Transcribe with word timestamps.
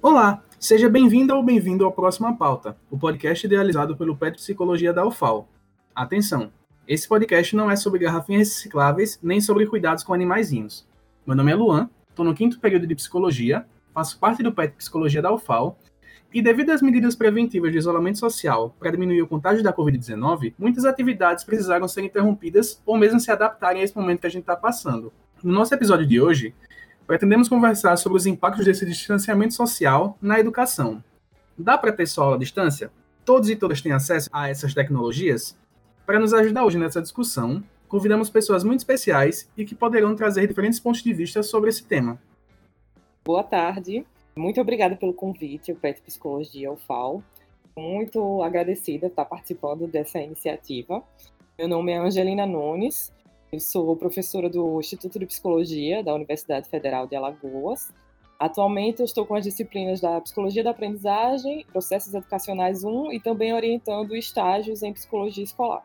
Olá, 0.00 0.44
seja 0.60 0.88
bem-vindo 0.88 1.34
ou 1.34 1.42
bem-vindo 1.42 1.84
ao 1.84 1.90
Próxima 1.90 2.36
Pauta, 2.36 2.76
o 2.88 2.96
podcast 2.96 3.44
idealizado 3.44 3.96
pelo 3.96 4.16
PET 4.16 4.36
Psicologia 4.36 4.92
da 4.92 5.04
UFAL. 5.04 5.48
Atenção, 5.92 6.52
esse 6.86 7.08
podcast 7.08 7.56
não 7.56 7.68
é 7.68 7.74
sobre 7.74 7.98
garrafinhas 7.98 8.48
recicláveis 8.48 9.18
nem 9.20 9.40
sobre 9.40 9.66
cuidados 9.66 10.04
com 10.04 10.14
animaizinhos. 10.14 10.86
Meu 11.26 11.34
nome 11.34 11.50
é 11.50 11.54
Luan, 11.56 11.90
estou 12.08 12.24
no 12.24 12.32
quinto 12.32 12.60
período 12.60 12.86
de 12.86 12.94
Psicologia, 12.94 13.66
faço 13.92 14.20
parte 14.20 14.40
do 14.40 14.52
PET 14.52 14.76
Psicologia 14.76 15.20
da 15.20 15.34
UFAL 15.34 15.76
e 16.32 16.40
devido 16.40 16.70
às 16.70 16.80
medidas 16.80 17.16
preventivas 17.16 17.72
de 17.72 17.78
isolamento 17.78 18.20
social 18.20 18.76
para 18.78 18.92
diminuir 18.92 19.22
o 19.22 19.26
contágio 19.26 19.64
da 19.64 19.72
Covid-19, 19.72 20.54
muitas 20.56 20.84
atividades 20.84 21.42
precisaram 21.42 21.88
ser 21.88 22.04
interrompidas 22.04 22.80
ou 22.86 22.96
mesmo 22.96 23.18
se 23.18 23.32
adaptarem 23.32 23.80
a 23.80 23.84
esse 23.84 23.96
momento 23.96 24.20
que 24.20 24.28
a 24.28 24.30
gente 24.30 24.42
está 24.42 24.54
passando. 24.54 25.12
No 25.42 25.52
nosso 25.52 25.74
episódio 25.74 26.06
de 26.06 26.20
hoje, 26.20 26.54
pretendemos 27.08 27.48
conversar 27.48 27.96
sobre 27.96 28.18
os 28.18 28.26
impactos 28.26 28.66
desse 28.66 28.84
distanciamento 28.84 29.54
social 29.54 30.18
na 30.20 30.38
educação. 30.38 31.02
Dá 31.56 31.78
para 31.78 31.90
ter 31.90 32.06
só 32.06 32.24
aula 32.24 32.36
à 32.36 32.38
distância? 32.38 32.92
Todos 33.24 33.48
e 33.48 33.56
todas 33.56 33.80
têm 33.80 33.92
acesso 33.92 34.28
a 34.30 34.50
essas 34.50 34.74
tecnologias? 34.74 35.56
Para 36.04 36.20
nos 36.20 36.34
ajudar 36.34 36.66
hoje 36.66 36.76
nessa 36.76 37.00
discussão, 37.00 37.64
convidamos 37.88 38.28
pessoas 38.28 38.62
muito 38.62 38.80
especiais 38.80 39.48
e 39.56 39.64
que 39.64 39.74
poderão 39.74 40.14
trazer 40.14 40.46
diferentes 40.46 40.78
pontos 40.78 41.02
de 41.02 41.14
vista 41.14 41.42
sobre 41.42 41.70
esse 41.70 41.82
tema. 41.82 42.20
Boa 43.24 43.42
tarde, 43.42 44.04
muito 44.36 44.60
obrigada 44.60 44.94
pelo 44.94 45.14
convite, 45.14 45.72
o 45.72 45.76
PET 45.76 46.02
Psicologia 46.02 46.70
UFAL. 46.70 47.22
Muito 47.74 48.42
agradecida 48.42 49.06
por 49.06 49.12
estar 49.12 49.24
participando 49.24 49.86
dessa 49.86 50.20
iniciativa. 50.20 51.02
Meu 51.58 51.68
nome 51.68 51.90
é 51.90 51.96
Angelina 51.96 52.44
Nunes, 52.44 53.10
eu 53.50 53.60
sou 53.60 53.96
professora 53.96 54.48
do 54.48 54.78
Instituto 54.78 55.18
de 55.18 55.26
Psicologia 55.26 56.02
da 56.02 56.14
Universidade 56.14 56.68
Federal 56.68 57.06
de 57.06 57.16
Alagoas. 57.16 57.90
Atualmente 58.38 59.00
eu 59.00 59.04
estou 59.04 59.26
com 59.26 59.34
as 59.34 59.44
disciplinas 59.44 60.00
da 60.00 60.20
Psicologia 60.20 60.62
da 60.62 60.70
Aprendizagem, 60.70 61.64
Processos 61.72 62.14
Educacionais 62.14 62.84
1 62.84 63.12
e 63.12 63.20
também 63.20 63.52
orientando 63.52 64.14
estágios 64.14 64.82
em 64.82 64.92
Psicologia 64.92 65.42
Escolar. 65.42 65.84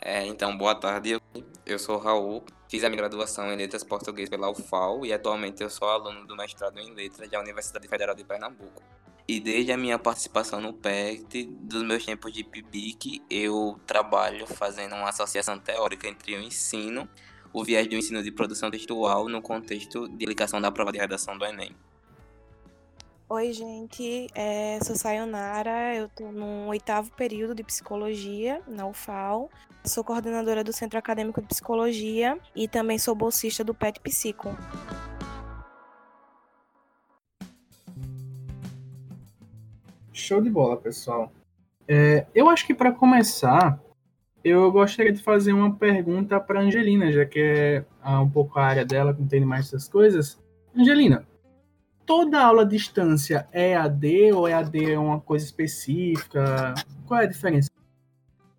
É, 0.00 0.24
então, 0.26 0.56
boa 0.56 0.74
tarde. 0.74 1.18
Eu 1.64 1.78
sou 1.78 1.98
Raul, 1.98 2.44
fiz 2.68 2.84
a 2.84 2.88
minha 2.88 2.98
graduação 2.98 3.52
em 3.52 3.56
Letras 3.56 3.82
Português 3.82 4.28
pela 4.28 4.50
UFAL 4.50 5.04
e 5.04 5.12
atualmente 5.12 5.62
eu 5.62 5.70
sou 5.70 5.88
aluno 5.88 6.26
do 6.26 6.36
mestrado 6.36 6.78
em 6.78 6.94
Letras 6.94 7.28
da 7.28 7.40
Universidade 7.40 7.88
Federal 7.88 8.14
de 8.14 8.22
Pernambuco. 8.22 8.82
E 9.28 9.40
desde 9.40 9.72
a 9.72 9.76
minha 9.76 9.98
participação 9.98 10.60
no 10.60 10.72
PECT, 10.72 11.46
dos 11.60 11.82
meus 11.82 12.04
tempos 12.04 12.32
de 12.32 12.44
PIBIC, 12.44 13.22
eu 13.28 13.80
trabalho 13.84 14.46
fazendo 14.46 14.94
uma 14.94 15.08
associação 15.08 15.58
teórica 15.58 16.06
entre 16.06 16.36
o 16.36 16.40
ensino, 16.40 17.08
o 17.52 17.64
viés 17.64 17.88
do 17.88 17.96
ensino 17.96 18.22
de 18.22 18.30
produção 18.30 18.70
textual 18.70 19.28
no 19.28 19.42
contexto 19.42 20.08
de 20.08 20.24
aplicação 20.24 20.60
da 20.60 20.70
prova 20.70 20.92
de 20.92 20.98
redação 20.98 21.36
do 21.36 21.44
Enem. 21.44 21.74
Oi, 23.28 23.52
gente, 23.52 24.28
é, 24.36 24.78
sou 24.84 24.94
Sayonara, 24.94 25.96
eu 25.96 26.06
estou 26.06 26.30
no 26.30 26.68
oitavo 26.68 27.10
período 27.10 27.56
de 27.56 27.64
psicologia 27.64 28.62
na 28.68 28.86
UFAL. 28.86 29.50
Sou 29.84 30.04
coordenadora 30.04 30.62
do 30.62 30.72
Centro 30.72 30.96
Acadêmico 30.96 31.40
de 31.40 31.48
Psicologia 31.48 32.38
e 32.54 32.68
também 32.68 32.96
sou 32.96 33.16
bolsista 33.16 33.64
do 33.64 33.74
PET 33.74 33.98
Psico. 33.98 34.56
Show 40.16 40.40
de 40.40 40.48
bola, 40.48 40.78
pessoal. 40.78 41.30
É, 41.86 42.26
eu 42.34 42.48
acho 42.48 42.66
que 42.66 42.74
para 42.74 42.90
começar, 42.90 43.78
eu 44.42 44.72
gostaria 44.72 45.12
de 45.12 45.22
fazer 45.22 45.52
uma 45.52 45.74
pergunta 45.74 46.40
para 46.40 46.62
Angelina, 46.62 47.12
já 47.12 47.26
que 47.26 47.38
é 47.38 47.84
um 48.18 48.28
pouco 48.28 48.58
a 48.58 48.64
área 48.64 48.84
dela, 48.84 49.12
que 49.12 49.22
entende 49.22 49.44
mais 49.44 49.66
essas 49.66 49.86
coisas. 49.86 50.42
Angelina, 50.74 51.26
toda 52.06 52.40
aula 52.40 52.62
à 52.62 52.64
distância 52.64 53.46
é 53.52 53.76
AD 53.76 54.32
ou 54.32 54.48
é 54.48 54.54
AD 54.54 54.92
é 54.92 54.98
uma 54.98 55.20
coisa 55.20 55.44
específica? 55.44 56.74
Qual 57.06 57.20
é 57.20 57.24
a 57.24 57.28
diferença? 57.28 57.70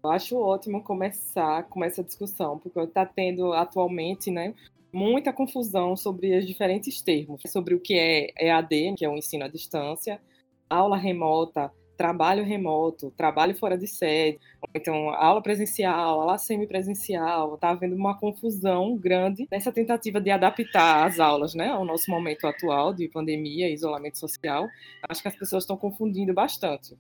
Eu 0.04 0.12
acho 0.12 0.38
ótimo 0.38 0.84
começar 0.84 1.64
com 1.64 1.84
essa 1.84 2.04
discussão, 2.04 2.60
porque 2.60 2.80
está 2.80 3.04
tendo 3.04 3.52
atualmente, 3.54 4.30
né, 4.30 4.54
muita 4.94 5.34
confusão 5.34 5.98
sobre 5.98 6.38
os 6.38 6.46
diferentes 6.46 7.02
termos, 7.02 7.42
sobre 7.48 7.74
o 7.74 7.80
que 7.80 7.96
é 7.96 8.48
EAD, 8.48 8.94
que 8.96 9.04
é 9.04 9.10
o 9.10 9.18
ensino 9.18 9.44
à 9.44 9.48
distância, 9.48 10.22
aula 10.70 10.98
remota, 10.98 11.72
trabalho 11.98 12.46
remoto, 12.46 13.12
trabalho 13.18 13.56
fora 13.56 13.78
de 13.78 13.88
sede, 13.88 14.40
então 14.74 15.10
aula 15.10 15.42
presencial, 15.42 16.22
aula 16.22 16.38
semipresencial, 16.38 17.56
está 17.56 17.72
havendo 17.72 17.96
uma 17.96 18.18
confusão 18.18 18.96
grande 18.96 19.48
nessa 19.52 19.72
tentativa 19.72 20.22
de 20.22 20.30
adaptar 20.30 21.08
as 21.08 21.20
aulas 21.20 21.56
né, 21.56 21.70
ao 21.70 21.84
nosso 21.84 22.10
momento 22.12 22.46
atual 22.46 22.94
de 22.94 23.08
pandemia 23.08 23.68
e 23.68 23.74
isolamento 23.74 24.20
social. 24.20 24.68
Acho 25.10 25.22
que 25.22 25.28
as 25.28 25.36
pessoas 25.36 25.64
estão 25.64 25.76
confundindo 25.76 26.34
bastante. 26.34 26.96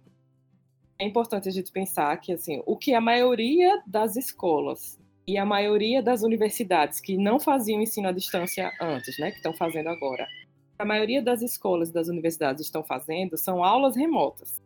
É 0.99 1.05
importante 1.05 1.47
a 1.47 1.51
gente 1.51 1.71
pensar 1.71 2.17
que 2.17 2.33
assim, 2.33 2.63
o 2.65 2.75
que 2.75 2.95
a 2.95 2.99
maioria 2.99 3.81
das 3.85 4.15
escolas 4.15 4.99
e 5.27 5.37
a 5.37 5.45
maioria 5.45 6.01
das 6.01 6.23
universidades 6.23 6.99
que 6.99 7.17
não 7.17 7.39
faziam 7.39 7.81
ensino 7.81 8.07
à 8.07 8.11
distância 8.11 8.71
antes, 8.81 9.19
né, 9.19 9.29
que 9.29 9.37
estão 9.37 9.53
fazendo 9.53 9.89
agora, 9.89 10.25
a 10.79 10.85
maioria 10.85 11.21
das 11.21 11.41
escolas 11.41 11.91
das 11.91 12.07
universidades 12.07 12.65
estão 12.65 12.83
fazendo 12.83 13.37
são 13.37 13.63
aulas 13.63 13.95
remotas. 13.95 14.61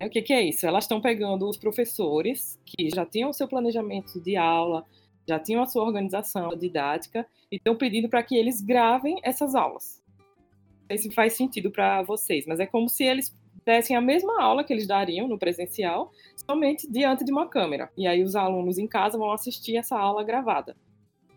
O 0.00 0.08
que, 0.08 0.22
que 0.22 0.32
é 0.32 0.42
isso? 0.42 0.64
Elas 0.64 0.84
estão 0.84 1.00
pegando 1.00 1.48
os 1.48 1.56
professores 1.56 2.58
que 2.64 2.88
já 2.88 3.04
tinham 3.04 3.30
o 3.30 3.34
seu 3.34 3.48
planejamento 3.48 4.20
de 4.20 4.36
aula, 4.36 4.86
já 5.26 5.40
tinham 5.40 5.60
a 5.60 5.66
sua 5.66 5.82
organização 5.82 6.56
didática 6.56 7.26
e 7.50 7.56
estão 7.56 7.76
pedindo 7.76 8.08
para 8.08 8.22
que 8.22 8.36
eles 8.36 8.60
gravem 8.60 9.18
essas 9.24 9.56
aulas. 9.56 10.00
Não 10.18 10.96
sei 10.96 10.98
se 10.98 11.10
faz 11.10 11.32
sentido 11.32 11.70
para 11.70 12.02
vocês, 12.02 12.46
mas 12.46 12.60
é 12.60 12.66
como 12.66 12.88
se 12.88 13.02
eles 13.02 13.36
dessem 13.66 13.96
a 13.96 14.00
mesma 14.00 14.40
aula 14.40 14.62
que 14.62 14.72
eles 14.72 14.86
dariam 14.86 15.26
no 15.26 15.38
presencial, 15.38 16.12
somente 16.48 16.90
diante 16.90 17.24
de 17.24 17.32
uma 17.32 17.48
câmera. 17.48 17.90
E 17.96 18.06
aí 18.06 18.22
os 18.22 18.36
alunos 18.36 18.78
em 18.78 18.86
casa 18.86 19.18
vão 19.18 19.32
assistir 19.32 19.76
essa 19.76 19.98
aula 19.98 20.22
gravada. 20.22 20.76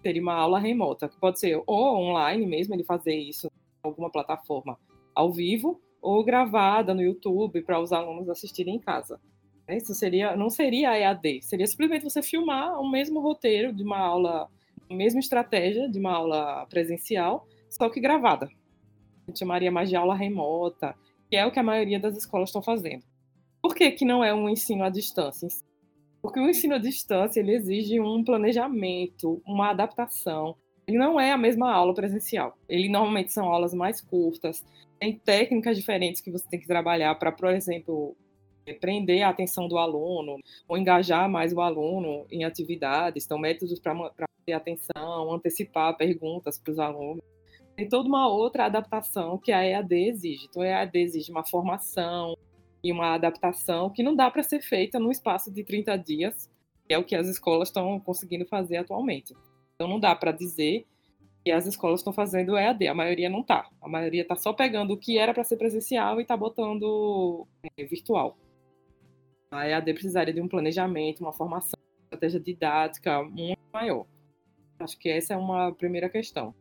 Seria 0.04 0.22
uma 0.22 0.36
aula 0.36 0.60
remota, 0.60 1.10
que 1.10 1.20
pode 1.20 1.40
ser 1.40 1.62
ou 1.66 1.98
online 1.98 2.46
mesmo, 2.46 2.76
ele 2.76 2.84
fazer 2.84 3.16
isso 3.16 3.52
alguma 3.84 4.10
plataforma 4.10 4.78
ao 5.14 5.32
vivo, 5.32 5.82
ou 6.02 6.24
gravada 6.24 6.94
no 6.94 7.02
YouTube 7.02 7.62
para 7.62 7.80
os 7.80 7.92
alunos 7.94 8.30
assistirem 8.30 8.76
em 8.76 8.80
casa. 8.80 9.20
Isso 9.70 9.94
seria, 9.94 10.36
não 10.36 10.50
seria 10.50 10.98
EAD, 10.98 11.42
seria 11.44 11.68
simplesmente 11.68 12.04
você 12.04 12.22
filmar 12.22 12.80
o 12.80 12.90
mesmo 12.90 13.22
roteiro 13.22 13.72
de 13.72 13.84
uma 13.84 13.98
aula, 13.98 14.50
a 14.90 14.94
mesma 14.94 15.20
estratégia 15.20 15.90
de 15.90 16.00
uma 16.00 16.12
aula 16.12 16.66
presencial, 16.68 17.48
só 17.70 17.90
que 17.90 18.00
gravada. 18.00 18.48
A 18.48 19.32
gente 19.32 19.40
chamaria 19.40 19.72
mais 19.72 19.90
de 19.90 19.96
aula 19.96 20.16
remota, 20.16 20.96
que 21.30 21.38
é 21.38 21.46
o 21.46 21.52
que 21.52 21.60
a 21.60 21.64
maioria 21.64 22.00
das 22.00 22.18
escolas 22.18 22.50
estão 22.50 22.62
fazendo. 22.62 23.04
Por 23.62 23.76
que, 23.76 23.92
que 23.92 24.04
não 24.04 24.24
é 24.24 24.34
um 24.34 24.50
ensino 24.50 24.84
à 24.84 24.90
distância? 24.90 25.48
Porque 26.22 26.40
o 26.40 26.50
ensino 26.50 26.76
à 26.76 26.78
distância 26.78 27.40
ele 27.40 27.56
exige 27.56 28.00
um 28.00 28.24
planejamento, 28.24 29.42
uma 29.46 29.70
adaptação. 29.70 30.56
Ele 30.92 30.98
não 30.98 31.18
é 31.18 31.32
a 31.32 31.38
mesma 31.38 31.72
aula 31.72 31.94
presencial. 31.94 32.58
Ele 32.68 32.90
normalmente 32.90 33.32
são 33.32 33.48
aulas 33.48 33.74
mais 33.74 34.02
curtas, 34.02 34.62
tem 35.00 35.18
técnicas 35.18 35.78
diferentes 35.78 36.20
que 36.20 36.30
você 36.30 36.46
tem 36.50 36.60
que 36.60 36.68
trabalhar 36.68 37.16
para, 37.16 37.32
por 37.32 37.50
exemplo, 37.50 38.14
prender 38.82 39.24
a 39.24 39.30
atenção 39.30 39.70
do 39.70 39.78
aluno 39.78 40.38
ou 40.68 40.78
engajar 40.78 41.30
mais 41.30 41.54
o 41.54 41.62
aluno 41.62 42.26
em 42.30 42.44
atividades, 42.44 43.24
então 43.24 43.40
métodos 43.40 43.80
para 43.80 43.96
ter 44.46 44.52
atenção, 44.52 45.34
antecipar 45.34 45.96
perguntas 45.96 46.60
para 46.60 46.72
os 46.72 46.80
alunos. 46.80 47.24
Tem 47.76 47.88
toda 47.88 48.10
uma 48.10 48.28
outra 48.28 48.66
adaptação 48.66 49.38
que 49.38 49.54
a 49.54 49.66
EAD 49.66 49.96
exige. 49.96 50.48
Então, 50.50 50.62
a 50.62 50.68
EAD 50.68 51.00
exige 51.00 51.32
uma 51.32 51.46
formação 51.46 52.38
e 52.84 52.92
uma 52.92 53.14
adaptação 53.14 53.90
que 53.90 54.04
não 54.04 54.14
dá 54.14 54.30
para 54.30 54.44
ser 54.44 54.62
feita 54.62 55.00
no 55.00 55.10
espaço 55.10 55.50
de 55.50 55.64
30 55.64 55.96
dias, 55.96 56.52
que 56.86 56.94
é 56.94 56.98
o 56.98 57.04
que 57.04 57.16
as 57.16 57.28
escolas 57.28 57.70
estão 57.70 57.98
conseguindo 58.02 58.46
fazer 58.46 58.78
atualmente. 58.78 59.34
Então, 59.82 59.90
não 59.90 60.00
dá 60.00 60.16
para 60.16 60.32
dizer 60.32 60.86
e 61.44 61.52
as 61.52 61.66
escolas 61.66 62.02
estão 62.02 62.14
fazendo 62.14 62.56
EAD, 62.56 62.88
a 62.88 62.94
maioria 62.94 63.28
não 63.32 63.42
está. 63.42 63.68
A 63.82 63.90
maioria 63.90 64.22
está 64.22 64.36
só 64.36 64.54
pegando 64.54 64.94
o 64.94 64.98
que 64.98 65.18
era 65.18 65.34
para 65.34 65.44
ser 65.44 65.58
presencial 65.58 66.20
e 66.20 66.22
está 66.22 66.38
botando 66.38 67.48
é, 67.76 67.84
virtual. 67.84 68.38
A 69.50 69.68
EAD 69.68 69.94
precisaria 69.94 70.32
de 70.32 70.40
um 70.40 70.48
planejamento, 70.48 71.22
uma 71.22 71.34
formação, 71.34 71.74
uma 71.80 72.04
estratégia 72.06 72.40
didática 72.40 73.24
muito 73.24 73.58
maior. 73.74 74.06
Acho 74.80 75.00
que 75.00 75.10
essa 75.10 75.34
é 75.34 75.38
uma 75.38 75.74
primeira 75.74 76.08
questão. 76.08 76.54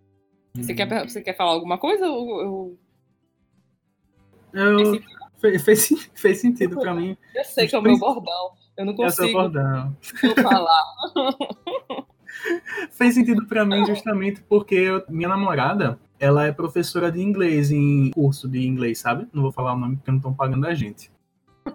Você, 0.55 0.73
quer, 0.73 0.91
uhum. 0.91 1.07
você 1.07 1.21
quer 1.21 1.37
falar 1.37 1.51
alguma 1.51 1.77
coisa? 1.77 2.07
Eu, 2.07 2.79
eu... 4.55 5.03
Fez, 5.39 5.63
fez, 5.63 6.11
fez 6.15 6.41
sentido 6.41 6.81
para 6.81 6.95
mim. 6.95 7.19
Eu 7.35 7.45
sei 7.45 7.69
que 7.69 7.75
é 7.75 7.79
o 7.79 7.83
meu 7.83 7.99
bordão. 7.99 8.53
Eu 8.79 8.87
não 8.87 8.95
consigo 8.95 9.29
é 9.29 9.33
bordão. 9.33 9.97
falar. 10.43 10.85
Fez 12.91 13.15
sentido 13.15 13.47
para 13.47 13.65
mim 13.65 13.85
justamente 13.87 14.43
porque 14.49 14.75
eu, 14.75 15.05
minha 15.09 15.29
namorada, 15.29 15.99
ela 16.19 16.47
é 16.47 16.53
professora 16.53 17.11
de 17.11 17.21
inglês 17.21 17.71
em 17.71 18.11
curso 18.11 18.49
de 18.49 18.67
inglês, 18.67 18.99
sabe? 18.99 19.27
Não 19.33 19.43
vou 19.43 19.53
falar 19.53 19.75
o 19.75 19.79
nome 19.79 19.97
porque 19.97 20.11
não 20.11 20.19
estão 20.19 20.35
pagando 20.35 20.67
a 20.67 20.75
gente. 20.75 21.11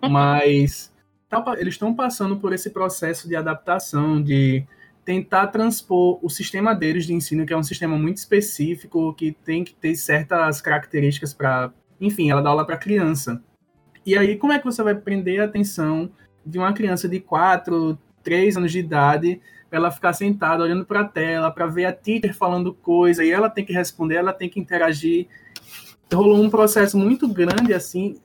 Mas 0.09 0.93
tá, 1.29 1.43
eles 1.57 1.75
estão 1.75 1.93
passando 1.93 2.37
por 2.37 2.53
esse 2.53 2.69
processo 2.69 3.27
de 3.27 3.35
adaptação, 3.35 4.21
de 4.21 4.65
tentar 5.03 5.47
transpor 5.47 6.19
o 6.23 6.29
sistema 6.29 6.73
deles 6.73 7.05
de 7.05 7.13
ensino, 7.13 7.45
que 7.45 7.53
é 7.53 7.57
um 7.57 7.63
sistema 7.63 7.97
muito 7.97 8.17
específico, 8.17 9.13
que 9.13 9.31
tem 9.31 9.63
que 9.63 9.73
ter 9.73 9.95
certas 9.95 10.61
características 10.61 11.33
para 11.33 11.71
enfim, 11.99 12.29
ela 12.29 12.41
dá 12.41 12.49
aula 12.49 12.65
para 12.65 12.77
criança. 12.77 13.41
E 14.05 14.17
aí, 14.17 14.37
como 14.37 14.53
é 14.53 14.59
que 14.59 14.65
você 14.65 14.83
vai 14.83 14.95
prender 14.95 15.41
a 15.41 15.45
atenção 15.45 16.11
de 16.45 16.57
uma 16.57 16.73
criança 16.73 17.07
de 17.07 17.19
4, 17.19 17.97
3 18.23 18.57
anos 18.57 18.71
de 18.71 18.79
idade, 18.79 19.41
ela 19.75 19.91
ficar 19.91 20.13
sentada 20.13 20.63
olhando 20.63 20.85
para 20.85 21.01
a 21.01 21.05
tela, 21.05 21.51
para 21.51 21.65
ver 21.65 21.85
a 21.85 21.91
teacher 21.91 22.33
falando 22.33 22.73
coisa, 22.73 23.23
e 23.23 23.29
ela 23.29 23.49
tem 23.49 23.65
que 23.65 23.73
responder, 23.73 24.15
ela 24.15 24.31
tem 24.31 24.49
que 24.49 24.59
interagir. 24.59 25.27
Rolou 26.13 26.41
um 26.41 26.49
processo 26.49 26.97
muito 26.97 27.27
grande, 27.27 27.73
assim, 27.73 28.15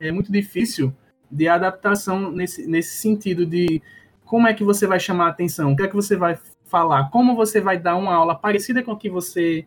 é 0.00 0.10
muito 0.10 0.32
difícil 0.32 0.92
de 1.30 1.46
adaptação 1.46 2.32
nesse, 2.32 2.66
nesse 2.66 2.96
sentido 2.96 3.46
de 3.46 3.80
como 4.24 4.48
é 4.48 4.54
que 4.54 4.64
você 4.64 4.86
vai 4.86 4.98
chamar 4.98 5.26
a 5.26 5.30
atenção, 5.30 5.72
o 5.72 5.76
que 5.76 5.84
é 5.84 5.88
que 5.88 5.94
você 5.94 6.16
vai 6.16 6.36
falar, 6.64 7.10
como 7.10 7.36
você 7.36 7.60
vai 7.60 7.78
dar 7.78 7.96
uma 7.96 8.14
aula 8.14 8.34
parecida 8.34 8.82
com 8.82 8.90
a 8.90 8.98
que 8.98 9.08
você 9.08 9.66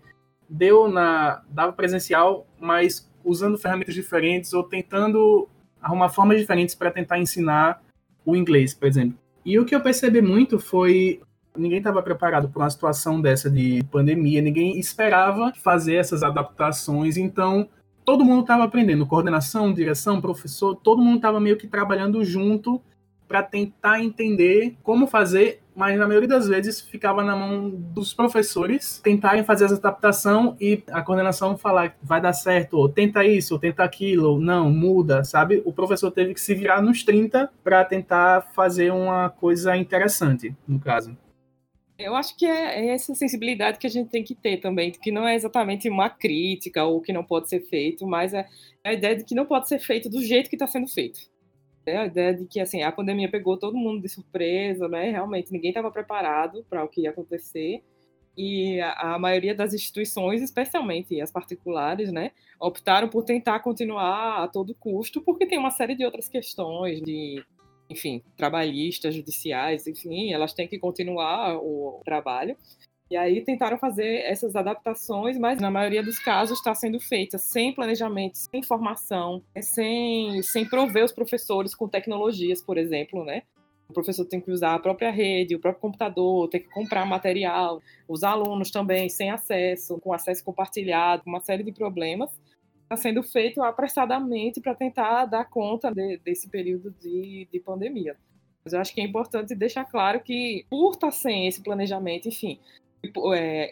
deu 0.49 0.89
na 0.89 1.41
dava 1.49 1.71
presencial, 1.71 2.45
mas 2.59 3.09
usando 3.23 3.57
ferramentas 3.57 3.95
diferentes 3.95 4.53
ou 4.53 4.63
tentando 4.63 5.47
arrumar 5.81 6.09
formas 6.09 6.37
diferentes 6.37 6.75
para 6.75 6.91
tentar 6.91 7.19
ensinar 7.19 7.81
o 8.25 8.35
inglês, 8.35 8.73
por 8.73 8.87
exemplo. 8.87 9.17
E 9.45 9.57
o 9.59 9.65
que 9.65 9.75
eu 9.75 9.81
percebi 9.81 10.21
muito 10.21 10.59
foi 10.59 11.21
ninguém 11.57 11.79
estava 11.79 12.01
preparado 12.01 12.49
para 12.49 12.63
uma 12.63 12.69
situação 12.69 13.21
dessa 13.21 13.49
de 13.49 13.83
pandemia, 13.91 14.41
ninguém 14.41 14.79
esperava 14.79 15.51
fazer 15.55 15.95
essas 15.95 16.23
adaptações, 16.23 17.17
então 17.17 17.67
todo 18.05 18.23
mundo 18.25 18.41
estava 18.41 18.63
aprendendo, 18.63 19.05
coordenação, 19.05 19.73
direção, 19.73 20.21
professor, 20.21 20.75
todo 20.75 21.01
mundo 21.01 21.17
estava 21.17 21.39
meio 21.39 21.57
que 21.57 21.67
trabalhando 21.67 22.23
junto 22.23 22.81
para 23.27 23.43
tentar 23.43 24.03
entender 24.03 24.77
como 24.83 25.07
fazer, 25.07 25.60
mas 25.75 25.97
na 25.97 26.07
maioria 26.07 26.27
das 26.27 26.47
vezes 26.47 26.81
ficava 26.81 27.23
na 27.23 27.35
mão 27.35 27.69
dos 27.69 28.13
professores 28.13 28.99
tentarem 29.03 29.43
fazer 29.43 29.65
essa 29.65 29.75
adaptação 29.75 30.55
e 30.59 30.83
a 30.91 31.01
coordenação 31.01 31.57
falar 31.57 31.95
vai 32.01 32.21
dar 32.21 32.33
certo, 32.33 32.77
ou 32.77 32.89
tenta 32.89 33.25
isso, 33.25 33.53
ou 33.53 33.59
tenta 33.59 33.83
aquilo, 33.83 34.31
ou 34.31 34.39
não, 34.39 34.69
muda, 34.69 35.23
sabe? 35.23 35.61
O 35.65 35.73
professor 35.73 36.11
teve 36.11 36.33
que 36.33 36.41
se 36.41 36.53
virar 36.53 36.81
nos 36.81 37.03
30 37.03 37.49
para 37.63 37.83
tentar 37.85 38.41
fazer 38.53 38.91
uma 38.91 39.29
coisa 39.29 39.75
interessante, 39.75 40.55
no 40.67 40.79
caso. 40.79 41.15
Eu 41.97 42.15
acho 42.15 42.35
que 42.35 42.45
é 42.45 42.87
essa 42.87 43.13
sensibilidade 43.13 43.77
que 43.77 43.85
a 43.85 43.89
gente 43.89 44.09
tem 44.09 44.23
que 44.23 44.33
ter 44.33 44.57
também, 44.57 44.91
que 44.91 45.11
não 45.11 45.27
é 45.27 45.35
exatamente 45.35 45.87
uma 45.87 46.09
crítica 46.09 46.83
ou 46.83 46.99
que 46.99 47.13
não 47.13 47.23
pode 47.23 47.47
ser 47.47 47.61
feito, 47.61 48.07
mas 48.07 48.33
é 48.33 48.47
a 48.83 48.93
ideia 48.93 49.15
de 49.15 49.23
que 49.23 49.35
não 49.35 49.45
pode 49.45 49.67
ser 49.67 49.79
feito 49.79 50.09
do 50.09 50.21
jeito 50.21 50.49
que 50.49 50.55
está 50.55 50.65
sendo 50.65 50.87
feito. 50.87 51.30
É 51.85 51.97
a 51.97 52.05
ideia 52.05 52.33
de 52.33 52.45
que 52.45 52.59
assim 52.59 52.83
a 52.83 52.91
pandemia 52.91 53.29
pegou 53.29 53.57
todo 53.57 53.77
mundo 53.77 54.01
de 54.01 54.09
surpresa, 54.09 54.87
né? 54.87 55.09
Realmente 55.11 55.51
ninguém 55.51 55.71
estava 55.71 55.91
preparado 55.91 56.65
para 56.69 56.83
o 56.83 56.87
que 56.87 57.01
ia 57.01 57.09
acontecer 57.09 57.83
e 58.37 58.79
a, 58.79 59.15
a, 59.15 59.19
maioria 59.19 59.53
das 59.53 59.73
instituições, 59.73 60.41
especialmente 60.41 61.19
as 61.19 61.31
particulares, 61.31 62.11
né, 62.11 62.31
optaram 62.59 63.09
por 63.09 63.23
tentar 63.23 63.59
continuar 63.59 64.43
a 64.43 64.47
todo 64.47 64.75
custo, 64.75 65.21
porque 65.21 65.45
tem 65.45 65.57
uma 65.57 65.71
série 65.71 65.95
de 65.95 66.05
outras 66.05 66.29
questões 66.29 67.01
de, 67.01 67.43
enfim, 67.89 68.23
trabalhistas, 68.37 69.15
judiciais, 69.15 69.85
enfim, 69.85 70.31
elas 70.31 70.53
têm 70.53 70.67
que 70.67 70.79
continuar 70.79 71.57
o 71.57 72.01
trabalho. 72.05 72.55
E 73.11 73.17
aí 73.17 73.41
tentaram 73.41 73.77
fazer 73.77 74.21
essas 74.21 74.55
adaptações, 74.55 75.37
mas 75.37 75.59
na 75.59 75.69
maioria 75.69 76.01
dos 76.01 76.17
casos 76.17 76.59
está 76.59 76.73
sendo 76.73 76.97
feita 76.97 77.37
sem 77.37 77.73
planejamento, 77.73 78.35
sem 78.35 78.63
formação, 78.63 79.43
sem, 79.61 80.41
sem 80.41 80.65
prover 80.65 81.03
os 81.03 81.11
professores 81.11 81.75
com 81.75 81.89
tecnologias, 81.89 82.61
por 82.61 82.77
exemplo, 82.77 83.25
né? 83.25 83.43
O 83.89 83.93
professor 83.93 84.23
tem 84.23 84.39
que 84.39 84.49
usar 84.49 84.75
a 84.75 84.79
própria 84.79 85.11
rede, 85.11 85.53
o 85.53 85.59
próprio 85.59 85.81
computador, 85.81 86.47
tem 86.47 86.61
que 86.61 86.69
comprar 86.69 87.05
material, 87.05 87.81
os 88.07 88.23
alunos 88.23 88.71
também 88.71 89.09
sem 89.09 89.29
acesso, 89.29 89.99
com 89.99 90.13
acesso 90.13 90.41
compartilhado, 90.41 91.23
uma 91.25 91.41
série 91.41 91.63
de 91.63 91.73
problemas 91.73 92.31
está 92.83 92.95
sendo 92.95 93.21
feito 93.23 93.61
apressadamente 93.61 94.61
para 94.61 94.73
tentar 94.73 95.25
dar 95.25 95.49
conta 95.49 95.93
de, 95.93 96.17
desse 96.19 96.47
período 96.47 96.91
de, 96.91 97.45
de 97.51 97.59
pandemia. 97.59 98.15
Mas 98.63 98.73
eu 98.73 98.79
acho 98.79 98.93
que 98.93 99.01
é 99.01 99.03
importante 99.03 99.53
deixar 99.53 99.83
claro 99.83 100.21
que, 100.21 100.65
por 100.69 100.91
estar 100.91 101.11
sem 101.11 101.47
esse 101.47 101.61
planejamento, 101.61 102.29
enfim, 102.29 102.59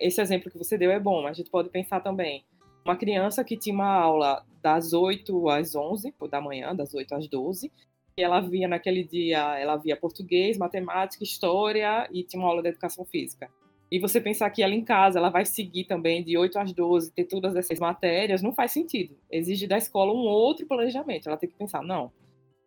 esse 0.02 0.22
exemplo 0.22 0.52
que 0.52 0.58
você 0.58 0.78
deu 0.78 0.92
é 0.92 1.00
bom, 1.00 1.22
mas 1.22 1.32
a 1.32 1.34
gente 1.34 1.50
pode 1.50 1.70
pensar 1.70 2.00
também. 2.00 2.44
Uma 2.84 2.96
criança 2.96 3.44
que 3.44 3.58
tinha 3.58 3.76
uma 3.76 3.94
aula 3.94 4.46
das 4.62 4.94
8 4.94 5.50
às 5.50 5.76
11 5.76 6.14
da 6.30 6.42
manhã, 6.42 6.76
das 6.76 6.94
8 6.94 7.16
às 7.16 7.28
12, 7.28 7.72
e 8.18 8.24
ela 8.24 8.42
via 8.42 8.68
naquele 8.68 9.04
dia, 9.04 9.58
ela 9.60 9.78
via 9.78 9.96
português, 9.96 10.58
matemática, 10.58 11.24
história 11.24 12.08
e 12.12 12.24
tinha 12.24 12.42
uma 12.42 12.50
aula 12.50 12.62
de 12.62 12.70
educação 12.70 13.06
física. 13.06 13.50
E 13.92 14.00
você 14.00 14.22
pensar 14.22 14.50
que 14.52 14.62
ela 14.62 14.76
em 14.76 14.84
casa, 14.84 15.18
ela 15.18 15.30
vai 15.30 15.46
seguir 15.46 15.86
também 15.86 16.24
de 16.24 16.38
8 16.38 16.60
às 16.60 16.74
12, 16.74 17.12
ter 17.12 17.26
todas 17.26 17.56
essas 17.56 17.80
matérias, 17.80 18.42
não 18.42 18.54
faz 18.54 18.72
sentido. 18.72 19.16
Exige 19.32 19.66
da 19.66 19.78
escola 19.78 20.14
um 20.14 20.28
outro 20.28 20.66
planejamento. 20.68 21.28
Ela 21.28 21.38
tem 21.38 21.50
que 21.50 21.56
pensar, 21.56 21.82
não, 21.82 22.12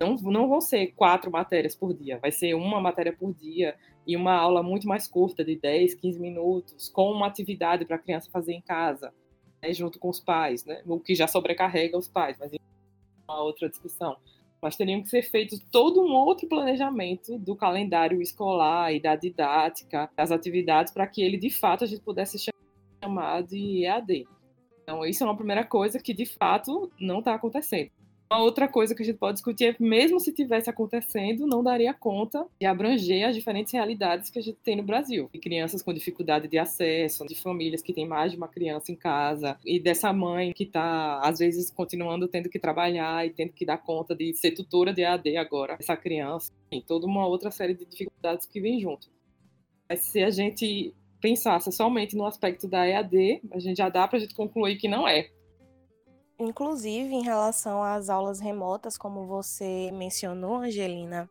não, 0.02 0.16
não 0.16 0.48
vão 0.48 0.60
ser 0.60 0.88
quatro 0.88 1.30
matérias 1.30 1.76
por 1.76 1.94
dia, 1.94 2.18
vai 2.18 2.32
ser 2.32 2.54
uma 2.54 2.80
matéria 2.80 3.12
por 3.12 3.32
dia 3.32 3.76
e 4.04 4.16
uma 4.16 4.34
aula 4.34 4.62
muito 4.62 4.88
mais 4.88 5.06
curta, 5.06 5.44
de 5.44 5.56
10, 5.56 5.94
15 5.94 6.18
minutos, 6.18 6.88
com 6.88 7.10
uma 7.12 7.28
atividade 7.28 7.84
para 7.84 7.96
a 7.96 7.98
criança 7.98 8.28
fazer 8.30 8.52
em 8.52 8.60
casa, 8.60 9.14
né, 9.62 9.72
junto 9.72 10.00
com 10.00 10.08
os 10.08 10.18
pais, 10.18 10.64
né, 10.64 10.82
o 10.86 10.98
que 10.98 11.14
já 11.14 11.28
sobrecarrega 11.28 11.96
os 11.96 12.08
pais, 12.08 12.36
mas 12.38 12.52
é 12.52 12.56
uma 13.28 13.42
outra 13.42 13.68
discussão. 13.68 14.16
Mas 14.60 14.76
teriam 14.76 15.02
que 15.02 15.08
ser 15.08 15.22
feito 15.22 15.56
todo 15.70 16.00
um 16.00 16.12
outro 16.12 16.48
planejamento 16.48 17.38
do 17.38 17.56
calendário 17.56 18.20
escolar 18.20 18.92
e 18.92 19.00
da 19.00 19.16
didática, 19.16 20.10
das 20.16 20.30
atividades, 20.30 20.92
para 20.92 21.06
que 21.06 21.22
ele, 21.22 21.36
de 21.36 21.50
fato, 21.50 21.82
a 21.82 21.86
gente 21.86 22.02
pudesse 22.02 22.38
chamar 23.02 23.42
de 23.42 23.84
EAD. 23.84 24.24
Então, 24.82 25.04
isso 25.04 25.24
é 25.24 25.26
uma 25.26 25.36
primeira 25.36 25.64
coisa 25.64 25.98
que, 25.98 26.14
de 26.14 26.26
fato, 26.26 26.92
não 27.00 27.18
está 27.18 27.34
acontecendo. 27.34 27.90
Uma 28.32 28.40
outra 28.40 28.66
coisa 28.66 28.94
que 28.94 29.02
a 29.02 29.04
gente 29.04 29.18
pode 29.18 29.34
discutir 29.34 29.64
é 29.66 29.76
mesmo 29.78 30.18
se 30.18 30.32
tivesse 30.32 30.70
acontecendo, 30.70 31.46
não 31.46 31.62
daria 31.62 31.92
conta 31.92 32.46
de 32.58 32.64
abranger 32.64 33.28
as 33.28 33.36
diferentes 33.36 33.74
realidades 33.74 34.30
que 34.30 34.38
a 34.38 34.42
gente 34.42 34.56
tem 34.64 34.74
no 34.74 34.82
Brasil. 34.82 35.28
De 35.30 35.38
crianças 35.38 35.82
com 35.82 35.92
dificuldade 35.92 36.48
de 36.48 36.56
acesso, 36.56 37.26
de 37.26 37.34
famílias 37.34 37.82
que 37.82 37.92
têm 37.92 38.08
mais 38.08 38.32
de 38.32 38.38
uma 38.38 38.48
criança 38.48 38.90
em 38.90 38.96
casa, 38.96 39.58
e 39.62 39.78
dessa 39.78 40.14
mãe 40.14 40.54
que 40.54 40.64
está, 40.64 41.20
às 41.20 41.40
vezes, 41.40 41.70
continuando 41.70 42.26
tendo 42.26 42.48
que 42.48 42.58
trabalhar 42.58 43.26
e 43.26 43.28
tendo 43.28 43.52
que 43.52 43.66
dar 43.66 43.76
conta 43.76 44.16
de 44.16 44.32
ser 44.32 44.52
tutora 44.52 44.94
de 44.94 45.04
AD 45.04 45.36
agora, 45.36 45.76
essa 45.78 45.94
criança. 45.94 46.50
Enfim, 46.68 46.82
toda 46.88 47.06
uma 47.06 47.26
outra 47.26 47.50
série 47.50 47.74
de 47.74 47.84
dificuldades 47.84 48.46
que 48.46 48.62
vem 48.62 48.80
junto. 48.80 49.08
Mas 49.86 50.04
se 50.04 50.22
a 50.22 50.30
gente 50.30 50.94
pensasse 51.20 51.70
somente 51.70 52.16
no 52.16 52.24
aspecto 52.24 52.66
da 52.66 52.88
EAD, 52.88 53.42
a 53.50 53.58
gente 53.58 53.76
já 53.76 53.90
dá 53.90 54.08
para 54.08 54.16
a 54.16 54.20
gente 54.20 54.34
concluir 54.34 54.76
que 54.76 54.88
não 54.88 55.06
é. 55.06 55.28
Inclusive, 56.42 57.14
em 57.14 57.22
relação 57.22 57.82
às 57.82 58.08
aulas 58.08 58.40
remotas, 58.40 58.98
como 58.98 59.26
você 59.26 59.90
mencionou, 59.92 60.56
Angelina, 60.56 61.28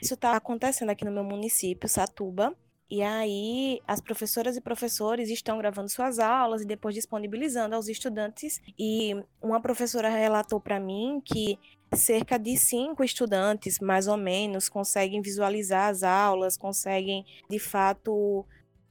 isso 0.00 0.14
está 0.14 0.36
acontecendo 0.36 0.90
aqui 0.90 1.04
no 1.04 1.12
meu 1.12 1.24
município, 1.24 1.88
Satuba. 1.88 2.54
E 2.88 3.02
aí, 3.02 3.80
as 3.86 4.00
professoras 4.00 4.56
e 4.56 4.60
professores 4.60 5.28
estão 5.28 5.58
gravando 5.58 5.88
suas 5.88 6.20
aulas 6.20 6.62
e 6.62 6.66
depois 6.66 6.94
disponibilizando 6.94 7.74
aos 7.74 7.88
estudantes. 7.88 8.60
E 8.78 9.14
uma 9.42 9.60
professora 9.60 10.08
relatou 10.08 10.60
para 10.60 10.78
mim 10.78 11.20
que 11.24 11.58
cerca 11.92 12.38
de 12.38 12.56
cinco 12.56 13.02
estudantes, 13.02 13.80
mais 13.80 14.06
ou 14.06 14.16
menos, 14.16 14.68
conseguem 14.68 15.20
visualizar 15.20 15.88
as 15.88 16.02
aulas, 16.02 16.56
conseguem, 16.56 17.24
de 17.50 17.58
fato, 17.58 18.44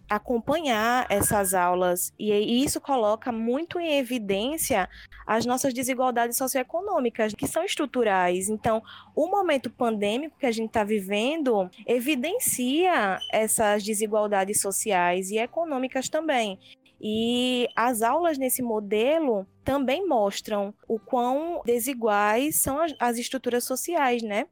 acompanhar 0.09 1.05
essas 1.09 1.53
aulas 1.53 2.13
e 2.19 2.63
isso 2.63 2.79
coloca 2.79 3.31
muito 3.31 3.79
em 3.79 3.97
evidência 3.97 4.89
as 5.25 5.45
nossas 5.45 5.73
desigualdades 5.73 6.37
socioeconômicas 6.37 7.33
que 7.33 7.47
são 7.47 7.63
estruturais. 7.63 8.49
Então, 8.49 8.81
o 9.15 9.27
momento 9.27 9.69
pandêmico 9.69 10.37
que 10.37 10.45
a 10.45 10.51
gente 10.51 10.67
está 10.67 10.83
vivendo 10.83 11.69
evidencia 11.85 13.17
essas 13.31 13.83
desigualdades 13.83 14.61
sociais 14.61 15.31
e 15.31 15.37
econômicas 15.37 16.09
também. 16.09 16.59
E 17.01 17.67
as 17.75 18.01
aulas 18.01 18.37
nesse 18.37 18.61
modelo 18.61 19.45
também 19.63 20.07
mostram 20.07 20.73
o 20.87 20.97
quão 20.97 21.61
desiguais 21.65 22.61
são 22.61 22.79
as, 22.79 22.95
as 22.99 23.17
estruturas 23.17 23.63
sociais, 23.63 24.21
né? 24.21 24.47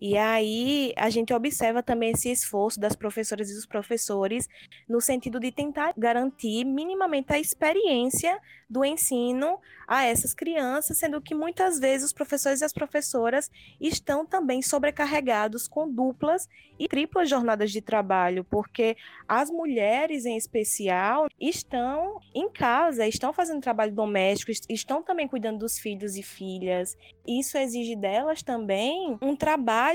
E 0.00 0.16
aí 0.16 0.92
a 0.96 1.10
gente 1.10 1.34
observa 1.34 1.82
também 1.82 2.10
esse 2.10 2.30
esforço 2.30 2.78
das 2.78 2.94
professoras 2.94 3.50
e 3.50 3.54
dos 3.54 3.66
professores 3.66 4.48
no 4.88 5.00
sentido 5.00 5.40
de 5.40 5.50
tentar 5.50 5.92
garantir 5.96 6.64
minimamente 6.64 7.32
a 7.32 7.38
experiência 7.38 8.40
do 8.70 8.84
ensino 8.84 9.58
a 9.86 10.04
essas 10.04 10.34
crianças, 10.34 10.98
sendo 10.98 11.20
que 11.20 11.34
muitas 11.34 11.80
vezes 11.80 12.06
os 12.06 12.12
professores 12.12 12.60
e 12.60 12.64
as 12.64 12.72
professoras 12.72 13.50
estão 13.80 14.26
também 14.26 14.60
sobrecarregados 14.60 15.66
com 15.66 15.90
duplas 15.90 16.46
e 16.78 16.86
triplas 16.86 17.28
jornadas 17.28 17.72
de 17.72 17.80
trabalho, 17.80 18.44
porque 18.44 18.96
as 19.26 19.50
mulheres 19.50 20.26
em 20.26 20.36
especial 20.36 21.26
estão 21.40 22.20
em 22.34 22.48
casa, 22.50 23.06
estão 23.06 23.32
fazendo 23.32 23.62
trabalho 23.62 23.92
doméstico, 23.92 24.52
estão 24.68 25.02
também 25.02 25.26
cuidando 25.26 25.60
dos 25.60 25.78
filhos 25.78 26.16
e 26.16 26.22
filhas. 26.22 26.96
Isso 27.26 27.56
exige 27.56 27.96
delas 27.96 28.42
também 28.42 29.18
um 29.22 29.34
trabalho 29.34 29.87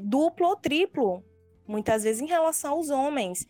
duplo 0.00 0.48
ou 0.48 0.56
triplo, 0.56 1.22
muitas 1.66 2.04
vezes 2.04 2.22
em 2.22 2.26
relação 2.26 2.72
aos 2.72 2.90
homens. 2.90 3.46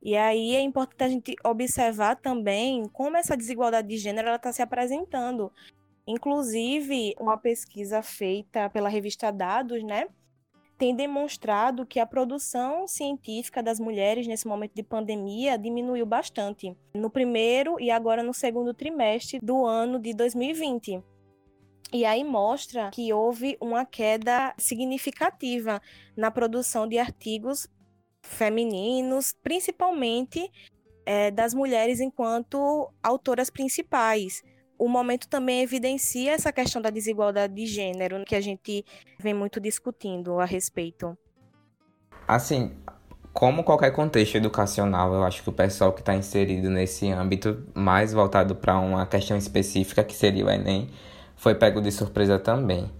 E 0.00 0.16
aí 0.16 0.54
é 0.54 0.60
importante 0.60 1.02
a 1.02 1.08
gente 1.08 1.36
observar 1.44 2.16
também 2.16 2.88
como 2.92 3.16
essa 3.16 3.36
desigualdade 3.36 3.88
de 3.88 3.96
gênero 3.96 4.34
está 4.34 4.52
se 4.52 4.62
apresentando. 4.62 5.52
Inclusive, 6.06 7.14
uma 7.18 7.36
pesquisa 7.36 8.02
feita 8.02 8.70
pela 8.70 8.88
revista 8.88 9.30
Dados, 9.30 9.82
né, 9.82 10.06
tem 10.78 10.94
demonstrado 10.94 11.84
que 11.84 11.98
a 11.98 12.06
produção 12.06 12.86
científica 12.86 13.60
das 13.60 13.80
mulheres 13.80 14.26
nesse 14.26 14.46
momento 14.46 14.74
de 14.74 14.82
pandemia 14.82 15.58
diminuiu 15.58 16.06
bastante 16.06 16.74
no 16.94 17.10
primeiro 17.10 17.80
e 17.80 17.90
agora 17.90 18.22
no 18.22 18.32
segundo 18.32 18.72
trimestre 18.72 19.40
do 19.42 19.66
ano 19.66 19.98
de 19.98 20.14
2020. 20.14 21.02
E 21.92 22.04
aí 22.04 22.22
mostra 22.22 22.90
que 22.90 23.12
houve 23.12 23.56
uma 23.60 23.84
queda 23.84 24.54
significativa 24.58 25.80
na 26.16 26.30
produção 26.30 26.86
de 26.86 26.98
artigos 26.98 27.66
femininos, 28.22 29.34
principalmente 29.42 30.50
é, 31.06 31.30
das 31.30 31.54
mulheres 31.54 32.00
enquanto 32.00 32.92
autoras 33.02 33.48
principais. 33.48 34.42
O 34.78 34.86
momento 34.86 35.26
também 35.28 35.62
evidencia 35.62 36.32
essa 36.32 36.52
questão 36.52 36.80
da 36.80 36.90
desigualdade 36.90 37.54
de 37.54 37.66
gênero, 37.66 38.22
que 38.24 38.36
a 38.36 38.40
gente 38.40 38.84
vem 39.18 39.32
muito 39.32 39.58
discutindo 39.58 40.38
a 40.38 40.44
respeito. 40.44 41.16
Assim, 42.28 42.76
como 43.32 43.64
qualquer 43.64 43.90
contexto 43.92 44.36
educacional, 44.36 45.14
eu 45.14 45.24
acho 45.24 45.42
que 45.42 45.48
o 45.48 45.52
pessoal 45.52 45.92
que 45.92 46.00
está 46.00 46.14
inserido 46.14 46.68
nesse 46.68 47.10
âmbito, 47.10 47.66
mais 47.74 48.12
voltado 48.12 48.54
para 48.54 48.78
uma 48.78 49.06
questão 49.06 49.36
específica, 49.36 50.04
que 50.04 50.14
seria 50.14 50.44
o 50.44 50.50
Enem, 50.50 50.90
foi 51.38 51.54
pego 51.54 51.80
de 51.80 51.90
surpresa 51.90 52.38
também. 52.38 52.90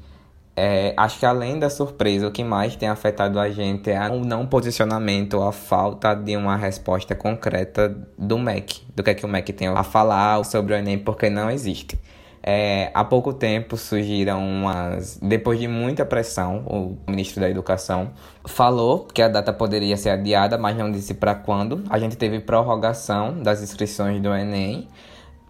É, 0.56 0.92
acho 0.96 1.20
que 1.20 1.26
além 1.26 1.58
da 1.58 1.70
surpresa, 1.70 2.26
o 2.26 2.32
que 2.32 2.42
mais 2.42 2.74
tem 2.74 2.88
afetado 2.88 3.38
a 3.38 3.48
gente 3.48 3.90
é 3.90 4.08
o 4.08 4.24
não 4.24 4.44
posicionamento, 4.44 5.40
a 5.40 5.52
falta 5.52 6.14
de 6.14 6.36
uma 6.36 6.56
resposta 6.56 7.14
concreta 7.14 7.96
do 8.18 8.36
MEC, 8.38 8.82
do 8.94 9.04
que 9.04 9.10
é 9.10 9.14
que 9.14 9.24
o 9.24 9.28
MEC 9.28 9.52
tem 9.52 9.68
a 9.68 9.84
falar 9.84 10.44
sobre 10.44 10.74
o 10.74 10.76
Enem, 10.76 10.98
porque 10.98 11.30
não 11.30 11.48
existe. 11.48 11.96
É, 12.42 12.90
há 12.94 13.04
pouco 13.04 13.32
tempo 13.32 13.76
surgiram 13.76 14.40
umas. 14.44 15.18
Depois 15.22 15.60
de 15.60 15.68
muita 15.68 16.04
pressão, 16.04 16.64
o 16.66 16.96
ministro 17.08 17.40
da 17.40 17.48
Educação 17.48 18.10
falou 18.44 19.04
que 19.04 19.22
a 19.22 19.28
data 19.28 19.52
poderia 19.52 19.96
ser 19.96 20.10
adiada, 20.10 20.58
mas 20.58 20.76
não 20.76 20.90
disse 20.90 21.14
para 21.14 21.34
quando. 21.34 21.84
A 21.88 21.98
gente 21.98 22.16
teve 22.16 22.40
prorrogação 22.40 23.42
das 23.42 23.62
inscrições 23.62 24.20
do 24.20 24.34
Enem. 24.34 24.88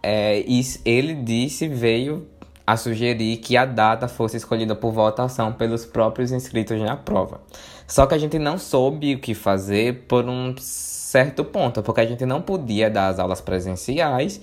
É, 0.03 0.41
e 0.41 0.61
ele 0.85 1.15
disse, 1.15 1.67
veio 1.67 2.27
a 2.69 2.77
sugerir 2.77 3.39
que 3.39 3.57
a 3.57 3.65
data 3.65 4.07
fosse 4.07 4.37
escolhida 4.37 4.75
por 4.75 4.93
votação 4.93 5.55
pelos 5.55 5.87
próprios 5.87 6.31
inscritos 6.33 6.79
na 6.79 6.99
prova. 6.99 7.41
Só 7.87 8.05
que 8.05 8.15
a 8.15 8.19
gente 8.19 8.39
não 8.39 8.59
soube 8.59 9.15
o 9.15 9.19
que 9.19 9.33
fazer 9.35 10.05
por 10.07 10.27
um 10.27 10.55
certo 10.59 11.47
ponto, 11.47 11.83
porque 11.83 12.03
a 12.03 12.07
gente 12.07 12.27
não 12.27 12.43
podia 12.43 12.91
dar 12.91 13.09
as 13.09 13.19
aulas 13.19 13.41
presenciais 13.41 14.43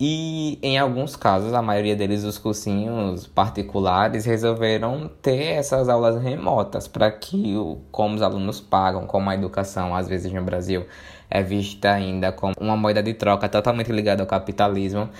e 0.00 0.58
em 0.62 0.78
alguns 0.78 1.16
casos, 1.16 1.52
a 1.52 1.60
maioria 1.60 1.94
deles, 1.94 2.24
os 2.24 2.38
cursinhos 2.38 3.26
particulares, 3.26 4.24
resolveram 4.24 5.10
ter 5.20 5.52
essas 5.52 5.90
aulas 5.90 6.22
remotas 6.22 6.88
para 6.88 7.10
que, 7.10 7.54
como 7.90 8.14
os 8.14 8.22
alunos 8.22 8.58
pagam, 8.58 9.06
como 9.06 9.28
a 9.28 9.34
educação, 9.34 9.94
às 9.94 10.08
vezes 10.08 10.32
no 10.32 10.42
Brasil, 10.42 10.86
é 11.30 11.42
vista 11.42 11.92
ainda 11.92 12.32
como 12.32 12.54
uma 12.58 12.76
moeda 12.76 13.02
de 13.02 13.12
troca 13.12 13.48
totalmente 13.48 13.92
ligada 13.92 14.22
ao 14.22 14.26
capitalismo, 14.26 15.10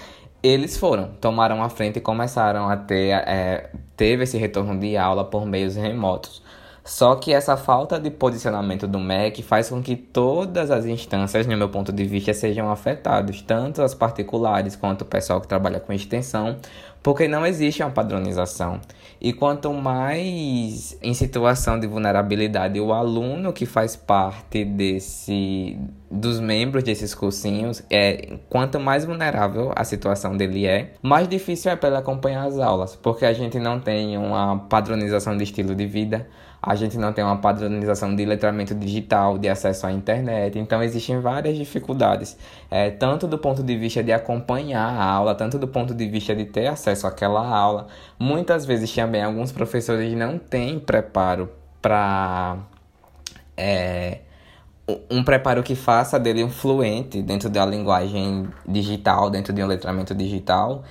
eles 0.47 0.77
foram, 0.77 1.09
tomaram 1.21 1.63
a 1.63 1.69
frente 1.69 1.97
e 1.97 2.01
começaram 2.01 2.69
a 2.69 2.77
ter, 2.77 3.11
é, 3.11 3.71
teve 3.97 4.25
esse 4.25 4.37
retorno 4.39 4.79
de 4.79 4.97
aula 4.97 5.25
por 5.25 5.47
meios 5.47 5.77
remotos. 5.77 6.43
Só 6.87 7.17
que 7.17 7.33
essa 7.33 7.57
falta 7.57 7.99
de 7.99 8.11
posicionamento 8.11 8.87
do 8.87 9.01
MEC 9.01 9.43
faz 9.43 9.71
com 9.71 9.83
que 9.83 9.97
todas 9.97 10.71
as 10.71 10.87
instâncias, 10.87 11.45
no 11.45 11.57
meu 11.57 11.69
ponto 11.69 11.93
de 11.93 12.05
vista, 12.05 12.33
sejam 12.33 12.71
afetadas, 12.71 13.43
tanto 13.43 13.83
as 13.83 13.93
particulares 13.93 14.77
quanto 14.77 15.03
o 15.03 15.05
pessoal 15.05 15.41
que 15.41 15.49
trabalha 15.49 15.81
com 15.81 15.93
extensão, 15.93 16.57
porque 17.07 17.29
não 17.29 17.47
existe 17.47 17.85
uma 17.85 17.93
padronização. 17.93 18.81
E 19.21 19.33
quanto 19.33 19.73
mais 19.73 20.99
em 21.01 21.15
situação 21.15 21.79
de 21.79 21.87
vulnerabilidade 21.87 22.81
o 22.81 22.93
aluno 22.93 23.53
que 23.53 23.65
faz 23.65 23.95
parte 23.95 24.65
desse 24.65 25.79
dos 26.11 26.41
membros 26.41 26.83
desses 26.83 27.15
cursinhos, 27.15 27.81
é 27.89 28.37
quanto 28.49 28.81
mais 28.81 29.05
vulnerável 29.05 29.73
a 29.77 29.85
situação 29.85 30.37
dele 30.37 30.67
é, 30.67 30.95
mais 31.01 31.29
difícil 31.29 31.71
é 31.71 31.77
para 31.77 31.91
ele 31.91 31.99
acompanhar 31.99 32.45
as 32.45 32.59
aulas, 32.59 32.97
porque 32.97 33.25
a 33.25 33.33
gente 33.33 33.61
não 33.61 33.79
tem 33.79 34.19
uma 34.19 34.59
padronização 34.59 35.37
de 35.37 35.45
estilo 35.45 35.77
de 35.77 35.87
vida, 35.87 36.27
a 36.63 36.75
gente 36.75 36.99
não 36.99 37.13
tem 37.13 37.23
uma 37.23 37.37
padronização 37.39 38.15
de 38.15 38.25
letramento 38.25 38.75
digital, 38.75 39.39
de 39.39 39.49
acesso 39.49 39.87
à 39.87 39.93
internet, 39.93 40.59
então 40.59 40.83
existem 40.83 41.21
várias 41.21 41.57
dificuldades, 41.57 42.37
é, 42.71 42.91
tanto 42.91 43.27
do 43.27 43.39
ponto 43.39 43.63
de 43.63 43.77
vista 43.77 44.03
de 44.03 44.13
acompanhar 44.13 44.89
a 44.89 45.05
aula, 45.05 45.35
tanto 45.35 45.59
do 45.59 45.69
ponto 45.69 45.95
de 45.95 46.09
vista 46.09 46.35
de 46.35 46.45
ter 46.45 46.67
acesso 46.67 47.07
àquela 47.07 47.47
aula. 47.47 47.87
Muitas 48.19 48.65
vezes 48.67 48.93
também 48.95 49.23
alguns 49.23 49.53
professores 49.53 50.13
não 50.15 50.39
têm 50.39 50.79
preparo 50.79 51.51
para. 51.81 52.59
É, 53.57 54.19
um 55.11 55.25
preparo 55.25 55.63
que 55.63 55.75
faça 55.75 56.19
dele 56.19 56.45
um 56.45 56.51
fluente 56.51 57.21
dentro 57.21 57.49
da 57.49 57.67
linguagem 57.67 58.49
digital, 58.67 59.31
dentro 59.31 59.53
de 59.53 59.63
um 59.63 59.67
letramento 59.67 60.15
digital. 60.15 60.85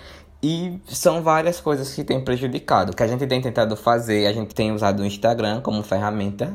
E 0.44 0.80
são 0.86 1.24
várias 1.24 1.60
coisas 1.60 1.94
que 1.94 2.04
têm 2.04 2.24
prejudicado. 2.24 2.92
O 2.92 2.96
que 2.96 3.02
a 3.04 3.08
gente 3.08 3.26
tem 3.26 3.42
tentado 3.42 3.76
fazer, 3.76 4.28
a 4.28 4.34
gente 4.34 4.54
tem 4.54 4.72
usado 4.72 5.02
o 5.02 5.06
Instagram 5.06 5.62
como 5.62 5.82
ferramenta. 5.82 6.54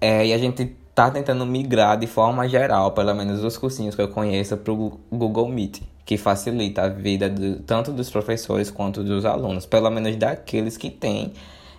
É, 0.00 0.26
e 0.26 0.32
a 0.32 0.38
gente 0.38 0.76
tá 0.94 1.10
tentando 1.10 1.46
migrar 1.46 1.98
de 1.98 2.06
forma 2.06 2.48
geral, 2.48 2.92
pelo 2.92 3.14
menos 3.14 3.44
os 3.44 3.56
cursinhos 3.56 3.94
que 3.94 4.02
eu 4.02 4.08
conheço, 4.08 4.56
para 4.56 4.72
o 4.72 4.98
Google 5.10 5.48
Meet, 5.48 5.82
que 6.04 6.16
facilita 6.16 6.82
a 6.82 6.88
vida 6.88 7.28
do, 7.28 7.60
tanto 7.60 7.92
dos 7.92 8.10
professores 8.10 8.70
quanto 8.70 9.02
dos 9.02 9.24
alunos, 9.24 9.66
pelo 9.66 9.90
menos 9.90 10.16
daqueles 10.16 10.76
que 10.76 10.90
têm 10.90 11.32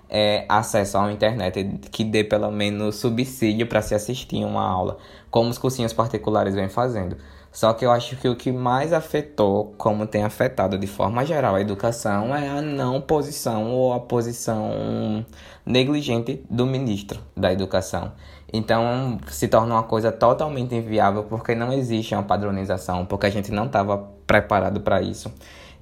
é, 0.10 0.45
acesso 0.50 0.98
à 0.98 1.12
internet, 1.12 1.63
que 1.91 2.03
dê 2.03 2.24
pelo 2.24 2.51
menos 2.51 2.95
subsídio 2.95 3.67
para 3.67 3.81
se 3.81 3.95
assistir 3.95 4.43
uma 4.43 4.63
aula, 4.63 4.98
como 5.29 5.50
os 5.50 5.57
cursinhos 5.57 5.93
particulares 5.93 6.53
vêm 6.53 6.69
fazendo. 6.69 7.17
Só 7.51 7.74
que 7.74 7.86
eu 7.86 7.91
acho 7.91 8.15
que 8.15 8.29
o 8.29 8.36
que 8.36 8.50
mais 8.51 8.93
afetou, 8.93 9.74
como 9.77 10.08
tem 10.08 10.24
afetado 10.24 10.77
de 10.77 10.88
forma 10.88 11.25
geral 11.25 11.55
a 11.55 11.62
educação, 11.62 12.34
é 12.34 12.48
a 12.48 12.62
não 12.62 13.01
posição 13.01 13.74
ou 13.74 13.93
a 13.93 14.00
posição 14.00 15.25
negligente 15.65 16.43
do 16.50 16.65
ministro 16.65 17.20
da 17.36 17.51
Educação. 17.51 18.13
Então 18.53 19.17
se 19.27 19.50
torna 19.50 19.75
uma 19.75 19.84
coisa 19.84 20.12
totalmente 20.12 20.75
inviável 20.75 21.24
porque 21.24 21.53
não 21.53 21.74
existe 21.74 22.13
uma 22.15 22.24
padronização, 22.24 23.05
porque 23.05 23.25
a 23.25 23.29
gente 23.29 23.51
não 23.51 23.65
estava 23.65 23.98
preparado 24.25 24.79
para 24.79 25.01
isso. 25.01 25.31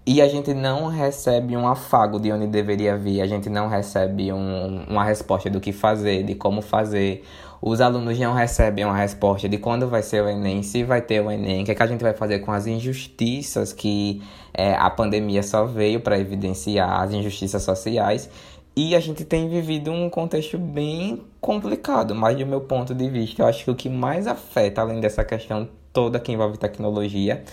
E 0.06 0.24
a 0.24 0.28
gente 0.28 0.56
não 0.56 0.88
recebe 0.88 1.56
um 1.56 1.68
afago 1.68 2.20
de 2.20 2.32
onde 2.32 2.48
deveria 2.48 2.98
vir, 2.98 3.22
a 3.22 3.28
gente 3.28 3.48
não 3.48 3.68
recebe 3.68 4.34
um, 4.34 4.86
uma 4.90 5.04
resposta 5.04 5.52
do 5.52 5.60
que 5.60 5.72
fazer, 5.72 6.24
de 6.24 6.34
como 6.34 6.64
fazer 6.64 7.24
os 7.62 7.82
alunos 7.82 8.18
não 8.18 8.34
recebem 8.34 8.86
uma 8.86 8.96
resposta 8.96 9.50
de 9.50 9.58
quando 9.58 9.88
vai 9.88 10.02
ser 10.02 10.24
o 10.24 10.30
Enem, 10.30 10.64
se 10.64 10.84
vai 10.84 11.02
ter 11.02 11.22
o 11.22 11.30
Enem, 11.30 11.62
o 11.62 11.66
que, 11.66 11.72
é 11.72 11.76
que 11.76 11.84
a 11.84 11.88
gente 11.88 12.02
vai 12.02 12.14
fazer 12.14 12.40
com 12.40 12.52
as 12.52 12.68
injustiças 12.68 13.74
que 13.74 14.22
é, 14.54 14.74
a 14.74 14.90
pandemia 14.90 15.44
só 15.44 15.66
veio 15.66 16.00
para 16.00 16.18
evidenciar, 16.18 17.02
as 17.02 17.12
injustiças 17.12 17.62
sociais. 17.64 18.30
E 18.76 18.96
a 18.96 19.00
gente 19.00 19.26
tem 19.26 19.50
vivido 19.50 19.92
um 19.92 20.10
contexto 20.10 20.58
bem 20.58 21.22
complicado, 21.42 22.16
mas 22.16 22.38
do 22.38 22.46
meu 22.46 22.62
ponto 22.62 22.96
de 22.96 23.10
vista, 23.10 23.42
eu 23.42 23.48
acho 23.48 23.66
que 23.66 23.72
o 23.72 23.76
que 23.76 23.90
mais 23.90 24.26
afeta, 24.26 24.82
além 24.82 25.02
dessa 25.02 25.24
questão 25.26 25.68
toda 25.92 26.20
que 26.20 26.32
envolve 26.32 26.58
tecnologia, 26.58 27.44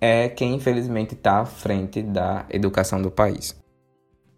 é 0.00 0.28
quem 0.28 0.54
infelizmente 0.54 1.14
está 1.14 1.40
à 1.40 1.44
frente 1.44 2.02
da 2.02 2.46
educação 2.48 3.02
do 3.02 3.10
país. 3.10 3.61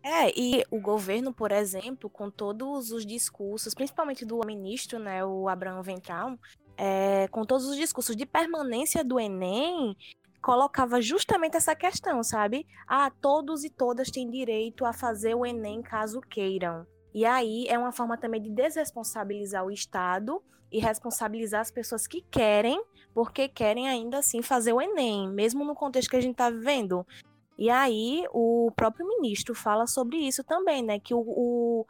É, 0.04 0.30
e 0.38 0.62
o 0.70 0.78
governo, 0.78 1.32
por 1.32 1.50
exemplo, 1.50 2.10
com 2.10 2.30
todos 2.30 2.92
os 2.92 3.06
discursos, 3.06 3.72
principalmente 3.72 4.22
do 4.22 4.38
ministro, 4.44 4.98
né, 4.98 5.24
o 5.24 5.48
Abraham 5.48 5.80
Ventral, 5.80 6.38
é, 6.76 7.26
com 7.28 7.42
todos 7.42 7.66
os 7.66 7.74
discursos 7.74 8.14
de 8.14 8.26
permanência 8.26 9.02
do 9.02 9.18
Enem, 9.18 9.96
colocava 10.42 11.00
justamente 11.00 11.56
essa 11.56 11.74
questão, 11.74 12.22
sabe? 12.22 12.66
Ah, 12.86 13.10
todos 13.10 13.64
e 13.64 13.70
todas 13.70 14.10
têm 14.10 14.28
direito 14.28 14.84
a 14.84 14.92
fazer 14.92 15.34
o 15.34 15.46
Enem 15.46 15.80
caso 15.80 16.20
queiram. 16.20 16.86
E 17.14 17.24
aí 17.24 17.66
é 17.66 17.78
uma 17.78 17.90
forma 17.92 18.18
também 18.18 18.42
de 18.42 18.50
desresponsabilizar 18.50 19.64
o 19.64 19.70
Estado 19.70 20.42
e 20.70 20.80
responsabilizar 20.80 21.62
as 21.62 21.70
pessoas 21.70 22.06
que 22.06 22.20
querem, 22.30 22.78
porque 23.14 23.48
querem 23.48 23.88
ainda 23.88 24.18
assim 24.18 24.42
fazer 24.42 24.74
o 24.74 24.82
Enem, 24.82 25.30
mesmo 25.30 25.64
no 25.64 25.74
contexto 25.74 26.10
que 26.10 26.16
a 26.16 26.20
gente 26.20 26.32
está 26.32 26.50
vivendo. 26.50 27.06
E 27.56 27.70
aí 27.70 28.24
o 28.32 28.72
próprio 28.74 29.06
ministro 29.06 29.54
fala 29.54 29.86
sobre 29.86 30.16
isso 30.16 30.42
também, 30.42 30.82
né? 30.82 30.98
Que 30.98 31.14
o, 31.14 31.20
o, 31.20 31.86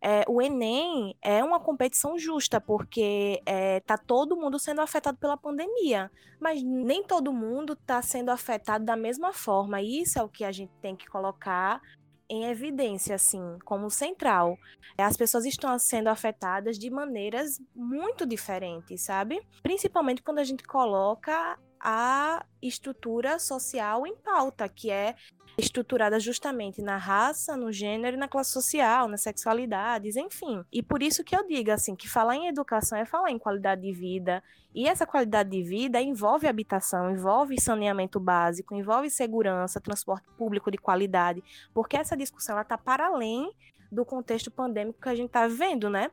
é, 0.00 0.24
o 0.28 0.40
Enem 0.40 1.16
é 1.20 1.42
uma 1.42 1.58
competição 1.58 2.18
justa, 2.18 2.60
porque 2.60 3.42
é, 3.44 3.80
tá 3.80 3.98
todo 3.98 4.36
mundo 4.36 4.58
sendo 4.58 4.80
afetado 4.80 5.18
pela 5.18 5.36
pandemia. 5.36 6.10
Mas 6.40 6.62
nem 6.62 7.02
todo 7.02 7.32
mundo 7.32 7.72
está 7.72 8.00
sendo 8.00 8.30
afetado 8.30 8.84
da 8.84 8.96
mesma 8.96 9.32
forma. 9.32 9.80
E 9.82 10.02
isso 10.02 10.18
é 10.18 10.22
o 10.22 10.28
que 10.28 10.44
a 10.44 10.52
gente 10.52 10.72
tem 10.80 10.94
que 10.94 11.08
colocar 11.08 11.80
em 12.28 12.44
evidência, 12.44 13.14
assim, 13.14 13.58
como 13.64 13.90
central. 13.90 14.56
As 14.96 15.16
pessoas 15.16 15.46
estão 15.46 15.76
sendo 15.78 16.08
afetadas 16.08 16.78
de 16.78 16.90
maneiras 16.90 17.60
muito 17.74 18.26
diferentes, 18.26 19.02
sabe? 19.02 19.40
Principalmente 19.62 20.22
quando 20.22 20.38
a 20.38 20.44
gente 20.44 20.62
coloca 20.62 21.58
a 21.80 22.44
estrutura 22.62 23.38
social 23.38 24.06
em 24.06 24.16
pauta, 24.16 24.68
que 24.68 24.90
é 24.90 25.14
estruturada 25.58 26.20
justamente 26.20 26.80
na 26.80 26.96
raça, 26.96 27.56
no 27.56 27.72
gênero 27.72 28.16
e 28.16 28.18
na 28.18 28.28
classe 28.28 28.52
social, 28.52 29.08
nas 29.08 29.22
sexualidades, 29.22 30.16
enfim. 30.16 30.64
E 30.72 30.82
por 30.82 31.02
isso 31.02 31.24
que 31.24 31.34
eu 31.34 31.46
digo 31.46 31.72
assim, 31.72 31.96
que 31.96 32.08
falar 32.08 32.36
em 32.36 32.46
educação 32.46 32.96
é 32.96 33.04
falar 33.04 33.32
em 33.32 33.38
qualidade 33.38 33.82
de 33.82 33.92
vida, 33.92 34.42
e 34.72 34.86
essa 34.86 35.04
qualidade 35.04 35.50
de 35.50 35.62
vida 35.62 36.00
envolve 36.00 36.46
habitação, 36.46 37.10
envolve 37.10 37.60
saneamento 37.60 38.20
básico, 38.20 38.74
envolve 38.74 39.10
segurança, 39.10 39.80
transporte 39.80 40.28
público 40.36 40.70
de 40.70 40.78
qualidade, 40.78 41.42
porque 41.74 41.96
essa 41.96 42.16
discussão 42.16 42.60
está 42.60 42.78
para 42.78 43.06
além 43.06 43.52
do 43.90 44.04
contexto 44.04 44.50
pandêmico 44.50 45.00
que 45.00 45.08
a 45.08 45.14
gente 45.14 45.28
está 45.28 45.48
vivendo, 45.48 45.90
né? 45.90 46.10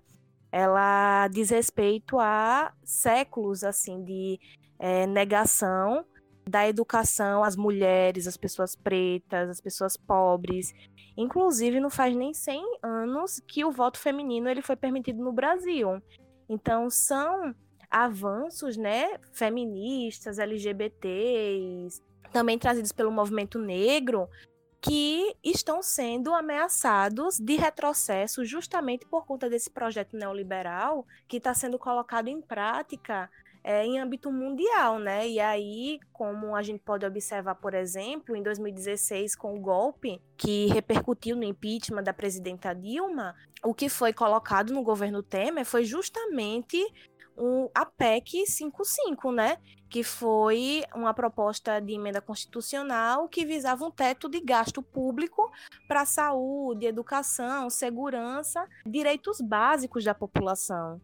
Ela 0.51 1.27
diz 1.27 1.49
respeito 1.49 2.17
a 2.17 2.73
séculos 2.83 3.63
assim 3.63 4.01
de 4.03 4.39
é, 4.79 5.05
negação 5.07 6.05
da 6.47 6.67
educação 6.67 7.43
às 7.43 7.55
mulheres, 7.55 8.27
às 8.27 8.37
pessoas 8.37 8.75
pretas, 8.75 9.49
às 9.49 9.59
pessoas 9.59 9.97
pobres. 9.97 10.73
Inclusive, 11.17 11.79
não 11.79 11.89
faz 11.89 12.15
nem 12.15 12.33
100 12.33 12.79
anos 12.83 13.41
que 13.47 13.65
o 13.65 13.71
voto 13.71 13.97
feminino 13.97 14.49
ele 14.49 14.61
foi 14.61 14.75
permitido 14.75 15.23
no 15.23 15.33
Brasil. 15.33 16.01
Então, 16.47 16.89
são 16.89 17.55
avanços 17.89 18.77
né, 18.77 19.17
feministas, 19.33 20.37
LGBTs, 20.37 22.01
também 22.31 22.59
trazidos 22.59 22.91
pelo 22.91 23.11
movimento 23.11 23.57
negro, 23.57 24.27
que 24.81 25.35
estão 25.43 25.81
sendo 25.81 26.31
ameaçados 26.31 27.39
de 27.39 27.55
retrocesso 27.55 28.45
justamente 28.45 29.03
por 29.07 29.25
conta 29.25 29.49
desse 29.49 29.71
projeto 29.71 30.15
neoliberal 30.15 31.07
que 31.27 31.37
está 31.37 31.55
sendo 31.55 31.79
colocado 31.79 32.27
em 32.27 32.39
prática 32.39 33.29
é, 33.67 33.83
em 33.83 33.97
âmbito 33.97 34.31
mundial, 34.31 34.99
né? 34.99 35.27
E 35.27 35.39
aí, 35.39 35.99
como 36.13 36.55
a 36.55 36.61
gente 36.61 36.79
pode 36.83 37.03
observar, 37.03 37.55
por 37.55 37.73
exemplo, 37.73 38.35
em 38.35 38.43
2016, 38.43 39.35
com 39.35 39.55
o 39.55 39.59
golpe 39.59 40.21
que 40.37 40.67
repercutiu 40.67 41.35
no 41.35 41.43
impeachment 41.43 42.03
da 42.03 42.13
presidenta 42.13 42.75
Dilma, 42.75 43.33
o 43.63 43.73
que 43.73 43.89
foi 43.89 44.13
colocado 44.13 44.71
no 44.71 44.83
governo 44.83 45.23
Temer 45.23 45.65
foi 45.65 45.83
justamente 45.83 46.77
um, 47.35 47.67
a 47.73 47.87
PEC 47.87 48.45
55, 48.45 49.31
né? 49.31 49.57
Que 49.89 50.03
foi 50.03 50.83
uma 50.93 51.11
proposta 51.11 51.79
de 51.79 51.93
emenda 51.93 52.21
constitucional 52.21 53.27
que 53.27 53.47
visava 53.47 53.83
um 53.83 53.89
teto 53.89 54.29
de 54.29 54.41
gasto 54.41 54.83
público 54.83 55.51
para 55.87 56.05
saúde, 56.05 56.85
educação, 56.85 57.71
segurança, 57.71 58.67
direitos 58.85 59.41
básicos 59.41 60.03
da 60.03 60.13
população. 60.13 61.01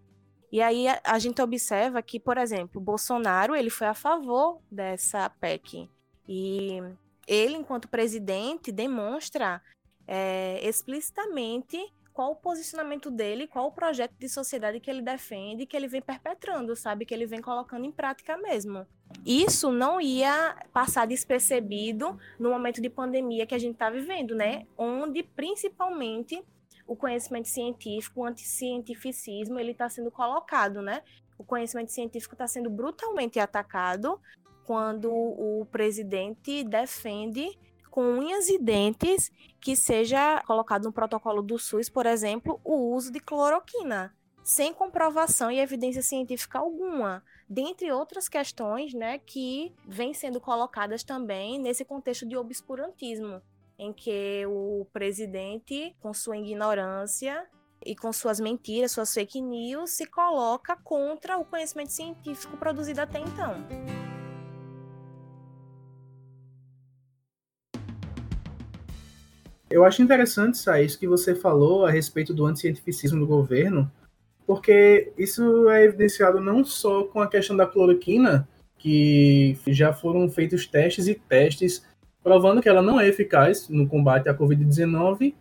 E 0.52 0.62
aí 0.62 0.88
a, 0.88 1.00
a, 1.06 1.20
gente 1.20 1.42
observa 1.42 2.02
que, 2.02 2.20
por 2.20 2.38
exemplo, 2.38 2.82
Bolsonaro 2.82 3.56
ele 3.56 3.70
foi 3.70 3.88
a 3.88 3.94
favor 3.94 4.60
dessa 4.70 5.30
PEC. 5.30 5.90
E 6.28 6.80
ele, 7.26 7.56
enquanto 7.56 7.88
presidente, 7.88 8.72
demonstra 8.72 9.62
é, 10.06 10.60
explicitamente 10.68 11.78
qual 12.14 12.32
o 12.32 12.36
posicionamento 12.36 13.10
dele, 13.10 13.48
qual 13.48 13.68
o 13.68 13.72
projeto 13.72 14.14
de 14.20 14.28
sociedade 14.28 14.80
que 14.80 14.90
ele 14.90 15.02
defende, 15.02 15.66
que 15.66 15.76
ele 15.76 15.88
vem 15.88 16.02
perpetrando, 16.02 16.76
sabe? 16.76 17.06
Que 17.06 17.14
ele 17.14 17.26
vem 17.26 17.42
colocando 17.42 17.86
em 17.86 17.92
prática 17.92 18.36
mesmo. 18.38 18.86
Isso 19.26 19.72
não 19.72 20.02
ia 20.02 20.58
passar 20.74 21.08
despercebido 21.08 22.18
no 22.38 22.50
momento 22.50 22.82
de 22.82 22.90
pandemia 22.90 23.46
que 23.46 23.56
a 23.56 23.60
gente 23.60 23.74
está 23.74 23.90
vivendo, 23.90 24.36
né? 24.36 24.68
Onde, 24.78 25.24
principalmente, 25.24 26.44
o 26.88 26.96
conhecimento 26.96 27.48
científico, 27.48 28.22
o 28.22 28.26
anticientificismo, 28.26 29.60
ele 29.60 29.72
está 29.72 29.90
sendo 29.90 30.12
colocado, 30.12 30.82
né? 30.82 31.02
O 31.38 31.44
conhecimento 31.44 31.92
científico 31.92 32.36
está 32.36 32.48
sendo 32.48 32.70
brutalmente 32.70 33.40
atacado 33.40 34.20
quando 34.66 35.12
o 35.12 35.66
presidente 35.72 36.64
defende 36.64 37.58
com 37.90 38.04
unhas 38.04 38.48
e 38.48 38.58
dentes 38.58 39.32
que 39.60 39.76
seja 39.76 40.42
colocado 40.48 40.86
no 40.86 40.94
protocolo 40.94 41.42
do 41.42 41.60
SUS, 41.60 41.90
por 41.90 42.06
exemplo, 42.06 42.60
o 42.64 42.94
uso 42.94 43.12
de 43.12 43.20
cloroquina, 43.20 44.16
sem 44.44 44.74
comprovação 44.74 45.52
e 45.52 45.60
evidência 45.60 46.02
científica 46.02 46.60
alguma, 46.60 47.24
dentre 47.50 47.92
outras 47.92 48.30
questões, 48.30 48.94
né, 48.94 49.20
que 49.20 49.76
vêm 49.86 50.14
sendo 50.14 50.40
colocadas 50.40 51.04
também 51.04 51.60
nesse 51.60 51.84
contexto 51.84 52.26
de 52.26 52.38
obscurantismo 52.38 53.42
em 53.82 53.92
que 53.92 54.46
o 54.46 54.86
presidente, 54.94 55.96
com 56.00 56.14
sua 56.14 56.38
ignorância 56.38 57.44
e 57.84 57.96
com 57.96 58.14
suas 58.14 58.40
mentiras, 58.40 58.92
suas 58.92 59.12
fake 59.12 59.42
news, 59.42 59.90
se 59.90 60.06
coloca 60.06 60.76
contra 60.84 61.36
o 61.36 61.44
conhecimento 61.44 61.92
científico 61.92 62.56
produzido 62.58 63.02
até 63.02 63.20
então. 63.20 63.56
Eu 69.68 69.84
acho 69.84 70.04
interessante, 70.04 70.60
isso 70.86 71.00
que 71.00 71.08
você 71.08 71.34
falou 71.34 71.84
a 71.84 71.90
respeito 71.90 72.36
do 72.36 72.46
anticientificismo 72.46 73.20
do 73.20 73.26
governo, 73.26 73.92
porque 74.46 75.12
isso 75.18 75.68
é 75.72 75.86
evidenciado 75.86 76.40
não 76.40 76.64
só 76.64 77.06
com 77.06 77.20
a 77.20 77.28
questão 77.28 77.58
da 77.58 77.66
cloroquina, 77.66 78.48
que 78.78 79.58
já 79.70 79.92
foram 79.92 80.30
feitos 80.30 80.68
testes 80.68 81.08
e 81.08 81.16
testes 81.16 81.84
provando 82.24 82.62
que 82.62 82.70
ela 82.70 82.82
não 82.82 83.00
é 83.00 83.08
eficaz 83.08 83.68
no 83.70 83.88
combate 83.88 84.30
à 84.30 84.34
Covid-19, 84.34 85.34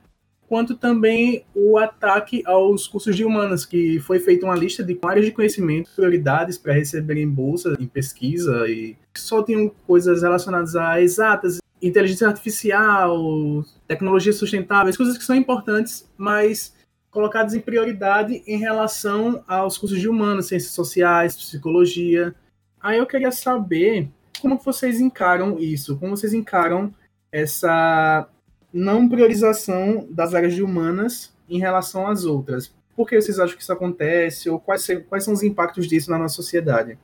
quanto 0.49 0.75
também 0.75 1.45
o 1.55 1.79
ataque 1.79 2.43
aos 2.45 2.89
cursos 2.89 3.15
de 3.15 3.25
humanas, 3.25 3.65
que 3.65 4.01
foi 4.01 4.19
feita 4.19 4.45
uma 4.45 4.57
lista 4.57 4.83
de 4.83 4.99
áreas 5.05 5.27
de 5.27 5.31
conhecimento, 5.31 5.91
prioridades 5.95 6.59
para 6.59 6.73
receberem 6.73 7.29
bolsas 7.29 7.79
em 7.79 7.87
pesquisa 7.87 8.67
e 8.69 8.97
só 9.17 9.45
tinham 9.45 9.71
coisas 9.87 10.23
relacionadas 10.23 10.75
a 10.75 11.01
exatas, 11.01 11.61
inteligência 11.81 12.27
artificial, 12.27 13.65
tecnologias 13.87 14.37
sustentáveis, 14.37 14.97
coisas 14.97 15.17
que 15.17 15.25
são 15.25 15.37
importantes, 15.37 16.11
mas 16.17 16.75
colocadas 17.11 17.55
em 17.55 17.61
prioridade 17.61 18.43
em 18.47 18.59
relação 18.59 19.45
aos 19.47 19.79
cursos 19.79 20.01
de 20.01 20.09
humanas, 20.09 20.47
ciências 20.47 20.73
sociais, 20.73 21.37
psicologia. 21.37 22.35
Aí 22.81 22.99
eu 22.99 23.07
queria 23.07 23.31
saber 23.31 24.09
como 24.41 24.59
vocês 24.59 25.01
encaram 25.01 25.59
isso? 25.59 25.97
Como 25.99 26.17
vocês 26.17 26.33
encaram 26.33 26.95
essa 27.31 28.29
não 28.73 29.09
priorização 29.09 30.07
das 30.11 30.35
áreas 30.35 30.59
humanas 30.59 31.33
em 31.49 31.59
relação 31.59 32.07
às 32.07 32.25
outras? 32.25 32.73
Por 32.97 33.09
que 33.09 33.21
vocês 33.21 33.39
acham 33.39 33.57
que 33.57 33.63
isso 33.63 33.73
acontece? 33.73 34.51
Ou 34.51 34.61
quais, 34.61 34.87
quais 35.09 35.25
são 35.25 35.35
os 35.35 35.43
impactos 35.43 35.87
disso 35.87 36.11
na 36.11 36.19
nossa 36.19 36.35
sociedade? 36.35 36.99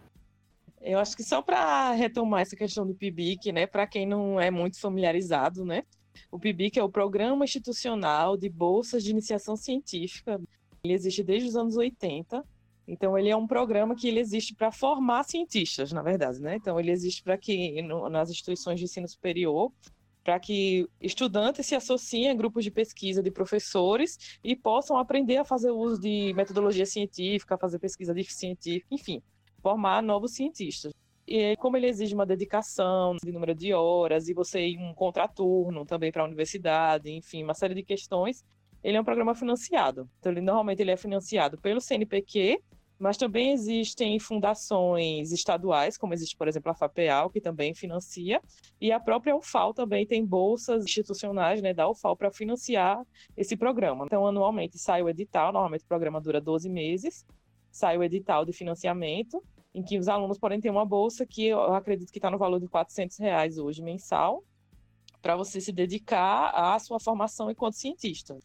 Eu 0.81 0.99
acho 0.99 1.17
que 1.17 1.25
só 1.25 1.43
para 1.43 1.93
retomar 1.93 2.43
essa 2.43 2.55
questão 2.55 2.87
do 2.87 2.95
PIBIC, 2.95 3.51
né, 3.51 3.67
para 3.67 3.87
quem 3.87 4.07
não 4.07 4.41
é 4.41 4.51
muito 4.51 4.81
familiarizado, 4.81 5.65
né, 5.65 5.83
o 6.31 6.39
PIBIC 6.39 6.79
é 6.79 6.83
o 6.83 6.89
Programa 6.89 7.45
Institucional 7.45 8.37
de 8.37 8.49
Bolsas 8.49 9.03
de 9.03 9.11
Iniciação 9.11 9.57
Científica. 9.57 10.41
Ele 10.85 10.95
existe 10.95 11.23
desde 11.23 11.49
os 11.49 11.57
anos 11.57 11.77
80 11.77 12.45
então, 12.87 13.19
ele 13.19 13.29
é 13.29 13.37
um 13.37 13.47
programa 13.47 13.97
que 13.97 14.07
ele 14.07 14.21
existe 14.21 14.55
para 14.55 14.71
formar 14.71 15.25
cientistas, 15.25 15.93
na 15.93 16.03
verdade, 16.03 16.41
né? 16.41 16.55
Então, 16.55 16.79
ele 16.79 16.93
existe 16.93 17.23
para 17.23 17.37
que, 17.37 17.83
no, 17.83 18.09
nas 18.09 18.31
instituições 18.31 18.79
de 18.79 18.85
ensino 18.85 19.09
superior, 19.09 19.73
para 20.23 20.39
que 20.39 20.89
estudantes 21.01 21.67
se 21.67 21.75
associem 21.75 22.31
a 22.31 22.35
grupos 22.35 22.65
de 22.65 22.71
pesquisa 22.71 23.23
de 23.23 23.31
professores 23.31 24.39
e 24.43 24.55
possam 24.55 24.99
aprender 24.99 25.37
a 25.37 25.45
fazer 25.45 25.71
uso 25.71 26.01
de 26.01 26.33
metodologia 26.35 26.87
científica, 26.87 27.59
fazer 27.59 27.79
pesquisa 27.79 28.15
científica, 28.29 28.87
enfim, 28.91 29.21
formar 29.61 30.03
novos 30.03 30.35
cientistas. 30.35 30.93
E 31.27 31.57
como 31.57 31.77
ele 31.77 31.89
exige 31.89 32.15
uma 32.15 32.27
dedicação 32.27 33.17
de 33.23 33.33
número 33.33 33.55
de 33.55 33.73
horas 33.73 34.29
e 34.29 34.35
você 34.35 34.65
ir 34.65 34.79
um 34.79 34.95
contraturno 34.95 35.85
também 35.85 36.13
para 36.13 36.23
a 36.23 36.25
universidade, 36.27 37.11
enfim, 37.11 37.43
uma 37.43 37.55
série 37.55 37.75
de 37.75 37.83
questões, 37.83 38.45
ele 38.83 38.97
é 38.97 39.01
um 39.01 39.05
programa 39.05 39.35
financiado. 39.35 40.09
Então, 40.21 40.31
ele, 40.31 40.41
normalmente 40.41 40.81
ele 40.81 40.93
é 40.93 40.97
financiado 40.97 41.59
pelo 41.59 41.81
CNPq 41.81 42.61
mas 42.99 43.17
também 43.17 43.53
existem 43.53 44.19
fundações 44.19 45.31
estaduais, 45.31 45.99
como 45.99 46.15
existe, 46.15 46.37
por 46.37 46.49
exemplo, 46.49 46.71
a 46.71 46.75
FAPEAL, 46.75 47.31
que 47.31 47.41
também 47.41 47.75
financia, 47.75 48.41
e 48.81 48.91
a 48.91 48.99
própria 48.99 49.37
UFAL 49.37 49.75
também 49.75 50.07
tem 50.07 50.25
bolsas 50.25 50.85
institucionais 50.85 51.61
né, 51.61 51.75
da 51.75 51.89
UFAL 51.89 52.17
para 52.17 52.31
financiar 52.31 53.03
esse 53.37 53.57
programa. 53.57 54.07
Então, 54.07 54.27
anualmente 54.27 54.79
sai 54.79 55.03
o 55.03 55.09
edital, 55.09 55.53
normalmente 55.53 55.85
o 55.85 55.89
programa 55.89 56.21
dura 56.21 56.41
12 56.41 56.69
meses, 56.71 57.25
sai 57.71 57.99
o 57.99 58.03
edital 58.03 58.45
de 58.45 58.53
financiamento, 58.53 59.43
em 59.75 59.83
que 59.83 59.99
os 59.99 60.09
alunos 60.09 60.39
podem 60.39 60.59
ter 60.59 60.71
uma 60.71 60.87
bolsa 60.87 61.27
que 61.27 61.49
eu 61.49 61.75
acredito 61.75 62.11
que 62.11 62.19
está 62.19 62.31
no 62.31 62.39
valor 62.39 62.59
de 62.59 62.67
400 62.67 63.19
reais 63.19 63.59
hoje 63.59 63.83
mensal, 63.83 64.43
para 65.21 65.37
você 65.37 65.61
se 65.61 65.73
dedicar 65.73 66.51
à 66.55 66.79
sua 66.79 66.99
formação 66.99 67.51
enquanto 67.51 67.75
cientista. 67.75 68.39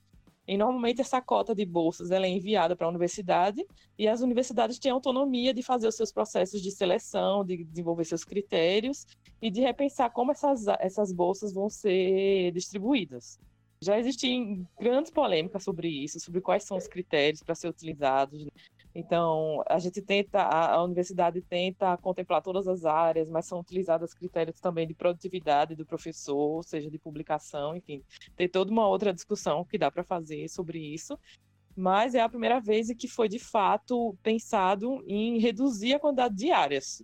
E 0.52 0.58
normalmente 0.58 1.00
essa 1.00 1.22
cota 1.22 1.56
de 1.56 1.66
bolsas 1.66 2.12
ela 2.12 2.26
é 2.26 2.30
enviada 2.30 2.76
para 2.76 2.86
a 2.86 2.90
universidade 2.90 3.66
e 3.98 4.06
as 4.06 4.20
universidades 4.20 4.78
têm 4.78 4.92
autonomia 4.92 5.54
de 5.54 5.64
fazer 5.64 5.88
os 5.88 5.96
seus 5.96 6.12
processos 6.12 6.62
de 6.62 6.70
seleção, 6.72 7.46
de 7.46 7.64
desenvolver 7.64 8.04
seus 8.04 8.26
critérios 8.26 9.08
e 9.42 9.50
de 9.50 9.62
repensar 9.62 10.10
como 10.10 10.34
essas, 10.34 10.68
essas 10.82 11.14
bolsas 11.14 11.54
vão 11.54 11.70
ser 11.70 12.52
distribuídas. 12.52 13.40
Já 13.82 13.98
existem 13.98 14.68
grandes 14.78 15.10
polêmicas 15.10 15.64
sobre 15.64 15.88
isso, 15.88 16.20
sobre 16.20 16.42
quais 16.42 16.66
são 16.66 16.76
os 16.76 16.86
critérios 16.86 17.42
para 17.42 17.56
ser 17.56 17.70
utilizados. 17.70 18.46
Então, 18.94 19.64
a 19.68 19.80
gente 19.80 20.02
tenta, 20.02 20.42
a 20.42 20.84
universidade 20.84 21.42
tenta 21.42 21.96
contemplar 21.98 22.42
todas 22.42 22.68
as 22.68 22.84
áreas, 22.84 23.30
mas 23.30 23.46
são 23.46 23.60
utilizados 23.60 24.14
critérios 24.14 24.60
também 24.60 24.86
de 24.86 24.94
produtividade 24.94 25.76
do 25.76 25.86
professor, 25.86 26.62
seja 26.64 26.90
de 26.90 27.00
publicação, 27.00 27.76
enfim. 27.76 28.04
Tem 28.36 28.50
toda 28.50 28.70
uma 28.70 28.88
outra 28.88 29.14
discussão 29.14 29.64
que 29.64 29.78
dá 29.78 29.90
para 29.90 30.04
fazer 30.04 30.50
sobre 30.50 30.80
isso. 30.80 31.18
Mas 31.74 32.16
é 32.16 32.20
a 32.20 32.28
primeira 32.28 32.60
vez 32.60 32.94
que 32.94 33.08
foi 33.08 33.30
de 33.30 33.40
fato 33.40 34.14
pensado 34.22 35.02
em 35.08 35.40
reduzir 35.40 35.94
a 35.94 36.00
quantidade 36.00 36.36
de 36.36 36.52
áreas. 36.52 37.02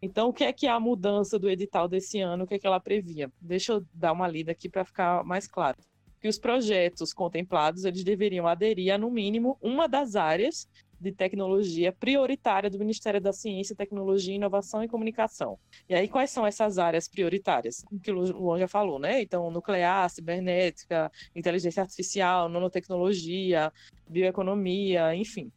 Então, 0.00 0.28
o 0.28 0.32
que 0.32 0.44
é 0.44 0.52
que 0.52 0.66
é 0.66 0.70
a 0.70 0.80
mudança 0.80 1.38
do 1.38 1.50
edital 1.50 1.88
desse 1.88 2.20
ano? 2.20 2.44
O 2.44 2.46
que 2.46 2.54
é 2.54 2.58
que 2.58 2.66
ela 2.66 2.80
previa? 2.80 3.30
Deixa 3.38 3.72
eu 3.72 3.84
dar 3.92 4.12
uma 4.12 4.28
lida 4.28 4.52
aqui 4.52 4.68
para 4.68 4.84
ficar 4.84 5.22
mais 5.24 5.46
claro. 5.46 5.76
Que 6.20 6.28
os 6.28 6.38
projetos 6.38 7.12
contemplados 7.12 7.84
eles 7.84 8.02
deveriam 8.02 8.46
aderir 8.46 8.94
a, 8.94 8.98
no 8.98 9.10
mínimo, 9.10 9.58
uma 9.60 9.86
das 9.86 10.16
áreas 10.16 10.66
de 11.00 11.12
tecnologia 11.12 11.92
prioritária 11.92 12.68
do 12.68 12.78
Ministério 12.78 13.20
da 13.20 13.32
Ciência, 13.32 13.76
Tecnologia, 13.76 14.34
Inovação 14.34 14.82
e 14.82 14.88
Comunicação. 14.88 15.58
E 15.88 15.94
aí, 15.94 16.08
quais 16.08 16.30
são 16.30 16.46
essas 16.46 16.78
áreas 16.78 17.08
prioritárias? 17.08 17.84
Que 18.02 18.10
o 18.10 18.20
Luan 18.20 18.58
já 18.58 18.68
falou, 18.68 18.98
né? 18.98 19.22
Então, 19.22 19.50
nuclear, 19.50 20.08
cibernética, 20.10 21.10
inteligência 21.34 21.82
artificial, 21.82 22.48
nanotecnologia, 22.48 23.72
bioeconomia, 24.08 25.14
enfim. 25.14 25.52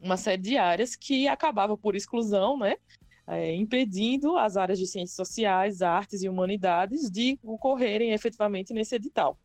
Uma 0.00 0.16
série 0.16 0.42
de 0.42 0.56
áreas 0.56 0.94
que 0.94 1.26
acabava 1.26 1.76
por 1.76 1.96
exclusão, 1.96 2.56
né? 2.56 2.76
é, 3.28 3.54
impedindo 3.54 4.38
as 4.38 4.56
áreas 4.56 4.78
de 4.78 4.86
ciências 4.86 5.14
sociais, 5.14 5.82
artes 5.82 6.22
e 6.22 6.28
humanidades 6.28 7.10
de 7.10 7.38
ocorrerem 7.42 8.12
efetivamente 8.12 8.72
nesse 8.72 8.94
edital. 8.94 9.38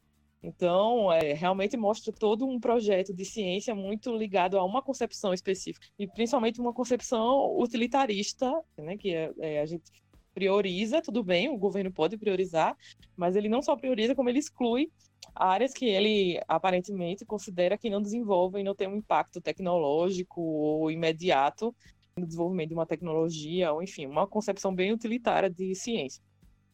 Então, 0.44 1.10
é, 1.10 1.32
realmente 1.34 1.78
mostra 1.78 2.12
todo 2.12 2.46
um 2.46 2.60
projeto 2.60 3.14
de 3.14 3.24
ciência 3.24 3.74
muito 3.74 4.14
ligado 4.14 4.60
a 4.60 4.66
uma 4.66 4.82
concepção 4.82 5.34
específica, 5.34 5.88
e 5.98 6.06
principalmente 6.06 6.60
uma 6.60 6.74
concepção 6.74 7.58
utilitarista, 7.58 8.52
né, 8.78 8.98
que 8.98 9.16
é, 9.16 9.32
é, 9.40 9.62
a 9.62 9.66
gente 9.66 9.90
prioriza, 10.34 11.02
tudo 11.02 11.24
bem, 11.24 11.48
o 11.48 11.58
governo 11.58 11.94
pode 11.94 12.18
priorizar, 12.18 12.76
mas 13.16 13.38
ele 13.38 13.48
não 13.48 13.62
só 13.62 13.76
prioriza, 13.78 14.14
como 14.14 14.30
ele 14.30 14.40
exclui 14.40 14.92
áreas 15.34 15.72
que 15.74 15.86
ele 15.86 16.40
aparentemente 16.48 17.26
considera 17.26 17.78
que 17.78 17.90
não 17.90 18.02
desenvolvem 18.02 18.64
não 18.64 18.76
têm 18.76 18.88
um 18.88 18.98
impacto 18.98 19.40
tecnológico 19.40 20.42
ou 20.42 20.92
imediato 20.92 21.74
no 22.18 22.26
desenvolvimento 22.28 22.70
de 22.70 22.76
uma 22.76 22.86
tecnologia, 22.86 23.72
ou 23.72 23.82
enfim, 23.82 24.06
uma 24.06 24.28
concepção 24.28 24.76
bem 24.76 24.92
utilitária 24.92 25.50
de 25.50 25.74
ciência. 25.74 26.22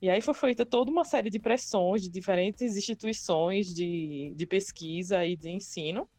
E 0.02 0.10
aí 0.10 0.22
foi 0.22 0.34
feita 0.34 0.66
toda 0.66 0.90
uma 0.90 1.04
série 1.04 1.30
de 1.30 1.40
pressões 1.40 2.02
de 2.02 2.10
diferentes 2.10 2.78
instituições 2.78 3.74
de, 3.74 4.34
de 4.36 4.46
pesquisa 4.46 5.26
e 5.26 5.36
de 5.36 5.50
ensino. 5.50 6.10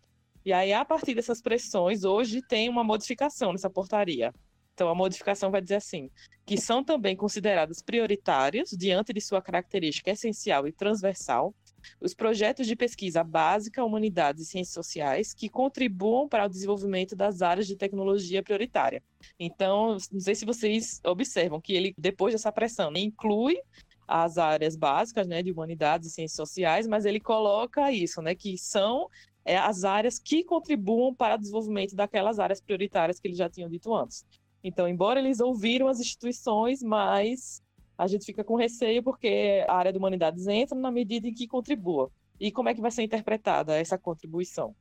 E 0.45 0.53
aí, 0.53 0.73
a 0.73 0.85
partir 0.85 1.15
dessas 1.15 1.41
pressões, 1.41 2.05
hoje 2.05 2.43
tem 2.43 2.69
uma 2.69 2.85
modificação 2.85 3.53
nessa 3.53 3.71
portaria. 3.71 4.33
Então, 4.75 4.89
a 4.89 4.95
modificação 4.95 5.51
vai 5.51 5.61
dizer 5.61 5.77
assim: 5.77 6.11
que 6.47 6.59
são 6.59 6.83
também 6.83 7.15
consideradas 7.15 7.83
prioritárias, 7.83 8.71
diante 8.71 9.13
de 9.13 9.21
sua 9.21 9.43
característica 9.43 10.11
essencial 10.11 10.67
e 10.67 10.73
transversal, 10.73 11.55
os 12.01 12.15
projetos 12.15 12.67
de 12.67 12.77
pesquisa 12.77 13.23
básica, 13.23 13.85
humanidades 13.85 14.43
e 14.43 14.51
ciências 14.51 14.75
sociais 14.75 15.35
que 15.35 15.49
contribuam 15.49 16.29
para 16.29 16.47
o 16.47 16.49
desenvolvimento 16.49 17.15
das 17.17 17.43
áreas 17.43 17.67
de 17.67 17.77
tecnologia 17.77 18.43
prioritária. 18.43 19.03
Então, 19.39 19.97
não 20.13 20.21
sei 20.21 20.35
se 20.35 20.45
vocês 20.45 21.01
observam 21.05 21.61
que 21.61 21.73
ele, 21.73 21.95
depois 21.97 22.35
dessa 22.35 22.53
pressão, 22.53 22.93
inclui 22.97 23.59
as 24.07 24.39
áreas 24.39 24.75
básicas, 24.75 25.27
né, 25.29 25.43
de 25.43 25.53
humanidades 25.53 26.09
e 26.09 26.13
ciências 26.13 26.37
sociais, 26.37 26.87
mas 26.87 27.05
ele 27.05 27.21
coloca 27.21 27.93
isso, 27.93 28.21
né, 28.21 28.35
que 28.35 28.59
são 28.59 29.09
é, 29.45 29.57
as 29.57 29.85
áreas 29.85 30.19
que 30.19 30.43
contribuam 30.43 31.15
para 31.15 31.37
o 31.37 31.39
desenvolvimento 31.39 31.95
daquelas 31.95 32.39
áreas 32.41 32.61
prioritárias 32.61 33.21
que 33.21 33.29
eles 33.29 33.39
já 33.39 33.49
tinham 33.49 33.71
dito 33.71 33.95
antes. 33.95 34.27
Então, 34.63 34.87
embora 34.89 35.21
eles 35.21 35.41
ouviram 35.41 35.89
as 35.89 36.01
instituições, 36.01 36.83
mas 36.83 37.63
a 38.01 38.07
gente 38.07 38.25
fica 38.25 38.43
com 38.43 38.55
receio 38.55 39.03
porque 39.03 39.63
a 39.69 39.75
área 39.75 39.93
de 39.93 39.99
humanidades 39.99 40.47
entra 40.47 40.77
na 40.79 40.91
medida 40.91 41.29
em 41.29 41.35
que 41.35 41.47
contribua. 41.47 42.11
E 42.41 42.51
como 42.51 42.71
é 42.71 42.75
que 42.75 42.81
vai 42.81 42.91
ser 42.91 43.03
interpretada 43.03 43.77
essa 43.77 43.99
contribuição? 43.99 44.75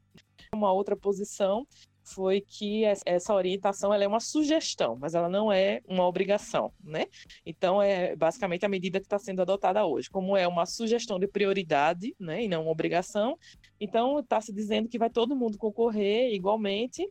Uma 0.56 0.72
outra 0.72 0.96
posição 0.96 1.68
foi 2.02 2.40
que 2.40 2.86
essa 3.06 3.34
orientação 3.34 3.94
ela 3.94 4.06
é 4.06 4.08
uma 4.08 4.22
sugestão, 4.22 4.98
mas 4.98 5.16
ela 5.16 5.28
não 5.28 5.52
é 5.52 5.82
uma 5.86 6.08
obrigação, 6.08 6.72
né? 6.82 7.08
Então 7.46 7.82
é 7.82 8.16
basicamente 8.16 8.66
a 8.66 8.70
medida 8.70 9.02
que 9.02 9.06
está 9.06 9.20
sendo 9.20 9.42
adotada 9.42 9.86
hoje, 9.86 10.10
como 10.10 10.38
é 10.38 10.48
uma 10.48 10.66
sugestão 10.66 11.20
de 11.20 11.28
prioridade, 11.28 12.16
né, 12.18 12.46
e 12.46 12.48
não 12.48 12.64
uma 12.64 12.72
obrigação. 12.72 13.38
Então 13.82 14.18
está 14.20 14.40
se 14.40 14.54
dizendo 14.54 14.88
que 14.88 14.98
vai 14.98 15.10
todo 15.10 15.36
mundo 15.36 15.58
concorrer 15.58 16.34
igualmente, 16.34 17.06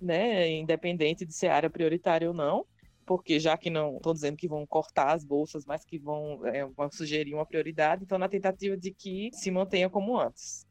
né, 0.00 0.50
independente 0.50 1.24
de 1.24 1.32
ser 1.32 1.46
área 1.46 1.70
prioritária 1.70 2.26
ou 2.26 2.34
não 2.34 2.66
porque 3.06 3.38
já 3.38 3.56
que 3.56 3.70
não 3.70 3.96
estão 3.96 4.12
dizendo 4.12 4.36
que 4.36 4.48
vão 4.48 4.66
cortar 4.66 5.14
as 5.14 5.24
bolsas, 5.24 5.64
mas 5.64 5.84
que 5.84 5.98
vão, 5.98 6.44
é, 6.46 6.66
vão 6.66 6.90
sugerir 6.90 7.34
uma 7.34 7.46
prioridade, 7.46 8.04
então 8.04 8.18
na 8.18 8.28
tentativa 8.28 8.76
de 8.76 8.92
que 8.92 9.30
se 9.32 9.50
mantenha 9.50 9.88
como 9.90 10.18
antes. 10.18 10.66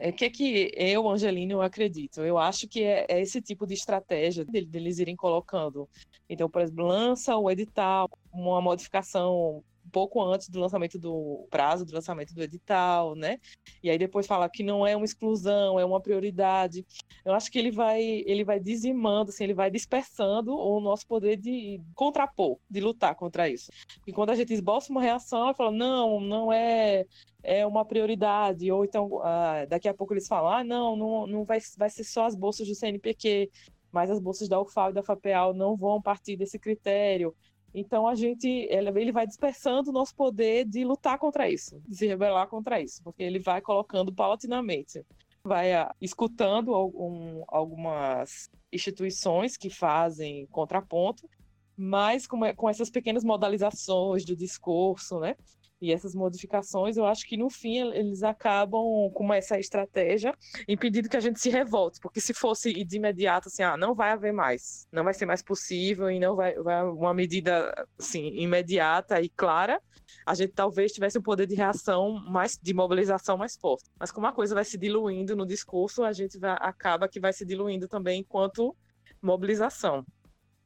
O 0.00 0.02
é, 0.02 0.12
que 0.12 0.24
é 0.24 0.30
que 0.30 0.72
eu, 0.74 1.06
Angelina, 1.08 1.62
acredito? 1.62 2.22
Eu 2.22 2.38
acho 2.38 2.66
que 2.66 2.82
é, 2.82 3.04
é 3.06 3.20
esse 3.20 3.42
tipo 3.42 3.66
de 3.66 3.74
estratégia 3.74 4.46
deles 4.46 4.98
irem 4.98 5.14
colocando. 5.14 5.86
Então, 6.26 6.48
por 6.48 6.62
exemplo, 6.62 6.86
lança 6.86 7.36
o 7.36 7.50
edital, 7.50 8.08
uma 8.32 8.62
modificação 8.62 9.62
pouco 9.90 10.22
antes 10.22 10.48
do 10.48 10.60
lançamento 10.60 10.98
do 10.98 11.46
prazo 11.50 11.84
do 11.84 11.94
lançamento 11.94 12.34
do 12.34 12.42
edital, 12.42 13.14
né? 13.14 13.38
E 13.82 13.90
aí 13.90 13.98
depois 13.98 14.26
fala 14.26 14.48
que 14.48 14.62
não 14.62 14.86
é 14.86 14.96
uma 14.96 15.04
exclusão, 15.04 15.78
é 15.78 15.84
uma 15.84 16.00
prioridade. 16.00 16.86
Eu 17.24 17.34
acho 17.34 17.50
que 17.50 17.58
ele 17.58 17.70
vai 17.70 18.02
ele 18.02 18.44
vai 18.44 18.60
dizimando, 18.60 19.30
assim, 19.30 19.44
ele 19.44 19.54
vai 19.54 19.70
dispersando 19.70 20.56
o 20.56 20.80
nosso 20.80 21.06
poder 21.06 21.36
de 21.36 21.80
contrapor, 21.94 22.58
de 22.68 22.80
lutar 22.80 23.14
contra 23.14 23.48
isso. 23.48 23.70
E 24.06 24.12
quando 24.12 24.30
a 24.30 24.34
gente 24.34 24.52
esboça 24.54 24.92
uma 24.92 25.02
reação, 25.02 25.42
ela 25.42 25.54
fala 25.54 25.70
não, 25.70 26.20
não 26.20 26.52
é 26.52 27.06
é 27.42 27.66
uma 27.66 27.84
prioridade, 27.84 28.70
ou 28.70 28.84
então 28.84 29.20
ah, 29.22 29.64
daqui 29.66 29.88
a 29.88 29.94
pouco 29.94 30.12
eles 30.12 30.28
falam, 30.28 30.52
ah, 30.52 30.64
não, 30.64 30.94
não, 30.94 31.26
não 31.26 31.44
vai, 31.44 31.58
vai 31.76 31.88
ser 31.88 32.04
só 32.04 32.26
as 32.26 32.34
bolsas 32.34 32.68
do 32.68 32.74
CNPq, 32.74 33.50
mas 33.92 34.10
as 34.10 34.20
bolsas 34.20 34.48
da 34.48 34.60
UFAL 34.60 34.90
e 34.90 34.94
da 34.94 35.02
FAPEAL 35.02 35.54
não 35.54 35.76
vão 35.76 36.00
partir 36.00 36.36
desse 36.36 36.58
critério. 36.58 37.34
Então 37.74 38.06
a 38.06 38.14
gente, 38.14 38.48
ele 38.48 39.12
vai 39.12 39.26
dispersando 39.26 39.90
o 39.90 39.92
nosso 39.92 40.14
poder 40.14 40.64
de 40.64 40.84
lutar 40.84 41.18
contra 41.18 41.48
isso, 41.48 41.80
de 41.86 41.96
se 41.96 42.06
rebelar 42.06 42.48
contra 42.48 42.80
isso, 42.80 43.02
porque 43.02 43.22
ele 43.22 43.38
vai 43.38 43.60
colocando 43.60 44.12
paulatinamente, 44.12 45.04
vai 45.44 45.72
uh, 45.74 45.88
escutando 46.00 46.74
algum, 46.74 47.44
algumas 47.48 48.50
instituições 48.72 49.56
que 49.56 49.70
fazem 49.70 50.46
contraponto, 50.48 51.28
mas 51.76 52.26
com, 52.26 52.40
com 52.54 52.68
essas 52.68 52.90
pequenas 52.90 53.24
modalizações 53.24 54.24
do 54.24 54.36
discurso, 54.36 55.18
né? 55.20 55.36
E 55.80 55.92
essas 55.92 56.14
modificações, 56.14 56.96
eu 56.96 57.06
acho 57.06 57.26
que 57.26 57.36
no 57.36 57.48
fim 57.48 57.78
eles 57.78 58.22
acabam 58.22 59.10
com 59.14 59.32
essa 59.32 59.58
estratégia 59.58 60.34
impedindo 60.68 61.08
que 61.08 61.16
a 61.16 61.20
gente 61.20 61.40
se 61.40 61.48
revolte, 61.48 61.98
porque 62.00 62.20
se 62.20 62.34
fosse 62.34 62.84
de 62.84 62.96
imediato 62.96 63.48
assim, 63.48 63.62
ah, 63.62 63.76
não 63.76 63.94
vai 63.94 64.10
haver 64.10 64.32
mais, 64.32 64.86
não 64.92 65.04
vai 65.04 65.14
ser 65.14 65.24
mais 65.24 65.42
possível 65.42 66.10
e 66.10 66.20
não 66.20 66.36
vai, 66.36 66.54
vai 66.56 66.84
uma 66.84 67.14
medida 67.14 67.72
assim 67.98 68.26
imediata 68.36 69.20
e 69.22 69.28
clara, 69.30 69.80
a 70.26 70.34
gente 70.34 70.52
talvez 70.52 70.92
tivesse 70.92 71.18
um 71.18 71.22
poder 71.22 71.46
de 71.46 71.54
reação 71.54 72.12
mais 72.30 72.58
de 72.60 72.74
mobilização 72.74 73.38
mais 73.38 73.56
forte. 73.56 73.84
Mas 73.98 74.10
como 74.10 74.26
a 74.26 74.32
coisa 74.32 74.54
vai 74.54 74.64
se 74.64 74.76
diluindo 74.76 75.34
no 75.34 75.46
discurso, 75.46 76.04
a 76.04 76.12
gente 76.12 76.38
vai, 76.38 76.56
acaba 76.60 77.08
que 77.08 77.20
vai 77.20 77.32
se 77.32 77.46
diluindo 77.46 77.88
também 77.88 78.20
enquanto 78.20 78.76
mobilização. 79.22 80.04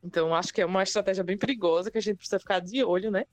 Então, 0.03 0.35
acho 0.35 0.53
que 0.53 0.61
é 0.61 0.67
uma 0.67 0.83
estratégia 0.83 1.25
bem 1.25 1.39
perigosa 1.39 1.91
que 1.91 1.99
a 1.99 2.01
gente 2.01 2.17
precisa 2.17 2.39
ficar 2.39 2.61
de 2.61 2.85
olho, 2.85 3.11
né? 3.11 3.25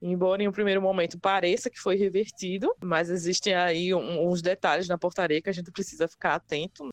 Embora 0.00 0.42
em 0.42 0.48
um 0.48 0.52
primeiro 0.52 0.80
momento 0.80 1.18
pareça 1.18 1.68
que 1.68 1.80
foi 1.80 1.96
revertido, 1.96 2.74
mas 2.80 3.10
existem 3.10 3.54
aí 3.54 3.94
uns 3.94 4.40
detalhes 4.40 4.88
na 4.88 4.96
portaria 4.96 5.42
que 5.42 5.50
a 5.50 5.52
gente 5.52 5.72
precisa 5.72 6.06
ficar 6.06 6.34
atento. 6.34 6.88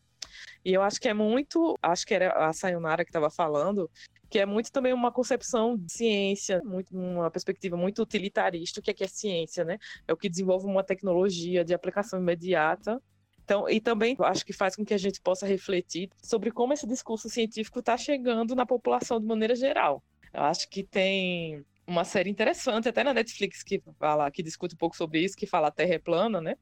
E 0.64 0.72
eu 0.72 0.82
acho 0.82 1.00
que 1.00 1.08
é 1.08 1.14
muito, 1.14 1.78
acho 1.80 2.04
que 2.04 2.14
era 2.14 2.32
a 2.32 2.52
Sayonara 2.52 3.04
que 3.04 3.10
estava 3.10 3.30
falando, 3.30 3.88
que 4.28 4.38
é 4.38 4.44
muito 4.44 4.72
também 4.72 4.92
uma 4.92 5.12
concepção 5.12 5.76
de 5.76 5.92
ciência, 5.92 6.60
muito, 6.64 6.96
uma 6.96 7.30
perspectiva 7.30 7.76
muito 7.76 8.02
utilitarista, 8.02 8.80
o 8.80 8.82
que 8.82 8.90
é, 8.90 8.94
que 8.94 9.04
é 9.04 9.08
ciência, 9.08 9.64
né? 9.64 9.78
É 10.06 10.12
o 10.12 10.16
que 10.16 10.28
desenvolve 10.28 10.66
uma 10.66 10.82
tecnologia 10.82 11.64
de 11.64 11.72
aplicação 11.72 12.18
imediata 12.18 13.00
então, 13.46 13.68
e 13.70 13.80
também 13.80 14.16
acho 14.18 14.44
que 14.44 14.52
faz 14.52 14.74
com 14.74 14.84
que 14.84 14.92
a 14.92 14.98
gente 14.98 15.20
possa 15.20 15.46
refletir 15.46 16.10
sobre 16.20 16.50
como 16.50 16.72
esse 16.72 16.84
discurso 16.84 17.30
científico 17.30 17.78
está 17.78 17.96
chegando 17.96 18.56
na 18.56 18.66
população 18.66 19.20
de 19.20 19.26
maneira 19.26 19.54
geral. 19.54 20.02
Eu 20.34 20.42
acho 20.42 20.68
que 20.68 20.82
tem 20.82 21.64
uma 21.86 22.04
série 22.04 22.30
interessante, 22.30 22.88
até 22.88 23.04
na 23.04 23.14
Netflix, 23.14 23.62
que 23.62 23.82
fala, 23.98 24.30
que 24.30 24.42
discute 24.42 24.74
um 24.74 24.78
pouco 24.78 24.96
sobre 24.96 25.20
isso, 25.20 25.36
que 25.36 25.46
fala 25.46 25.68
a 25.68 25.70
Terra 25.70 25.94
é 25.94 25.98
plana, 25.98 26.40
né? 26.40 26.56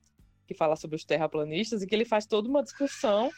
Que 0.46 0.54
fala 0.54 0.76
sobre 0.76 0.96
os 0.96 1.04
terraplanistas, 1.04 1.82
e 1.82 1.86
que 1.86 1.94
ele 1.94 2.04
faz 2.04 2.26
toda 2.26 2.48
uma 2.48 2.62
discussão 2.62 3.30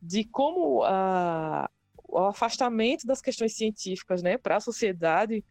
de 0.00 0.24
como 0.24 0.82
a, 0.84 1.68
o 2.08 2.18
afastamento 2.18 3.06
das 3.06 3.20
questões 3.20 3.54
científicas, 3.54 4.22
né, 4.22 4.38
para 4.38 4.56
a 4.56 4.60
sociedade 4.60 5.44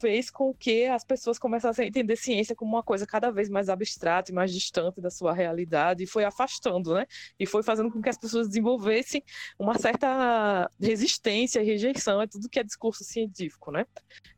fez 0.00 0.30
com 0.30 0.54
que 0.54 0.86
as 0.86 1.04
pessoas 1.04 1.38
começassem 1.38 1.84
a 1.84 1.88
entender 1.88 2.16
ciência 2.16 2.56
como 2.56 2.72
uma 2.76 2.82
coisa 2.82 3.06
cada 3.06 3.30
vez 3.30 3.48
mais 3.48 3.68
abstrata 3.68 4.30
e 4.30 4.34
mais 4.34 4.52
distante 4.52 5.00
da 5.00 5.10
sua 5.10 5.32
realidade, 5.32 6.04
e 6.04 6.06
foi 6.06 6.24
afastando, 6.24 6.94
né? 6.94 7.06
E 7.38 7.46
foi 7.46 7.62
fazendo 7.62 7.90
com 7.90 8.00
que 8.00 8.08
as 8.08 8.18
pessoas 8.18 8.48
desenvolvessem 8.48 9.22
uma 9.58 9.78
certa 9.78 10.70
resistência 10.80 11.60
e 11.60 11.64
rejeição 11.64 12.20
a 12.20 12.26
tudo 12.26 12.48
que 12.48 12.58
é 12.58 12.64
discurso 12.64 13.04
científico, 13.04 13.70
né? 13.70 13.86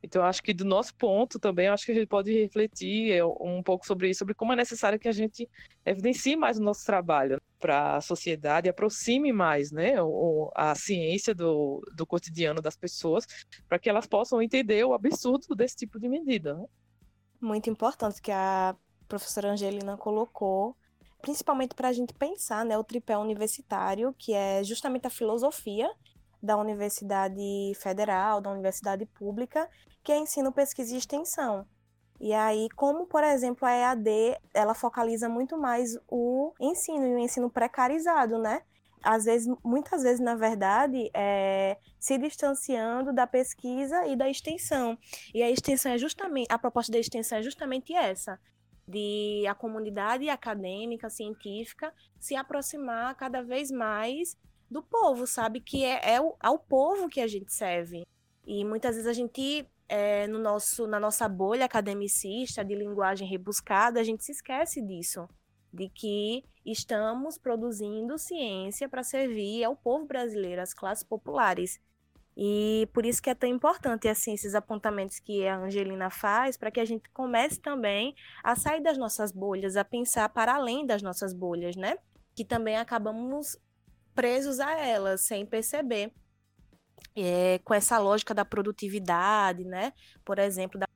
Então, 0.02 0.24
acho 0.24 0.42
que 0.42 0.52
do 0.52 0.64
nosso 0.64 0.94
ponto 0.96 1.38
também, 1.38 1.68
acho 1.68 1.86
que 1.86 1.92
a 1.92 1.94
gente 1.94 2.08
pode 2.08 2.32
refletir 2.32 3.12
é, 3.12 3.24
um 3.24 3.62
pouco 3.62 3.86
sobre 3.86 4.10
isso, 4.10 4.18
sobre 4.18 4.34
como 4.34 4.52
é 4.52 4.56
necessário 4.56 4.98
que 4.98 5.08
a 5.08 5.12
gente 5.12 5.48
evidencie 5.84 6.36
mais 6.36 6.58
o 6.58 6.62
nosso 6.62 6.84
trabalho 6.84 7.40
para 7.62 7.96
a 7.96 8.00
sociedade, 8.00 8.68
aproxime 8.68 9.32
mais 9.32 9.70
né, 9.70 9.94
a 10.52 10.74
ciência 10.74 11.32
do, 11.32 11.80
do 11.94 12.04
cotidiano 12.04 12.60
das 12.60 12.76
pessoas, 12.76 13.24
para 13.68 13.78
que 13.78 13.88
elas 13.88 14.04
possam 14.04 14.42
entender 14.42 14.84
o 14.84 14.92
absurdo 14.92 15.54
desse 15.54 15.76
tipo 15.76 16.00
de 16.00 16.08
medida. 16.08 16.54
Né? 16.54 16.66
Muito 17.40 17.70
importante 17.70 18.20
que 18.20 18.32
a 18.32 18.74
professora 19.06 19.52
Angelina 19.52 19.96
colocou, 19.96 20.76
principalmente 21.20 21.72
para 21.76 21.88
a 21.88 21.92
gente 21.92 22.12
pensar 22.12 22.64
né, 22.64 22.76
o 22.76 22.82
tripé 22.82 23.16
universitário, 23.16 24.12
que 24.18 24.34
é 24.34 24.64
justamente 24.64 25.06
a 25.06 25.10
filosofia 25.10 25.88
da 26.42 26.56
Universidade 26.56 27.72
Federal, 27.76 28.40
da 28.40 28.50
Universidade 28.50 29.06
Pública, 29.06 29.70
que 30.02 30.10
é 30.10 30.18
ensino, 30.18 30.52
pesquisa 30.52 30.92
e 30.94 30.98
extensão. 30.98 31.64
E 32.22 32.32
aí, 32.32 32.68
como 32.76 33.04
por 33.04 33.24
exemplo 33.24 33.66
a 33.66 33.72
EAD, 33.72 34.08
ela 34.54 34.74
focaliza 34.74 35.28
muito 35.28 35.58
mais 35.58 35.98
o 36.08 36.54
ensino 36.60 37.04
e 37.04 37.14
o 37.16 37.18
ensino 37.18 37.50
precarizado, 37.50 38.38
né? 38.38 38.62
Às 39.02 39.24
vezes, 39.24 39.52
muitas 39.64 40.04
vezes, 40.04 40.20
na 40.20 40.36
verdade, 40.36 41.10
é, 41.12 41.76
se 41.98 42.16
distanciando 42.16 43.12
da 43.12 43.26
pesquisa 43.26 44.06
e 44.06 44.14
da 44.14 44.30
extensão. 44.30 44.96
E 45.34 45.42
a 45.42 45.50
extensão 45.50 45.90
é 45.90 45.98
justamente, 45.98 46.46
a 46.48 46.56
proposta 46.56 46.92
da 46.92 46.98
extensão 47.00 47.38
é 47.38 47.42
justamente 47.42 47.92
essa, 47.92 48.38
de 48.86 49.44
a 49.48 49.54
comunidade 49.56 50.28
acadêmica, 50.28 51.10
científica, 51.10 51.92
se 52.20 52.36
aproximar 52.36 53.16
cada 53.16 53.42
vez 53.42 53.72
mais 53.72 54.36
do 54.70 54.80
povo, 54.80 55.26
sabe? 55.26 55.60
Que 55.60 55.84
é, 55.84 56.14
é 56.14 56.18
ao 56.38 56.56
povo 56.56 57.08
que 57.08 57.20
a 57.20 57.26
gente 57.26 57.52
serve. 57.52 58.06
E 58.46 58.64
muitas 58.64 58.94
vezes 58.94 59.10
a 59.10 59.12
gente 59.12 59.66
é, 59.92 60.26
no 60.26 60.38
nosso, 60.38 60.86
na 60.86 60.98
nossa 60.98 61.28
bolha 61.28 61.66
academicista 61.66 62.64
de 62.64 62.74
linguagem 62.74 63.28
rebuscada, 63.28 64.00
a 64.00 64.02
gente 64.02 64.24
se 64.24 64.32
esquece 64.32 64.80
disso, 64.80 65.28
de 65.70 65.86
que 65.90 66.42
estamos 66.64 67.36
produzindo 67.36 68.16
ciência 68.16 68.88
para 68.88 69.02
servir 69.02 69.62
ao 69.64 69.76
povo 69.76 70.06
brasileiro, 70.06 70.62
às 70.62 70.72
classes 70.72 71.04
populares. 71.04 71.78
E 72.34 72.88
por 72.94 73.04
isso 73.04 73.20
que 73.20 73.28
é 73.28 73.34
tão 73.34 73.46
importante 73.46 74.08
assim, 74.08 74.32
esses 74.32 74.54
apontamentos 74.54 75.20
que 75.20 75.46
a 75.46 75.58
Angelina 75.58 76.08
faz, 76.08 76.56
para 76.56 76.70
que 76.70 76.80
a 76.80 76.86
gente 76.86 77.10
comece 77.10 77.60
também 77.60 78.14
a 78.42 78.56
sair 78.56 78.82
das 78.82 78.96
nossas 78.96 79.30
bolhas, 79.30 79.76
a 79.76 79.84
pensar 79.84 80.30
para 80.30 80.54
além 80.54 80.86
das 80.86 81.02
nossas 81.02 81.34
bolhas, 81.34 81.76
né? 81.76 81.98
Que 82.34 82.46
também 82.46 82.78
acabamos 82.78 83.58
presos 84.14 84.58
a 84.58 84.72
elas 84.72 85.20
sem 85.20 85.44
perceber 85.44 86.14
é, 87.16 87.60
com 87.64 87.74
essa 87.74 87.98
lógica 87.98 88.34
da 88.34 88.44
produtividade, 88.44 89.64
né? 89.64 89.92
Por 90.24 90.38
exemplo, 90.38 90.78
da 90.78 90.86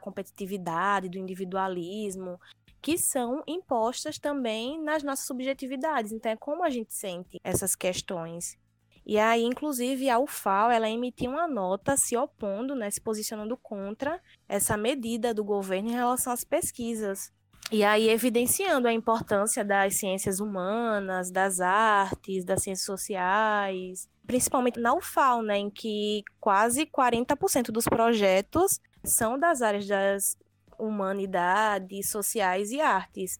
competitividade, 0.00 1.08
do 1.08 1.18
individualismo, 1.18 2.38
que 2.82 2.98
são 2.98 3.42
impostas 3.46 4.18
também 4.18 4.78
nas 4.82 5.02
nossas 5.02 5.26
subjetividades. 5.26 6.12
Então, 6.12 6.30
é 6.30 6.36
como 6.36 6.62
a 6.62 6.68
gente 6.68 6.92
sente 6.94 7.40
essas 7.42 7.74
questões. 7.74 8.58
E 9.06 9.18
aí, 9.18 9.42
inclusive, 9.42 10.08
a 10.08 10.18
UFAO, 10.18 10.70
ela 10.70 10.88
emitiu 10.88 11.30
uma 11.30 11.46
nota 11.46 11.96
se 11.96 12.16
opondo, 12.16 12.74
né, 12.74 12.90
se 12.90 13.00
posicionando 13.00 13.56
contra 13.56 14.20
essa 14.48 14.76
medida 14.76 15.34
do 15.34 15.44
governo 15.44 15.90
em 15.90 15.92
relação 15.92 16.32
às 16.32 16.44
pesquisas. 16.44 17.32
E 17.70 17.82
aí, 17.82 18.08
evidenciando 18.08 18.88
a 18.88 18.92
importância 18.92 19.64
das 19.64 19.96
ciências 19.96 20.38
humanas, 20.38 21.30
das 21.30 21.60
artes, 21.60 22.44
das 22.44 22.62
ciências 22.62 22.86
sociais, 22.86 24.08
principalmente 24.26 24.80
na 24.80 24.94
UFAL, 24.94 25.42
né, 25.42 25.58
em 25.58 25.70
que 25.70 26.22
quase 26.40 26.86
40% 26.86 27.70
dos 27.70 27.84
projetos 27.84 28.80
são 29.04 29.38
das 29.38 29.62
áreas 29.62 29.86
das 29.86 30.36
humanidades, 30.78 32.10
sociais 32.10 32.70
e 32.70 32.80
artes. 32.80 33.38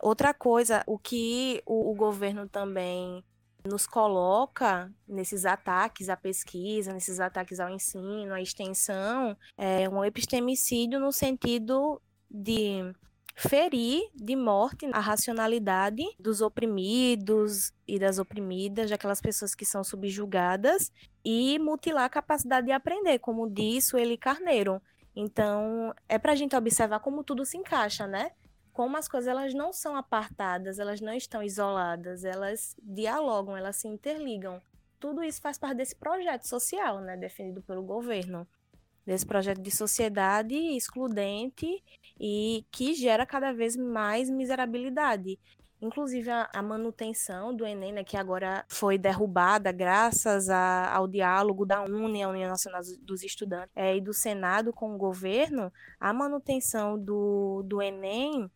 Outra 0.00 0.32
coisa, 0.32 0.82
o 0.86 0.98
que 0.98 1.62
o, 1.66 1.90
o 1.90 1.94
governo 1.94 2.48
também 2.48 3.22
nos 3.66 3.86
coloca 3.86 4.90
nesses 5.06 5.44
ataques 5.44 6.08
à 6.08 6.16
pesquisa, 6.16 6.92
nesses 6.92 7.20
ataques 7.20 7.60
ao 7.60 7.68
ensino, 7.68 8.32
à 8.32 8.40
extensão, 8.40 9.36
é 9.58 9.88
um 9.88 10.04
epistemicídio 10.04 10.98
no 10.98 11.12
sentido 11.12 12.00
de 12.30 12.94
ferir 13.40 14.10
de 14.14 14.36
morte 14.36 14.86
a 14.92 15.00
racionalidade 15.00 16.04
dos 16.18 16.42
oprimidos 16.42 17.72
e 17.88 17.98
das 17.98 18.18
oprimidas, 18.18 18.90
daquelas 18.90 19.20
pessoas 19.20 19.54
que 19.54 19.64
são 19.64 19.82
subjugadas, 19.82 20.92
e 21.24 21.58
mutilar 21.58 22.04
a 22.04 22.10
capacidade 22.10 22.66
de 22.66 22.72
aprender, 22.72 23.18
como 23.18 23.48
disse 23.48 23.96
o 23.96 23.98
Eli 23.98 24.18
Carneiro. 24.18 24.80
Então, 25.16 25.94
é 26.06 26.18
para 26.18 26.32
a 26.32 26.34
gente 26.34 26.54
observar 26.54 27.00
como 27.00 27.24
tudo 27.24 27.46
se 27.46 27.56
encaixa, 27.56 28.06
né? 28.06 28.32
Como 28.74 28.96
as 28.98 29.08
coisas 29.08 29.28
elas 29.28 29.54
não 29.54 29.72
são 29.72 29.96
apartadas, 29.96 30.78
elas 30.78 31.00
não 31.00 31.14
estão 31.14 31.42
isoladas, 31.42 32.24
elas 32.24 32.76
dialogam, 32.82 33.56
elas 33.56 33.76
se 33.76 33.88
interligam. 33.88 34.60
Tudo 34.98 35.24
isso 35.24 35.40
faz 35.40 35.58
parte 35.58 35.78
desse 35.78 35.96
projeto 35.96 36.46
social, 36.46 37.00
né, 37.00 37.16
definido 37.16 37.62
pelo 37.62 37.82
governo 37.82 38.46
desse 39.10 39.26
projeto 39.26 39.60
de 39.60 39.72
sociedade 39.72 40.54
excludente 40.54 41.82
e 42.20 42.64
que 42.70 42.94
gera 42.94 43.26
cada 43.26 43.52
vez 43.52 43.76
mais 43.76 44.30
miserabilidade. 44.30 45.36
Inclusive 45.82 46.30
a, 46.30 46.48
a 46.54 46.62
manutenção 46.62 47.52
do 47.52 47.66
Enem, 47.66 47.92
né, 47.92 48.04
que 48.04 48.16
agora 48.16 48.64
foi 48.68 48.96
derrubada 48.96 49.72
graças 49.72 50.48
a, 50.48 50.94
ao 50.94 51.08
diálogo 51.08 51.66
da 51.66 51.82
UNE, 51.82 52.22
a 52.22 52.28
União 52.28 52.48
Nacional 52.48 52.82
dos 53.00 53.24
Estudantes, 53.24 53.72
é, 53.74 53.96
e 53.96 54.00
do 54.00 54.14
Senado 54.14 54.72
com 54.72 54.94
o 54.94 54.98
governo, 54.98 55.72
a 55.98 56.12
manutenção 56.12 56.96
do, 56.96 57.64
do 57.64 57.82
Enem 57.82 58.48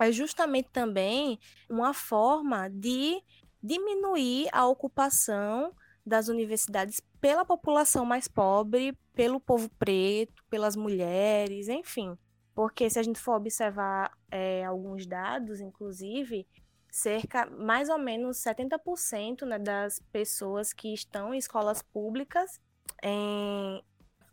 é 0.00 0.10
justamente 0.10 0.70
também 0.72 1.38
uma 1.68 1.92
forma 1.92 2.70
de 2.70 3.22
diminuir 3.62 4.48
a 4.52 4.66
ocupação 4.66 5.74
das 6.08 6.28
universidades 6.28 7.00
pela 7.20 7.44
população 7.44 8.04
mais 8.04 8.26
pobre, 8.26 8.96
pelo 9.14 9.38
povo 9.38 9.68
preto, 9.78 10.42
pelas 10.50 10.74
mulheres, 10.74 11.68
enfim. 11.68 12.16
Porque 12.54 12.90
se 12.90 12.98
a 12.98 13.02
gente 13.02 13.20
for 13.20 13.36
observar 13.36 14.10
é, 14.30 14.64
alguns 14.64 15.06
dados, 15.06 15.60
inclusive, 15.60 16.46
cerca, 16.90 17.46
mais 17.46 17.88
ou 17.88 17.98
menos 17.98 18.38
70% 18.38 19.42
né, 19.42 19.58
das 19.58 20.00
pessoas 20.10 20.72
que 20.72 20.92
estão 20.92 21.32
em 21.32 21.38
escolas 21.38 21.82
públicas, 21.82 22.60
em 23.02 23.84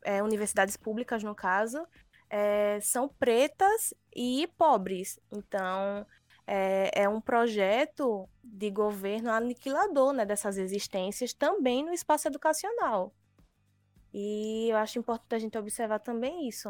é, 0.03 0.23
universidades 0.23 0.77
públicas 0.77 1.23
no 1.23 1.35
caso, 1.35 1.85
é, 2.29 2.79
são 2.81 3.07
pretas 3.07 3.93
e 4.15 4.47
pobres. 4.57 5.19
Então, 5.31 6.05
é, 6.47 7.03
é, 7.03 7.09
um 7.09 7.19
projeto 7.19 8.27
de 8.43 8.69
governo 8.69 9.31
aniquilador 9.31 10.13
né, 10.13 10.25
dessas 10.25 10.57
existências 10.57 11.33
também 11.33 11.83
no 11.83 11.93
espaço 11.93 12.27
educacional. 12.27 13.13
E 14.13 14.69
eu 14.69 14.77
acho 14.77 14.99
importante 14.99 15.35
a 15.35 15.39
gente 15.39 15.57
observar 15.57 15.99
também 15.99 16.47
isso. 16.47 16.69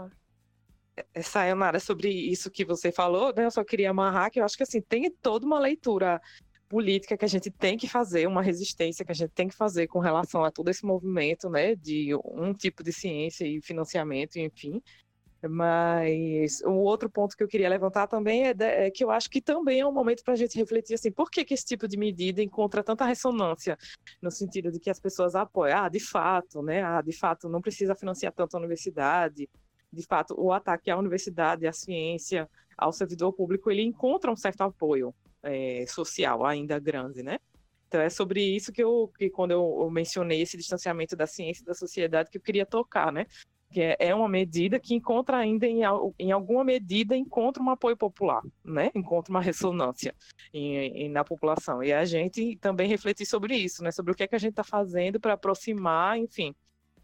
É, 1.14 1.22
Sayonara, 1.22 1.80
sobre 1.80 2.10
isso 2.10 2.50
que 2.50 2.64
você 2.64 2.92
falou, 2.92 3.34
né, 3.36 3.46
eu 3.46 3.52
só 3.52 3.64
queria 3.64 3.90
amarrar 3.90 4.32
que 4.32 4.40
eu 4.40 4.46
acho 4.46 4.58
que 4.58 4.64
assim, 4.64 4.82
tem 4.82 5.12
toda 5.12 5.46
uma 5.46 5.60
leitura 5.60 6.22
política 6.68 7.16
que 7.18 7.26
a 7.26 7.28
gente 7.28 7.52
tem 7.52 7.78
que 7.78 7.88
fazer, 7.88 8.28
uma 8.28 8.42
resistência 8.42 9.06
que 9.06 9.12
a 9.12 9.16
gente 9.16 9.32
tem 9.32 9.48
que 9.48 9.56
fazer 9.56 9.88
com 9.88 10.00
relação 10.00 10.44
a 10.44 10.52
todo 10.52 10.70
esse 10.70 10.86
movimento, 10.86 11.50
né, 11.50 11.76
de 11.76 12.16
um 12.24 12.54
tipo 12.54 12.84
de 12.84 12.92
ciência 12.92 13.46
e 13.46 13.62
financiamento, 13.62 14.38
enfim, 14.38 14.82
mas 15.48 16.62
o 16.62 16.72
outro 16.72 17.10
ponto 17.10 17.36
que 17.36 17.44
eu 17.44 17.48
queria 17.48 17.70
levantar 17.70 18.08
também 18.08 18.48
é, 18.48 18.54
de, 18.54 18.66
é 18.66 18.92
que 18.92 19.04
eu 19.04 19.12
acho 19.12 19.30
que 19.30 19.42
também 19.42 19.80
é 19.80 19.88
um 19.88 19.92
momento 19.92 20.24
para 20.24 20.34
a 20.34 20.38
gente 20.38 20.58
refletir 20.58 20.96
assim, 20.96 21.12
por 21.12 21.30
que, 21.30 21.44
que 21.46 21.54
esse 21.54 21.66
tipo 21.66 21.88
de 21.88 21.98
medida 21.98 22.42
encontra 22.42 22.84
tanta 22.84 23.06
ressonância 23.06 23.78
no 24.22 24.32
sentido 24.32 24.72
de 24.72 24.80
que 24.80 24.90
as 24.90 25.00
pessoas 25.00 25.36
apoiam, 25.36 25.84
ah, 25.84 25.90
de 25.90 26.00
fato, 26.00 26.62
né? 26.62 26.84
Ah, 26.84 27.02
de 27.02 27.12
fato, 27.12 27.50
não 27.50 27.62
precisa 27.62 27.96
financiar 27.96 28.34
tanto 28.34 28.56
a 28.56 28.60
universidade. 28.60 29.50
De 29.92 30.06
fato, 30.06 30.36
o 30.38 30.52
ataque 30.52 30.92
à 30.92 30.98
universidade, 30.98 31.68
à 31.68 31.72
ciência, 31.74 32.50
ao 32.78 32.92
servidor 32.92 33.32
público, 33.34 33.72
ele 33.72 33.82
encontra 33.82 34.32
um 34.32 34.36
certo 34.36 34.62
apoio 34.62 35.14
é, 35.44 35.86
social 35.88 36.46
ainda 36.46 36.80
grande, 36.80 37.24
né? 37.24 37.40
Então 37.88 38.02
é 38.02 38.10
sobre 38.10 38.42
isso 38.42 38.74
que 38.74 38.84
eu, 38.84 39.12
que 39.18 39.30
quando 39.30 39.52
eu 39.52 39.90
mencionei 39.90 40.42
esse 40.42 40.58
distanciamento 40.58 41.16
da 41.16 41.28
ciência 41.28 41.62
e 41.62 41.66
da 41.66 41.74
sociedade, 41.74 42.30
que 42.30 42.38
eu 42.38 42.42
queria 42.42 42.66
tocar, 42.66 43.12
né? 43.12 43.26
Que 43.76 43.82
é, 43.82 43.98
é 44.00 44.16
uma 44.16 44.30
medida 44.30 44.80
que 44.80 44.96
encontra 44.96 45.36
ainda, 45.36 45.68
em, 45.68 45.82
em 46.18 46.32
alguma 46.32 46.64
medida, 46.64 47.14
encontra 47.14 47.62
um 47.62 47.70
apoio 47.70 47.98
popular, 47.98 48.42
né? 48.64 48.90
encontra 48.96 49.30
uma 49.30 49.42
ressonância 49.42 50.16
em, 50.54 50.78
em, 50.78 51.10
na 51.10 51.26
população. 51.26 51.84
E 51.84 51.92
a 51.92 52.06
gente 52.06 52.56
também 52.56 52.88
refletir 52.88 53.26
sobre 53.26 53.54
isso, 53.54 53.84
né? 53.84 53.92
sobre 53.92 54.14
o 54.14 54.16
que, 54.16 54.24
é 54.24 54.28
que 54.28 54.36
a 54.36 54.40
gente 54.40 54.52
está 54.52 54.64
fazendo 54.64 55.20
para 55.20 55.34
aproximar, 55.34 56.18
enfim, 56.18 56.56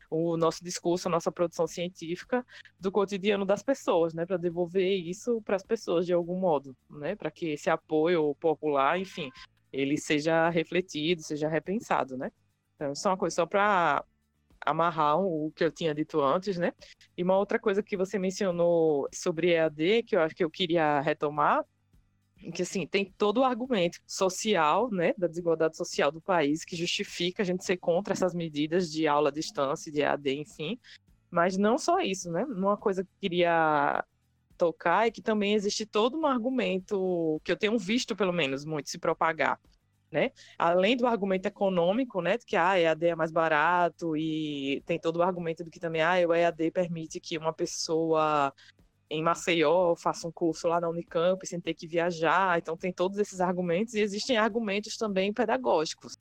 o 0.10 0.38
nosso 0.38 0.64
discurso, 0.64 1.10
a 1.10 1.12
nossa 1.12 1.30
produção 1.30 1.68
científica 1.68 2.46
do 2.80 2.90
cotidiano 2.90 3.46
das 3.46 3.62
pessoas, 3.62 4.14
né, 4.14 4.26
para 4.26 4.38
devolver 4.38 4.94
isso 4.94 5.42
para 5.42 5.56
as 5.58 5.64
pessoas 5.64 6.06
de 6.06 6.14
algum 6.14 6.38
modo, 6.38 6.76
né, 6.90 7.16
para 7.16 7.32
que 7.32 7.50
esse 7.50 7.70
apoio 7.70 8.34
popular, 8.36 8.98
enfim, 8.98 9.30
ele 9.72 9.98
seja 9.98 10.50
refletido, 10.50 11.22
seja 11.22 11.48
repensado, 11.48 12.18
né? 12.18 12.30
Então, 12.76 12.92
é 12.92 13.08
uma 13.08 13.18
coisa 13.18 13.36
só 13.38 13.46
para 13.46 14.04
amarrar 14.65 15.19
o 15.19 15.52
que 15.56 15.63
eu 15.63 15.71
tinha 15.71 15.93
dito 15.93 16.21
antes, 16.21 16.58
né? 16.58 16.74
E 17.17 17.24
uma 17.24 17.38
outra 17.38 17.60
coisa 17.60 17.82
que 17.84 17.97
você 17.97 18.17
mencionou 18.17 19.08
sobre 19.13 19.52
EAD, 19.52 20.04
que 20.04 20.15
eu 20.15 20.21
acho 20.21 20.36
que 20.36 20.43
eu 20.43 20.50
queria 20.50 21.00
retomar, 21.02 21.63
que 22.54 22.63
assim, 22.63 22.88
tem 22.88 23.06
todo 23.06 23.41
o 23.41 23.43
argumento 23.43 24.00
social, 24.08 24.89
né, 24.89 25.13
da 25.17 25.28
desigualdade 25.28 25.78
social 25.78 26.12
do 26.12 26.19
país 26.19 26.65
que 26.65 26.76
justifica 26.76 27.43
a 27.43 27.45
gente 27.45 27.63
ser 27.63 27.78
contra 27.78 28.13
essas 28.13 28.34
medidas 28.34 28.91
de 28.91 29.08
aula 29.08 29.30
à 29.30 29.32
distância, 29.32 29.91
de 29.91 30.02
EAD, 30.02 30.39
enfim. 30.39 30.80
Mas 31.30 31.56
não 31.56 31.78
só 31.78 32.00
isso, 32.00 32.32
né? 32.32 32.43
Uma 32.45 32.76
coisa 32.76 33.04
que 33.04 33.10
eu 33.10 33.19
queria 33.21 34.04
tocar 34.58 35.08
é 35.08 35.12
que 35.12 35.21
também 35.21 35.54
existe 35.54 35.86
todo 35.86 36.17
um 36.17 36.26
argumento 36.26 37.39
que 37.43 37.52
eu 37.52 37.58
tenho 37.58 37.78
visto, 37.80 38.15
pelo 38.15 38.34
menos, 38.34 38.65
muito 38.65 38.89
se 38.89 39.00
propagar, 39.00 39.60
né? 40.12 40.32
Além 40.58 40.97
do 40.97 41.08
argumento 41.08 41.45
econômico, 41.45 42.21
né, 42.21 42.38
que 42.38 42.56
ah, 42.56 42.80
EAD 42.80 43.08
é 43.08 43.15
mais 43.15 43.32
barato 43.32 44.15
e 44.17 44.84
tem 44.86 45.00
todo 45.00 45.17
o 45.17 45.24
argumento 45.24 45.63
de 45.63 45.69
que 45.71 45.80
também 45.80 46.02
ah, 46.02 46.15
o 46.28 46.34
EAD 46.34 46.71
permite 46.71 47.19
que 47.19 47.38
uma 47.38 47.54
pessoa 47.54 48.54
em 49.10 49.21
Maceió 49.24 49.95
faça 49.95 50.28
um 50.28 50.32
curso 50.32 50.67
lá 50.67 50.80
na 50.80 50.89
Unicamp 50.89 51.45
sem 51.45 51.60
ter 51.60 51.74
que 51.74 51.88
viajar, 51.88 52.58
então 52.58 52.78
tem 52.78 52.93
todos 52.93 53.17
esses 53.17 53.41
argumentos 53.41 53.93
e 53.93 54.02
existem 54.02 54.38
argumentos 54.38 54.97
também 54.97 55.34
pedagógicos 55.34 56.17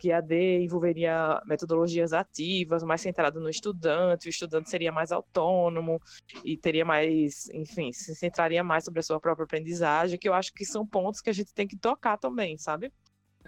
que 0.00 0.10
EAD 0.10 0.62
envolveria 0.62 1.42
metodologias 1.44 2.14
ativas, 2.14 2.82
mais 2.82 3.02
centrado 3.02 3.38
no 3.38 3.50
estudante, 3.50 4.28
o 4.28 4.30
estudante 4.30 4.70
seria 4.70 4.90
mais 4.90 5.12
autônomo 5.12 6.00
e 6.42 6.56
teria 6.56 6.86
mais, 6.86 7.50
enfim, 7.50 7.92
se 7.92 8.14
centraria 8.14 8.64
mais 8.64 8.84
sobre 8.84 9.00
a 9.00 9.02
sua 9.02 9.20
própria 9.20 9.44
aprendizagem, 9.44 10.18
que 10.18 10.26
eu 10.26 10.32
acho 10.32 10.54
que 10.54 10.64
são 10.64 10.86
pontos 10.86 11.20
que 11.20 11.28
a 11.28 11.34
gente 11.34 11.52
tem 11.52 11.68
que 11.68 11.76
tocar 11.76 12.16
também, 12.16 12.56
sabe? 12.56 12.90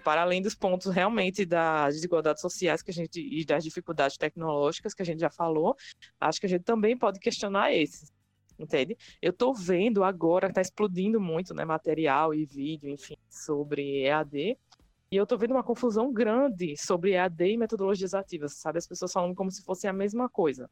Para 0.03 0.21
além 0.21 0.41
dos 0.41 0.55
pontos 0.55 0.91
realmente 0.91 1.45
das 1.45 1.95
desigualdades 1.95 2.41
sociais 2.41 2.81
que 2.81 2.91
a 2.91 2.93
gente 2.93 3.19
e 3.19 3.45
das 3.45 3.63
dificuldades 3.63 4.17
tecnológicas 4.17 4.93
que 4.93 5.01
a 5.01 5.05
gente 5.05 5.19
já 5.19 5.29
falou, 5.29 5.75
acho 6.19 6.39
que 6.39 6.45
a 6.45 6.49
gente 6.49 6.63
também 6.63 6.97
pode 6.97 7.19
questionar 7.19 7.73
esses. 7.73 8.11
Entende? 8.57 8.95
Eu 9.21 9.31
estou 9.31 9.53
vendo 9.53 10.03
agora, 10.03 10.47
está 10.47 10.61
explodindo 10.61 11.19
muito, 11.19 11.53
né, 11.53 11.65
material 11.65 12.33
e 12.33 12.45
vídeo, 12.45 12.89
enfim, 12.89 13.17
sobre 13.27 14.03
EAD, 14.03 14.57
e 15.11 15.15
eu 15.15 15.23
estou 15.23 15.37
vendo 15.37 15.51
uma 15.51 15.63
confusão 15.63 16.11
grande 16.13 16.75
sobre 16.77 17.11
EAD 17.11 17.51
e 17.51 17.57
metodologias 17.57 18.13
ativas, 18.13 18.53
sabe? 18.53 18.77
As 18.77 18.87
pessoas 18.87 19.11
falando 19.11 19.35
como 19.35 19.51
se 19.51 19.63
fosse 19.63 19.87
a 19.87 19.93
mesma 19.93 20.29
coisa. 20.29 20.69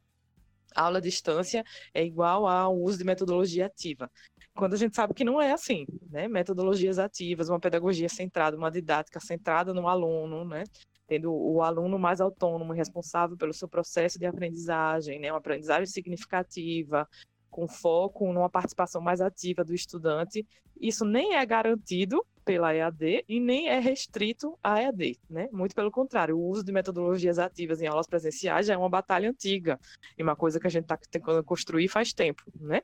A 0.74 0.82
aula 0.82 0.98
à 0.98 1.00
distância 1.00 1.64
é 1.92 2.04
igual 2.04 2.46
ao 2.46 2.76
uso 2.76 2.98
de 2.98 3.04
metodologia 3.04 3.66
ativa 3.66 4.10
quando 4.54 4.74
a 4.74 4.76
gente 4.76 4.94
sabe 4.94 5.14
que 5.14 5.24
não 5.24 5.40
é 5.40 5.52
assim, 5.52 5.86
né? 6.10 6.28
Metodologias 6.28 6.98
ativas, 6.98 7.48
uma 7.48 7.60
pedagogia 7.60 8.08
centrada, 8.08 8.56
uma 8.56 8.70
didática 8.70 9.18
centrada 9.18 9.72
no 9.72 9.88
aluno, 9.88 10.44
né? 10.44 10.64
Tendo 11.06 11.32
o 11.32 11.62
aluno 11.62 11.98
mais 11.98 12.20
autônomo 12.20 12.72
responsável 12.72 13.36
pelo 13.36 13.52
seu 13.52 13.68
processo 13.68 14.18
de 14.18 14.26
aprendizagem, 14.26 15.18
né? 15.18 15.32
Uma 15.32 15.38
aprendizagem 15.38 15.86
significativa, 15.86 17.08
com 17.50 17.68
foco 17.68 18.32
numa 18.32 18.48
participação 18.48 19.00
mais 19.00 19.20
ativa 19.20 19.62
do 19.62 19.74
estudante. 19.74 20.44
Isso 20.80 21.04
nem 21.04 21.36
é 21.36 21.46
garantido 21.46 22.24
pela 22.44 22.74
EAD 22.74 23.24
e 23.28 23.38
nem 23.38 23.68
é 23.68 23.78
restrito 23.78 24.58
à 24.62 24.80
EAD, 24.82 25.18
né? 25.30 25.48
Muito 25.52 25.74
pelo 25.74 25.90
contrário, 25.90 26.36
o 26.36 26.48
uso 26.48 26.64
de 26.64 26.72
metodologias 26.72 27.38
ativas 27.38 27.80
em 27.80 27.86
aulas 27.86 28.06
presenciais 28.06 28.66
já 28.66 28.74
é 28.74 28.76
uma 28.76 28.88
batalha 28.88 29.30
antiga 29.30 29.78
e 30.18 30.22
uma 30.22 30.34
coisa 30.34 30.58
que 30.58 30.66
a 30.66 30.70
gente 30.70 30.84
está 30.84 30.96
tentando 30.96 31.44
construir 31.44 31.88
faz 31.88 32.12
tempo, 32.12 32.42
né? 32.58 32.82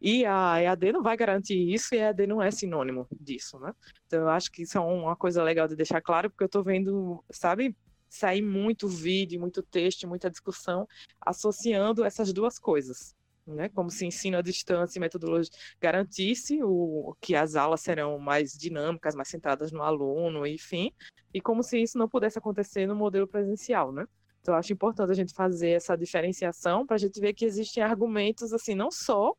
E 0.00 0.24
a 0.26 0.60
EAD 0.62 0.92
não 0.92 1.02
vai 1.02 1.16
garantir 1.16 1.58
isso 1.72 1.94
e 1.94 1.98
a 1.98 2.06
EAD 2.06 2.26
não 2.26 2.42
é 2.42 2.50
sinônimo 2.50 3.06
disso, 3.18 3.58
né? 3.58 3.72
Então 4.06 4.20
eu 4.20 4.28
acho 4.28 4.50
que 4.50 4.62
isso 4.62 4.76
é 4.76 4.80
uma 4.80 5.16
coisa 5.16 5.42
legal 5.42 5.66
de 5.66 5.76
deixar 5.76 6.00
claro, 6.00 6.30
porque 6.30 6.44
eu 6.44 6.46
estou 6.46 6.62
vendo, 6.62 7.24
sabe, 7.30 7.74
sair 8.08 8.42
muito 8.42 8.88
vídeo, 8.88 9.40
muito 9.40 9.62
texto, 9.62 10.06
muita 10.06 10.30
discussão 10.30 10.86
associando 11.20 12.04
essas 12.04 12.32
duas 12.32 12.58
coisas. 12.58 13.14
Né, 13.48 13.68
como 13.68 13.88
se 13.92 14.04
ensino 14.04 14.36
à 14.36 14.42
distância 14.42 14.98
e 14.98 15.00
metodologia 15.00 15.52
garantisse 15.80 16.58
o, 16.64 17.14
que 17.20 17.36
as 17.36 17.54
aulas 17.54 17.80
serão 17.80 18.18
mais 18.18 18.50
dinâmicas, 18.50 19.14
mais 19.14 19.28
centradas 19.28 19.70
no 19.70 19.84
aluno, 19.84 20.44
enfim, 20.44 20.90
e 21.32 21.40
como 21.40 21.62
se 21.62 21.80
isso 21.80 21.96
não 21.96 22.08
pudesse 22.08 22.40
acontecer 22.40 22.88
no 22.88 22.96
modelo 22.96 23.28
presencial, 23.28 23.92
né? 23.92 24.04
Então, 24.40 24.52
acho 24.56 24.72
importante 24.72 25.12
a 25.12 25.14
gente 25.14 25.32
fazer 25.32 25.70
essa 25.70 25.96
diferenciação 25.96 26.84
para 26.84 26.96
a 26.96 26.98
gente 26.98 27.20
ver 27.20 27.34
que 27.34 27.44
existem 27.44 27.84
argumentos, 27.84 28.52
assim, 28.52 28.74
não 28.74 28.90
só 28.90 29.32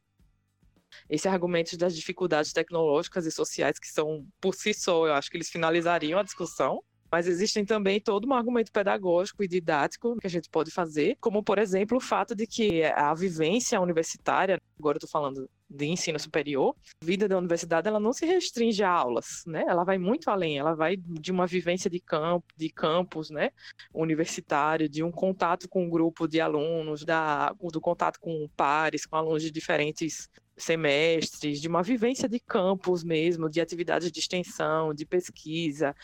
esses 1.09 1.25
argumentos 1.25 1.77
das 1.77 1.95
dificuldades 1.95 2.53
tecnológicas 2.53 3.25
e 3.25 3.31
sociais 3.31 3.79
que 3.79 3.87
são 3.87 4.25
por 4.39 4.55
si 4.55 4.73
só, 4.73 5.07
eu 5.07 5.13
acho 5.13 5.29
que 5.29 5.37
eles 5.37 5.49
finalizariam 5.49 6.19
a 6.19 6.23
discussão, 6.23 6.81
mas 7.11 7.27
existem 7.27 7.65
também 7.65 7.99
todo 7.99 8.27
um 8.27 8.33
argumento 8.33 8.71
pedagógico 8.71 9.43
e 9.43 9.47
didático 9.47 10.17
que 10.19 10.27
a 10.27 10.29
gente 10.29 10.49
pode 10.49 10.71
fazer, 10.71 11.17
como, 11.21 11.41
por 11.41 11.57
exemplo, 11.57 11.97
o 11.97 12.01
fato 12.01 12.35
de 12.35 12.45
que 12.45 12.83
a 12.83 13.13
vivência 13.13 13.79
universitária, 13.79 14.59
agora 14.77 14.95
eu 14.95 14.99
estou 15.05 15.09
falando 15.09 15.49
de 15.69 15.85
ensino 15.85 16.19
superior, 16.19 16.75
a 17.01 17.05
vida 17.05 17.27
da 17.27 17.37
universidade 17.37 17.87
ela 17.87 17.99
não 17.99 18.13
se 18.13 18.25
restringe 18.25 18.83
a 18.83 18.89
aulas, 18.89 19.43
né? 19.45 19.65
Ela 19.67 19.83
vai 19.83 19.97
muito 19.97 20.29
além, 20.29 20.57
ela 20.57 20.73
vai 20.73 20.95
de 20.97 21.31
uma 21.31 21.45
vivência 21.45 21.89
de 21.89 21.99
campo, 21.99 22.45
de 22.55 22.69
campus, 22.69 23.29
né, 23.29 23.51
universitário, 23.93 24.87
de 24.87 25.03
um 25.03 25.11
contato 25.11 25.67
com 25.67 25.85
um 25.85 25.89
grupo 25.89 26.27
de 26.27 26.39
alunos, 26.39 27.03
da, 27.03 27.53
do 27.53 27.81
contato 27.81 28.19
com 28.19 28.47
pares, 28.55 29.05
com 29.05 29.15
alunos 29.15 29.43
de 29.43 29.51
diferentes 29.51 30.29
semestres, 30.57 31.61
de 31.61 31.67
uma 31.67 31.83
vivência 31.83 32.27
de 32.27 32.39
campus 32.39 33.03
mesmo, 33.03 33.49
de 33.49 33.61
atividades 33.61 34.11
de 34.11 34.19
extensão, 34.19 34.93
de 34.93 35.05
pesquisa, 35.05 35.95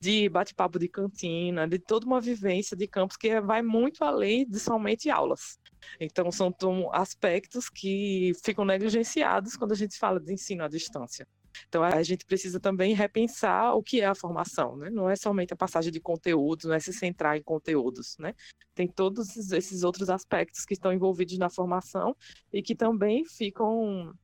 de 0.00 0.28
bate-papo 0.28 0.78
de 0.78 0.88
cantina, 0.88 1.68
de 1.68 1.78
toda 1.78 2.06
uma 2.06 2.20
vivência 2.20 2.76
de 2.76 2.86
campus 2.86 3.16
que 3.16 3.40
vai 3.40 3.62
muito 3.62 4.02
além 4.02 4.48
de 4.48 4.58
somente 4.58 5.10
aulas. 5.10 5.58
Então, 5.98 6.30
são 6.32 6.54
aspectos 6.92 7.68
que 7.68 8.32
ficam 8.44 8.64
negligenciados 8.64 9.56
quando 9.56 9.72
a 9.72 9.76
gente 9.76 9.98
fala 9.98 10.18
de 10.18 10.32
ensino 10.32 10.64
à 10.64 10.68
distância. 10.68 11.26
Então 11.68 11.82
a 11.82 12.02
gente 12.02 12.24
precisa 12.24 12.58
também 12.58 12.94
repensar 12.94 13.74
o 13.74 13.82
que 13.82 14.00
é 14.00 14.06
a 14.06 14.14
formação, 14.14 14.76
né? 14.76 14.90
Não 14.90 15.08
é 15.08 15.16
somente 15.16 15.52
a 15.52 15.56
passagem 15.56 15.92
de 15.92 16.00
conteúdos, 16.00 16.66
não 16.66 16.74
é 16.74 16.80
se 16.80 16.92
centrar 16.92 17.36
em 17.36 17.42
conteúdos, 17.42 18.16
né? 18.18 18.34
Tem 18.74 18.88
todos 18.88 19.52
esses 19.52 19.82
outros 19.82 20.10
aspectos 20.10 20.64
que 20.64 20.74
estão 20.74 20.92
envolvidos 20.92 21.38
na 21.38 21.50
formação 21.50 22.16
e 22.52 22.62
que 22.62 22.74
também 22.74 23.24
ficam, 23.24 24.14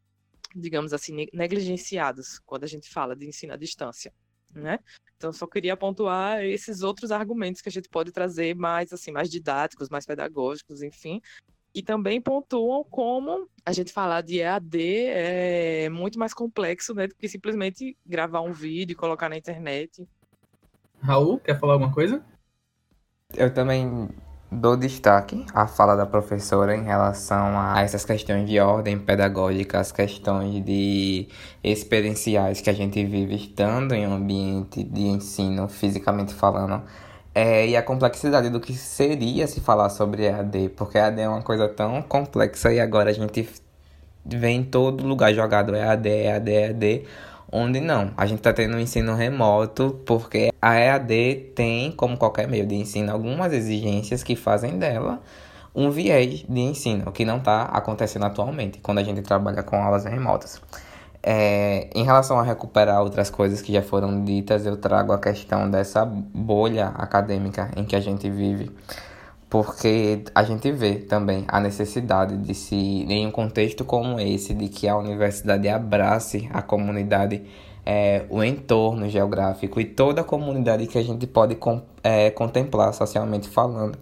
digamos 0.55 0.93
assim, 0.93 1.27
negligenciados 1.33 2.39
quando 2.41 2.65
a 2.65 2.69
gente 2.69 2.89
fala 2.89 3.15
de 3.15 3.27
ensino 3.27 3.53
à 3.53 3.57
distância. 3.57 4.13
Né? 4.55 4.79
Então 5.17 5.33
só 5.33 5.47
queria 5.47 5.77
pontuar 5.77 6.43
esses 6.43 6.83
outros 6.83 7.11
argumentos 7.11 7.61
que 7.61 7.69
a 7.69 7.73
gente 7.73 7.89
pode 7.91 8.11
trazer 8.11 8.55
mais 8.55 8.91
assim, 8.93 9.11
mais 9.11 9.29
didáticos, 9.29 9.91
mais 9.91 10.07
pedagógicos, 10.07 10.83
enfim, 10.83 11.21
e 11.77 11.83
também 11.83 12.23
pontuam 12.23 12.83
como 12.91 13.47
a 13.65 13.71
gente 13.71 13.93
falar 13.93 14.23
de 14.23 14.41
EAD 14.41 14.79
é 15.09 15.89
muito 15.91 16.19
mais 16.19 16.33
complexo 16.33 16.95
né, 16.95 17.07
do 17.07 17.15
que 17.15 17.29
simplesmente 17.29 17.95
gravar 18.07 18.41
um 18.41 18.51
vídeo 18.51 18.95
e 18.95 18.97
colocar 18.97 19.29
na 19.29 19.37
internet. 19.37 20.09
Raul, 21.03 21.39
quer 21.39 21.61
falar 21.61 21.75
alguma 21.75 21.93
coisa? 21.93 22.25
Eu 23.35 23.53
também 23.53 24.09
dou 24.51 24.75
destaque 24.75 25.45
à 25.53 25.67
fala 25.67 25.95
da 25.95 26.07
professora 26.07 26.75
em 26.75 26.83
relação 26.83 27.61
a 27.61 27.83
essas 27.83 28.07
questões 28.07 28.49
de 28.49 28.59
ordem 28.59 28.99
pedagógica, 28.99 29.79
as 29.79 29.93
questões 29.93 30.65
de 30.65 31.29
experienciais 31.63 32.63
que 32.63 32.71
a 32.71 32.73
gente 32.73 33.05
vive 33.05 33.35
estando 33.35 33.93
em 33.93 34.07
um 34.07 34.15
ambiente 34.15 34.83
de 34.83 35.03
ensino, 35.03 35.69
fisicamente 35.69 36.33
falando 36.33 36.83
é, 37.39 37.69
e 37.69 37.77
a 37.77 37.83
complexidade 37.83 38.49
do 38.49 38.59
que 38.59 38.73
seria 38.73 39.47
se 39.47 39.61
falar 39.61 39.91
sobre 39.91 40.25
EAD, 40.25 40.71
porque 40.71 40.97
EAD 40.97 41.21
é 41.21 41.29
uma 41.29 41.43
coisa 41.43 41.69
tão 41.69 42.01
complexa 42.01 42.73
e 42.73 42.81
agora 42.81 43.11
a 43.11 43.13
gente 43.13 43.47
vê 44.25 44.49
em 44.49 44.65
todo 44.65 45.07
lugar 45.07 45.35
jogado 45.35 45.77
EAD, 45.77 46.09
EAD, 46.09 46.51
EAD, 46.51 47.05
onde 47.53 47.79
não. 47.79 48.11
A 48.17 48.25
gente 48.25 48.39
está 48.39 48.55
tendo 48.55 48.79
um 48.79 48.81
ensino 48.81 49.15
remoto 49.15 50.01
porque 50.07 50.51
a 50.63 50.77
EAD 50.77 51.53
tem, 51.55 51.93
como 51.93 52.17
qualquer 52.17 52.49
meio 52.49 52.65
de 52.67 52.75
ensino, 52.75 53.13
algumas 53.13 53.53
exigências 53.53 54.23
que 54.23 54.35
fazem 54.35 54.79
dela 54.79 55.21
um 55.75 55.91
viés 55.91 56.43
de 56.49 56.61
ensino, 56.61 57.13
que 57.13 57.27
não 57.27 57.37
está 57.37 57.65
acontecendo 57.65 58.25
atualmente 58.25 58.79
quando 58.79 58.97
a 58.97 59.05
gente 59.05 59.21
trabalha 59.21 59.63
com 59.63 59.77
aulas 59.77 60.07
remotas. 60.07 60.59
É, 61.23 61.89
em 61.95 62.05
relação 62.05 62.39
a 62.39 62.43
recuperar 62.43 63.03
outras 63.03 63.31
coisas 63.31 63.61
que 63.61 63.73
já 63.73 63.83
foram 63.83 64.25
ditas, 64.25 64.65
eu 64.65 64.77
trago 64.77 65.13
a 65.13 65.19
questão 65.19 65.71
dessa 65.71 66.05
bolha 66.05 66.89
acadêmica 66.95 67.71
em 67.77 67.85
que 67.85 67.97
a 67.97 68.01
gente 68.01 68.31
vive, 68.31 68.71
porque 69.51 70.23
a 70.35 70.43
gente 70.43 70.71
vê 70.71 70.97
também 70.97 71.45
a 71.49 71.61
necessidade 71.61 72.37
de 72.37 72.55
se, 72.55 72.77
em 72.77 73.27
um 73.27 73.31
contexto 73.31 73.85
como 73.85 74.21
esse, 74.21 74.55
de 74.55 74.69
que 74.69 74.89
a 74.89 74.97
universidade 74.97 75.69
abrace 75.69 76.49
a 76.53 76.63
comunidade, 76.63 77.43
é, 77.85 78.25
o 78.29 78.43
entorno 78.43 79.09
geográfico 79.09 79.81
e 79.81 79.85
toda 79.85 80.21
a 80.21 80.25
comunidade 80.25 80.87
que 80.87 80.99
a 80.99 81.03
gente 81.03 81.27
pode 81.27 81.57
é, 82.03 82.31
contemplar 82.31 82.93
socialmente 82.93 83.49
falando 83.49 83.97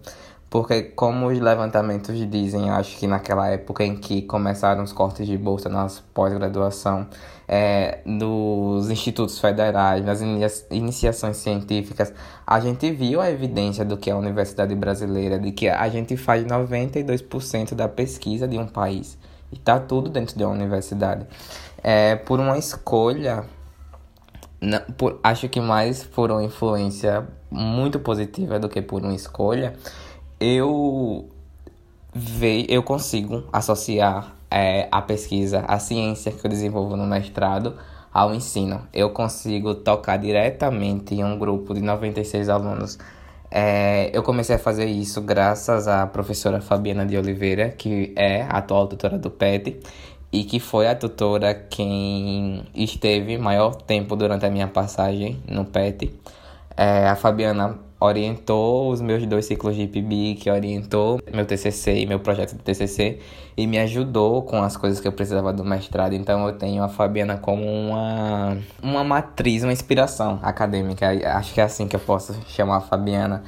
Porque, 0.49 0.83
como 0.83 1.27
os 1.27 1.39
levantamentos 1.39 2.17
dizem, 2.29 2.69
acho 2.69 2.97
que 2.97 3.07
naquela 3.07 3.49
época 3.49 3.83
em 3.83 3.95
que 3.95 4.21
começaram 4.21 4.83
os 4.83 4.93
cortes 4.93 5.27
de 5.27 5.37
bolsa 5.37 5.67
na 5.67 5.87
pós-graduação, 6.13 7.07
é, 7.47 7.99
dos 8.05 8.89
institutos 8.89 9.39
federais, 9.39 10.03
nas 10.03 10.21
iniciações 10.71 11.37
científicas, 11.37 12.13
a 12.45 12.59
gente 12.59 12.91
viu 12.91 13.21
a 13.21 13.29
evidência 13.29 13.85
do 13.85 13.97
que 13.97 14.09
é 14.09 14.13
a 14.13 14.17
universidade 14.17 14.73
brasileira, 14.75 15.37
de 15.37 15.51
que 15.51 15.67
a 15.67 15.87
gente 15.89 16.17
faz 16.17 16.45
92% 16.45 17.75
da 17.75 17.87
pesquisa 17.87 18.47
de 18.47 18.57
um 18.57 18.67
país. 18.67 19.17
E 19.51 19.55
está 19.55 19.79
tudo 19.79 20.09
dentro 20.09 20.37
de 20.37 20.43
uma 20.43 20.53
universidade. 20.53 21.25
É, 21.83 22.15
por 22.15 22.39
uma 22.39 22.57
escolha, 22.57 23.45
não, 24.59 24.79
por, 24.97 25.19
acho 25.23 25.47
que 25.49 25.61
mais 25.61 26.03
por 26.03 26.31
uma 26.31 26.43
influência 26.43 27.27
muito 27.51 27.99
positiva 27.99 28.59
do 28.59 28.67
que 28.67 28.81
por 28.81 29.03
uma 29.03 29.13
escolha, 29.13 29.73
eu 30.39 31.29
ve, 32.13 32.65
eu 32.69 32.83
consigo 32.83 33.43
associar 33.51 34.33
é, 34.49 34.87
a 34.91 35.01
pesquisa, 35.01 35.65
a 35.67 35.79
ciência 35.79 36.31
que 36.31 36.45
eu 36.45 36.49
desenvolvo 36.49 36.95
no 36.95 37.05
mestrado 37.05 37.75
ao 38.13 38.33
ensino. 38.33 38.87
Eu 38.93 39.09
consigo 39.09 39.75
tocar 39.75 40.17
diretamente 40.17 41.15
em 41.15 41.23
um 41.23 41.37
grupo 41.37 41.73
de 41.73 41.81
96 41.81 42.47
alunos. 42.47 42.97
É, 43.51 44.09
eu 44.13 44.23
comecei 44.23 44.55
a 44.55 44.59
fazer 44.59 44.85
isso 44.85 45.21
graças 45.21 45.87
à 45.87 46.07
professora 46.07 46.61
Fabiana 46.61 47.05
de 47.05 47.17
Oliveira, 47.17 47.69
que 47.69 48.13
é 48.15 48.43
a 48.43 48.57
atual 48.57 48.87
tutora 48.87 49.17
do 49.17 49.29
PET 49.29 49.79
e 50.31 50.43
que 50.43 50.59
foi 50.59 50.87
a 50.87 50.95
tutora 50.95 51.53
quem 51.53 52.65
esteve 52.73 53.37
maior 53.37 53.75
tempo 53.75 54.15
durante 54.15 54.45
a 54.45 54.49
minha 54.49 54.67
passagem 54.67 55.41
no 55.47 55.65
PET. 55.65 56.13
É, 56.75 57.07
a 57.07 57.15
Fabiana 57.15 57.79
orientou 57.99 58.91
os 58.91 59.01
meus 59.01 59.25
dois 59.25 59.45
ciclos 59.45 59.75
de 59.75 59.83
IPB, 59.83 60.35
que 60.35 60.49
orientou 60.49 61.19
meu 61.33 61.45
TCC 61.45 61.99
e 61.99 62.05
meu 62.05 62.19
projeto 62.19 62.53
de 62.53 62.59
TCC 62.59 63.19
e 63.57 63.65
me 63.65 63.77
ajudou 63.79 64.41
com 64.43 64.61
as 64.61 64.75
coisas 64.75 64.99
que 64.99 65.07
eu 65.07 65.13
precisava 65.13 65.53
do 65.53 65.63
mestrado. 65.63 66.13
Então 66.13 66.45
eu 66.47 66.53
tenho 66.53 66.83
a 66.83 66.89
Fabiana 66.89 67.37
como 67.37 67.63
uma, 67.63 68.57
uma 68.83 69.03
matriz, 69.03 69.63
uma 69.63 69.73
inspiração 69.73 70.39
acadêmica. 70.43 71.07
Acho 71.37 71.53
que 71.53 71.61
é 71.61 71.63
assim 71.63 71.87
que 71.87 71.95
eu 71.95 71.99
posso 71.99 72.35
chamar 72.47 72.77
a 72.77 72.81
Fabiana 72.81 73.43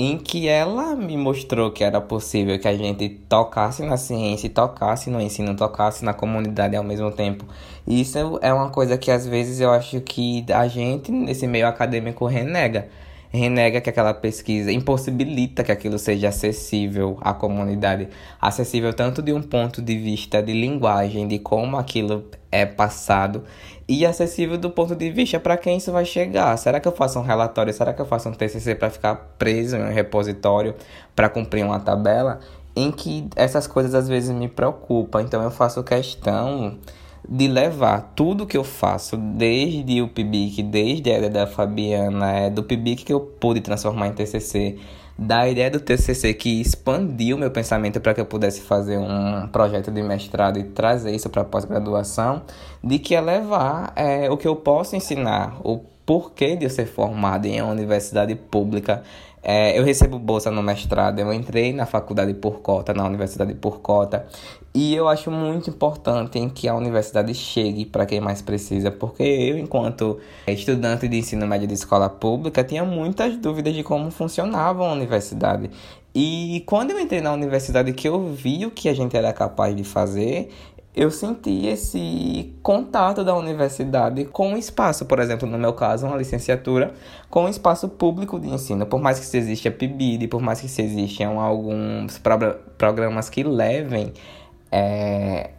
em 0.00 0.16
que 0.16 0.46
ela 0.46 0.94
me 0.94 1.16
mostrou 1.16 1.72
que 1.72 1.82
era 1.82 2.00
possível 2.00 2.56
que 2.56 2.68
a 2.68 2.76
gente 2.76 3.08
tocasse 3.28 3.82
na 3.82 3.96
ciência, 3.96 4.48
tocasse 4.48 5.10
no 5.10 5.20
ensino, 5.20 5.56
tocasse 5.56 6.04
na 6.04 6.14
comunidade 6.14 6.76
ao 6.76 6.84
mesmo 6.84 7.10
tempo. 7.10 7.44
Isso 7.84 8.16
é 8.40 8.54
uma 8.54 8.70
coisa 8.70 8.96
que 8.96 9.10
às 9.10 9.26
vezes 9.26 9.58
eu 9.58 9.72
acho 9.72 10.00
que 10.00 10.46
a 10.52 10.68
gente, 10.68 11.10
nesse 11.10 11.48
meio 11.48 11.66
acadêmico, 11.66 12.26
renega 12.26 12.86
renega 13.30 13.80
que 13.80 13.90
aquela 13.90 14.14
pesquisa 14.14 14.72
impossibilita 14.72 15.62
que 15.62 15.72
aquilo 15.72 15.98
seja 15.98 16.28
acessível 16.28 17.18
à 17.20 17.32
comunidade, 17.34 18.08
acessível 18.40 18.92
tanto 18.92 19.22
de 19.22 19.32
um 19.32 19.42
ponto 19.42 19.82
de 19.82 19.96
vista 19.98 20.42
de 20.42 20.52
linguagem, 20.52 21.28
de 21.28 21.38
como 21.38 21.76
aquilo 21.76 22.24
é 22.50 22.64
passado, 22.64 23.44
e 23.86 24.04
acessível 24.04 24.58
do 24.58 24.70
ponto 24.70 24.94
de 24.94 25.10
vista 25.10 25.38
para 25.40 25.56
quem 25.56 25.76
isso 25.76 25.92
vai 25.92 26.04
chegar. 26.04 26.56
Será 26.56 26.80
que 26.80 26.88
eu 26.88 26.92
faço 26.92 27.18
um 27.18 27.22
relatório? 27.22 27.72
Será 27.72 27.92
que 27.92 28.00
eu 28.00 28.06
faço 28.06 28.28
um 28.28 28.32
TCC 28.32 28.74
para 28.74 28.90
ficar 28.90 29.14
preso 29.38 29.76
em 29.76 29.82
um 29.82 29.92
repositório 29.92 30.74
para 31.14 31.28
cumprir 31.28 31.64
uma 31.64 31.80
tabela? 31.80 32.40
Em 32.76 32.92
que 32.92 33.28
essas 33.34 33.66
coisas 33.66 33.94
às 33.94 34.08
vezes 34.08 34.30
me 34.30 34.46
preocupam, 34.46 35.22
então 35.22 35.42
eu 35.42 35.50
faço 35.50 35.82
questão 35.82 36.78
de 37.26 37.48
levar 37.48 38.12
tudo 38.14 38.46
que 38.46 38.56
eu 38.56 38.64
faço, 38.64 39.16
desde 39.16 40.02
o 40.02 40.08
PIBIC, 40.08 40.62
desde 40.62 41.10
a 41.10 41.18
ideia 41.18 41.30
da 41.30 41.46
Fabiana, 41.46 42.32
é, 42.32 42.50
do 42.50 42.62
PIBIC 42.62 43.04
que 43.04 43.12
eu 43.12 43.20
pude 43.20 43.60
transformar 43.60 44.08
em 44.08 44.12
TCC, 44.12 44.76
da 45.18 45.48
ideia 45.48 45.68
do 45.68 45.80
TCC 45.80 46.32
que 46.32 46.60
expandiu 46.60 47.36
meu 47.36 47.50
pensamento 47.50 48.00
para 48.00 48.14
que 48.14 48.20
eu 48.20 48.26
pudesse 48.26 48.60
fazer 48.60 48.98
um 48.98 49.48
projeto 49.48 49.90
de 49.90 50.00
mestrado 50.00 50.60
e 50.60 50.64
trazer 50.64 51.12
isso 51.12 51.28
para 51.28 51.42
pós-graduação, 51.44 52.42
de 52.82 53.00
que 53.00 53.16
é 53.16 53.20
levar 53.20 53.92
é, 53.96 54.30
o 54.30 54.36
que 54.36 54.46
eu 54.46 54.54
posso 54.54 54.94
ensinar, 54.94 55.58
o 55.64 55.80
porquê 56.06 56.56
de 56.56 56.64
eu 56.64 56.70
ser 56.70 56.86
formado 56.86 57.46
em 57.46 57.60
uma 57.60 57.72
universidade 57.72 58.34
pública 58.34 59.02
é, 59.42 59.78
eu 59.78 59.84
recebo 59.84 60.18
bolsa 60.18 60.50
no 60.50 60.62
mestrado, 60.62 61.18
eu 61.20 61.32
entrei 61.32 61.72
na 61.72 61.86
faculdade 61.86 62.34
por 62.34 62.60
cota, 62.60 62.92
na 62.92 63.04
universidade 63.04 63.54
por 63.54 63.80
cota, 63.80 64.26
e 64.74 64.94
eu 64.94 65.08
acho 65.08 65.30
muito 65.30 65.70
importante 65.70 66.38
em 66.38 66.48
que 66.48 66.68
a 66.68 66.74
universidade 66.74 67.32
chegue 67.34 67.86
para 67.86 68.06
quem 68.06 68.20
mais 68.20 68.42
precisa, 68.42 68.90
porque 68.90 69.22
eu, 69.22 69.58
enquanto 69.58 70.18
estudante 70.46 71.08
de 71.08 71.18
ensino 71.18 71.46
médio 71.46 71.66
de 71.66 71.74
escola 71.74 72.08
pública, 72.08 72.62
tinha 72.62 72.84
muitas 72.84 73.36
dúvidas 73.36 73.74
de 73.74 73.82
como 73.82 74.10
funcionava 74.10 74.86
a 74.86 74.92
universidade. 74.92 75.70
E 76.14 76.62
quando 76.66 76.90
eu 76.90 77.00
entrei 77.00 77.20
na 77.20 77.32
universidade 77.32 77.92
que 77.92 78.08
eu 78.08 78.32
vi 78.32 78.66
o 78.66 78.70
que 78.70 78.88
a 78.88 78.94
gente 78.94 79.16
era 79.16 79.32
capaz 79.32 79.74
de 79.74 79.84
fazer, 79.84 80.50
eu 80.98 81.12
senti 81.12 81.64
esse 81.66 82.52
contato 82.60 83.22
da 83.22 83.32
universidade 83.32 84.24
com 84.24 84.54
o 84.54 84.56
espaço, 84.56 85.06
por 85.06 85.20
exemplo, 85.20 85.48
no 85.48 85.56
meu 85.56 85.72
caso, 85.72 86.04
uma 86.04 86.16
licenciatura 86.16 86.92
com 87.30 87.44
o 87.44 87.48
espaço 87.48 87.88
público 87.88 88.40
de 88.40 88.48
ensino. 88.48 88.84
Por 88.84 89.00
mais 89.00 89.20
que 89.20 89.24
se 89.24 89.38
exista 89.38 89.70
PIBID, 89.70 90.26
por 90.26 90.42
mais 90.42 90.60
que 90.60 90.66
se 90.66 90.82
existam 90.82 91.38
alguns 91.38 92.20
programas 92.76 93.30
que 93.30 93.44
levem 93.44 94.12
é, 94.72 95.50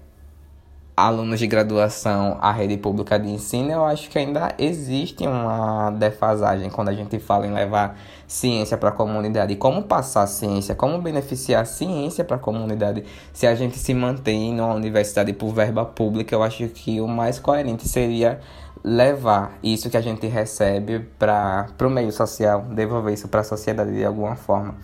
alunos 1.07 1.39
de 1.39 1.47
graduação 1.47 2.37
à 2.41 2.51
rede 2.51 2.77
pública 2.77 3.17
de 3.17 3.29
ensino, 3.29 3.71
eu 3.71 3.85
acho 3.85 4.09
que 4.09 4.17
ainda 4.17 4.53
existe 4.57 5.25
uma 5.25 5.91
defasagem 5.91 6.69
quando 6.69 6.89
a 6.89 6.93
gente 6.93 7.17
fala 7.19 7.47
em 7.47 7.53
levar 7.53 7.97
ciência 8.27 8.77
para 8.77 8.89
a 8.89 8.91
comunidade. 8.91 9.53
E 9.53 9.55
como 9.55 9.83
passar 9.83 10.27
ciência, 10.27 10.75
como 10.75 11.01
beneficiar 11.01 11.63
a 11.63 11.65
ciência 11.65 12.23
para 12.23 12.35
a 12.35 12.39
comunidade. 12.39 13.03
Se 13.33 13.47
a 13.47 13.55
gente 13.55 13.77
se 13.77 13.93
mantém 13.93 14.53
numa 14.53 14.73
universidade 14.73 15.31
por 15.33 15.53
verba 15.53 15.85
pública, 15.85 16.35
eu 16.35 16.43
acho 16.43 16.67
que 16.67 16.99
o 16.99 17.07
mais 17.07 17.39
coerente 17.39 17.87
seria 17.87 18.39
levar 18.83 19.57
isso 19.61 19.89
que 19.89 19.97
a 19.97 20.01
gente 20.01 20.27
recebe 20.27 20.99
para 21.17 21.67
o 21.81 21.89
meio 21.89 22.11
social, 22.11 22.61
devolver 22.61 23.13
isso 23.13 23.27
para 23.27 23.41
a 23.41 23.43
sociedade 23.43 23.93
de 23.93 24.05
alguma 24.05 24.35
forma. 24.35 24.75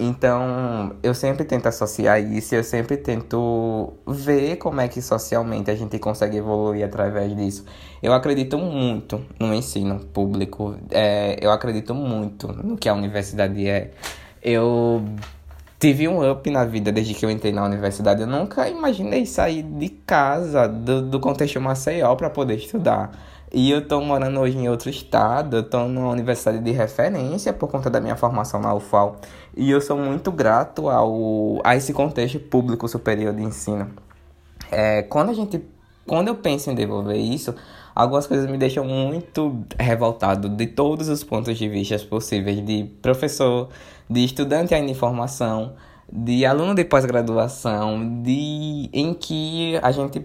Então, 0.00 0.94
eu 1.02 1.12
sempre 1.12 1.44
tento 1.44 1.66
associar 1.66 2.22
isso, 2.22 2.54
eu 2.54 2.62
sempre 2.62 2.96
tento 2.96 3.92
ver 4.06 4.56
como 4.56 4.80
é 4.80 4.86
que 4.86 5.02
socialmente 5.02 5.72
a 5.72 5.74
gente 5.74 5.98
consegue 5.98 6.36
evoluir 6.36 6.84
através 6.84 7.34
disso. 7.36 7.64
Eu 8.00 8.12
acredito 8.12 8.56
muito 8.56 9.20
no 9.40 9.52
ensino 9.52 9.98
público, 9.98 10.76
é, 10.90 11.36
eu 11.40 11.50
acredito 11.50 11.94
muito 11.94 12.46
no 12.46 12.76
que 12.76 12.88
a 12.88 12.94
universidade 12.94 13.68
é. 13.68 13.90
Eu 14.40 15.04
tive 15.78 16.08
um 16.08 16.28
up 16.28 16.50
na 16.50 16.64
vida 16.64 16.90
desde 16.90 17.14
que 17.14 17.24
eu 17.24 17.30
entrei 17.30 17.52
na 17.52 17.64
universidade. 17.64 18.22
Eu 18.22 18.26
nunca 18.26 18.68
imaginei 18.68 19.24
sair 19.24 19.62
de 19.62 19.88
casa, 19.88 20.66
do, 20.66 21.02
do 21.02 21.20
contexto 21.20 21.60
Maceió, 21.60 22.14
para 22.16 22.28
poder 22.28 22.56
estudar. 22.56 23.12
E 23.52 23.70
eu 23.70 23.86
tô 23.86 24.00
morando 24.00 24.40
hoje 24.40 24.58
em 24.58 24.68
outro 24.68 24.90
estado, 24.90 25.56
eu 25.56 25.62
tô 25.62 25.88
numa 25.88 26.10
universidade 26.10 26.58
de 26.58 26.70
referência 26.70 27.50
por 27.52 27.70
conta 27.70 27.88
da 27.88 27.98
minha 27.98 28.16
formação 28.16 28.60
na 28.60 28.74
UFAL. 28.74 29.16
E 29.56 29.70
eu 29.70 29.80
sou 29.80 29.96
muito 29.96 30.30
grato 30.30 30.90
ao, 30.90 31.60
a 31.64 31.74
esse 31.74 31.94
contexto 31.94 32.38
público 32.38 32.86
superior 32.86 33.32
de 33.34 33.42
ensino. 33.42 33.90
É, 34.70 35.02
quando 35.02 35.30
a 35.30 35.34
gente. 35.34 35.62
Quando 36.06 36.28
eu 36.28 36.36
penso 36.36 36.70
em 36.70 36.74
devolver 36.74 37.18
isso, 37.18 37.54
algumas 37.94 38.26
coisas 38.26 38.50
me 38.50 38.56
deixam 38.56 38.82
muito 38.82 39.62
revoltado 39.78 40.48
de 40.48 40.66
todos 40.66 41.08
os 41.08 41.22
pontos 41.22 41.58
de 41.58 41.68
vista 41.68 41.98
possíveis, 41.98 42.64
de 42.64 42.84
professor, 43.02 43.68
de 44.08 44.24
estudante 44.24 44.74
ainda 44.74 44.90
em 44.90 44.94
formação, 44.94 45.74
de 46.10 46.46
aluno 46.46 46.74
de 46.74 46.84
pós-graduação, 46.84 48.22
de 48.22 48.88
em 48.92 49.12
que 49.14 49.78
a 49.82 49.92
gente 49.92 50.24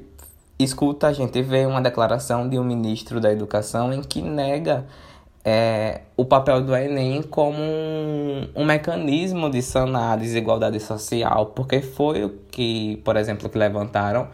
escuta, 0.58 1.08
a 1.08 1.14
gente 1.14 1.42
vê 1.42 1.66
uma 1.66 1.82
declaração 1.82 2.48
de 2.48 2.58
um 2.58 2.64
ministro 2.64 3.20
da 3.20 3.32
Educação 3.32 3.92
em 3.92 4.02
que 4.02 4.22
nega 4.22 4.86
é, 5.44 6.02
o 6.16 6.24
papel 6.24 6.62
do 6.62 6.76
Enem 6.76 7.22
como 7.22 7.60
um, 7.62 8.48
um, 8.56 8.66
mecanismo 8.66 9.50
de 9.50 9.62
sanar 9.62 10.14
a 10.14 10.16
desigualdade 10.16 10.80
social, 10.80 11.48
porque 11.48 11.82
foi 11.82 12.24
o 12.24 12.30
que, 12.50 12.98
por 13.04 13.18
exemplo, 13.18 13.50
que 13.50 13.58
levantaram. 13.58 14.30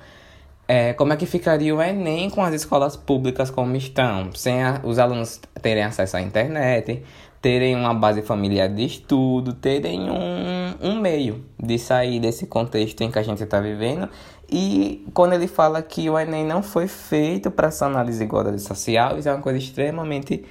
É, 0.68 0.93
como 0.93 1.12
é 1.12 1.18
que 1.18 1.26
ficaria 1.26 1.76
o 1.76 1.82
Enem 1.82 2.30
com 2.30 2.43
as 2.43 2.54
escolas 2.54 2.95
públicas 2.95 3.50
como 3.50 3.76
estão, 3.76 4.32
sem 4.36 4.62
a, 4.64 4.82
os 4.84 5.00
alunos 5.00 5.41
terem 5.64 5.84
acesso 5.84 6.16
à 6.18 6.22
internet, 6.22 7.04
terem 7.42 7.76
uma 7.76 7.94
base 7.94 8.22
familiar 8.22 8.68
de 8.70 8.86
estudo, 8.86 9.54
terem 9.54 10.10
um, 10.10 10.76
um 10.82 11.00
meio 11.00 11.46
de 11.58 11.78
sair 11.80 12.20
desse 12.20 12.48
contexto 12.48 13.02
em 13.02 13.12
que 13.12 13.20
a 13.20 13.24
gente 13.24 13.44
está 13.44 13.60
vivendo. 13.60 14.10
E 14.52 15.06
quando 15.14 15.34
ele 15.34 15.48
fala 15.48 15.82
que 15.82 16.10
o 16.10 16.18
Enem 16.18 16.46
não 16.46 16.64
foi 16.64 16.88
feito 16.88 17.52
para 17.52 17.72
sanar 17.72 18.06
desigualdade 18.06 18.60
social, 18.62 19.18
isso 19.18 19.30
é 19.30 19.34
uma 19.34 19.42
coisa 19.42 19.60
extremamente 19.60 20.44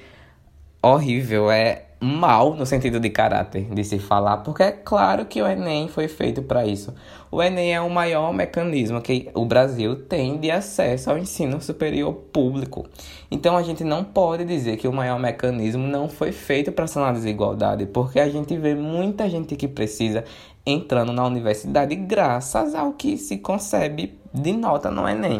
horrível. 0.81 1.51
É, 1.51 1.88
mal 2.01 2.53
no 2.55 2.65
sentido 2.65 2.99
de 2.99 3.09
caráter 3.09 3.65
de 3.65 3.83
se 3.83 3.99
falar, 3.99 4.37
porque 4.37 4.63
é 4.63 4.71
claro 4.71 5.25
que 5.25 5.41
o 5.41 5.47
Enem 5.47 5.89
foi 5.89 6.07
feito 6.07 6.41
para 6.41 6.65
isso. 6.65 6.93
O 7.29 7.43
Enem 7.43 7.73
é 7.73 7.81
o 7.81 7.89
maior 7.89 8.33
mecanismo 8.33 9.01
que 9.01 9.29
o 9.33 9.45
Brasil 9.45 9.95
tem 9.95 10.37
de 10.37 10.49
acesso 10.49 11.11
ao 11.11 11.17
ensino 11.17 11.61
superior 11.61 12.13
público. 12.13 12.87
Então 13.29 13.57
a 13.57 13.61
gente 13.61 13.83
não 13.83 14.03
pode 14.03 14.45
dizer 14.45 14.77
que 14.77 14.87
o 14.87 14.93
maior 14.93 15.19
mecanismo 15.19 15.85
não 15.85 16.07
foi 16.07 16.31
feito 16.31 16.71
para 16.71 16.87
sanar 16.87 17.09
a 17.09 17.13
desigualdade, 17.13 17.85
porque 17.85 18.19
a 18.19 18.29
gente 18.29 18.57
vê 18.57 18.73
muita 18.73 19.29
gente 19.29 19.55
que 19.55 19.67
precisa 19.67 20.23
entrando 20.65 21.11
na 21.11 21.25
universidade 21.25 21.95
graças 21.95 22.73
ao 22.73 22.93
que 22.93 23.17
se 23.17 23.37
concebe 23.37 24.17
de 24.33 24.53
nota 24.53 24.89
no 24.89 25.07
Enem. 25.07 25.39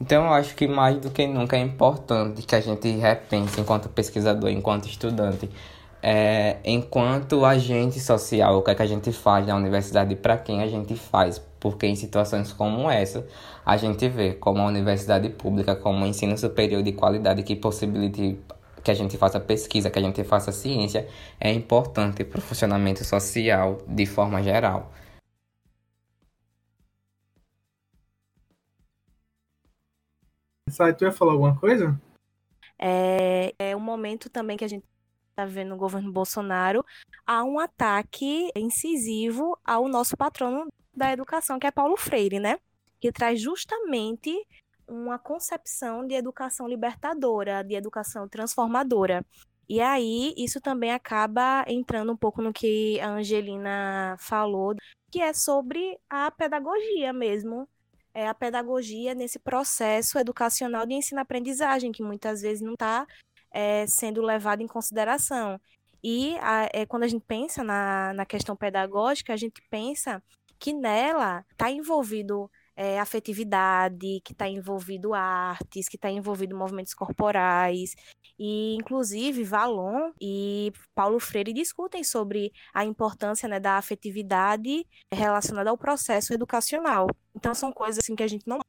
Então 0.00 0.24
eu 0.24 0.32
acho 0.32 0.54
que 0.54 0.66
mais 0.66 0.96
do 0.98 1.10
que 1.10 1.26
nunca 1.26 1.56
é 1.56 1.60
importante 1.60 2.42
que 2.42 2.54
a 2.54 2.60
gente 2.60 2.88
repense 2.88 3.60
enquanto 3.60 3.88
pesquisador, 3.90 4.48
enquanto 4.48 4.86
estudante, 4.86 5.50
é, 6.02 6.56
enquanto 6.64 7.44
agente 7.44 8.00
social, 8.00 8.58
o 8.58 8.62
que, 8.62 8.70
é 8.70 8.74
que 8.74 8.82
a 8.82 8.86
gente 8.86 9.12
faz 9.12 9.46
na 9.46 9.54
universidade 9.54 10.14
e 10.14 10.16
para 10.16 10.38
quem 10.38 10.62
a 10.62 10.66
gente 10.66 10.94
faz. 10.96 11.38
Porque 11.60 11.86
em 11.86 11.94
situações 11.94 12.52
como 12.52 12.90
essa, 12.90 13.26
a 13.64 13.76
gente 13.76 14.08
vê 14.08 14.32
como 14.32 14.62
a 14.62 14.66
universidade 14.66 15.28
pública, 15.28 15.76
como 15.76 16.04
o 16.04 16.06
ensino 16.06 16.36
superior 16.38 16.82
de 16.82 16.92
qualidade 16.92 17.42
que 17.42 17.54
possibilite 17.54 18.38
que 18.82 18.90
a 18.90 18.94
gente 18.94 19.18
faça 19.18 19.38
pesquisa, 19.38 19.90
que 19.90 19.98
a 19.98 20.02
gente 20.02 20.24
faça 20.24 20.50
ciência, 20.52 21.06
é 21.38 21.52
importante 21.52 22.24
para 22.24 22.38
o 22.38 22.42
funcionamento 22.42 23.04
social 23.04 23.78
de 23.86 24.06
forma 24.06 24.42
geral. 24.42 24.90
Sai, 30.70 30.94
tu 30.94 31.04
ia 31.04 31.12
falar 31.12 31.32
alguma 31.32 31.58
coisa? 31.58 32.00
É, 32.78 33.54
é 33.58 33.76
um 33.76 33.80
momento 33.80 34.30
também 34.30 34.56
que 34.56 34.64
a 34.64 34.68
gente 34.68 34.84
está 35.30 35.44
vendo 35.44 35.70
no 35.70 35.76
governo 35.76 36.12
Bolsonaro 36.12 36.84
há 37.26 37.44
um 37.44 37.58
ataque 37.58 38.50
incisivo 38.56 39.58
ao 39.64 39.88
nosso 39.88 40.16
patrono 40.16 40.66
da 40.94 41.12
educação, 41.12 41.58
que 41.58 41.66
é 41.66 41.70
Paulo 41.70 41.96
Freire, 41.96 42.38
né? 42.38 42.58
Que 43.00 43.12
traz 43.12 43.40
justamente 43.40 44.34
uma 44.86 45.18
concepção 45.18 46.06
de 46.06 46.14
educação 46.14 46.66
libertadora, 46.66 47.62
de 47.62 47.74
educação 47.74 48.28
transformadora. 48.28 49.24
E 49.68 49.80
aí, 49.80 50.34
isso 50.36 50.60
também 50.60 50.90
acaba 50.90 51.64
entrando 51.68 52.12
um 52.12 52.16
pouco 52.16 52.42
no 52.42 52.52
que 52.52 52.98
a 52.98 53.10
Angelina 53.10 54.16
falou, 54.18 54.74
que 55.12 55.22
é 55.22 55.32
sobre 55.32 55.96
a 56.10 56.28
pedagogia 56.32 57.12
mesmo, 57.12 57.68
é 58.14 58.26
a 58.26 58.34
pedagogia 58.34 59.14
nesse 59.14 59.38
processo 59.38 60.18
educacional 60.18 60.86
de 60.86 60.94
ensino-aprendizagem, 60.94 61.92
que 61.92 62.02
muitas 62.02 62.42
vezes 62.42 62.60
não 62.60 62.74
está 62.74 63.06
é, 63.50 63.86
sendo 63.86 64.22
levado 64.22 64.62
em 64.62 64.66
consideração. 64.66 65.60
E 66.02 66.36
a, 66.40 66.68
é, 66.72 66.86
quando 66.86 67.04
a 67.04 67.08
gente 67.08 67.24
pensa 67.26 67.62
na, 67.62 68.12
na 68.14 68.26
questão 68.26 68.56
pedagógica, 68.56 69.32
a 69.32 69.36
gente 69.36 69.62
pensa 69.70 70.22
que 70.58 70.72
nela 70.72 71.44
está 71.52 71.70
envolvido 71.70 72.50
é, 72.80 72.98
afetividade, 72.98 74.22
que 74.24 74.32
está 74.32 74.48
envolvido 74.48 75.12
artes, 75.12 75.86
que 75.86 75.96
está 75.96 76.10
envolvido 76.10 76.56
movimentos 76.56 76.94
corporais. 76.94 77.94
E, 78.38 78.74
inclusive, 78.74 79.44
Valon 79.44 80.12
e 80.18 80.72
Paulo 80.94 81.20
Freire 81.20 81.52
discutem 81.52 82.02
sobre 82.02 82.50
a 82.72 82.82
importância 82.82 83.46
né, 83.46 83.60
da 83.60 83.76
afetividade 83.76 84.86
relacionada 85.12 85.68
ao 85.68 85.76
processo 85.76 86.32
educacional. 86.32 87.06
Então, 87.36 87.54
são 87.54 87.70
coisas 87.70 88.02
assim, 88.02 88.16
que 88.16 88.22
a 88.22 88.26
gente 88.26 88.48
não 88.48 88.60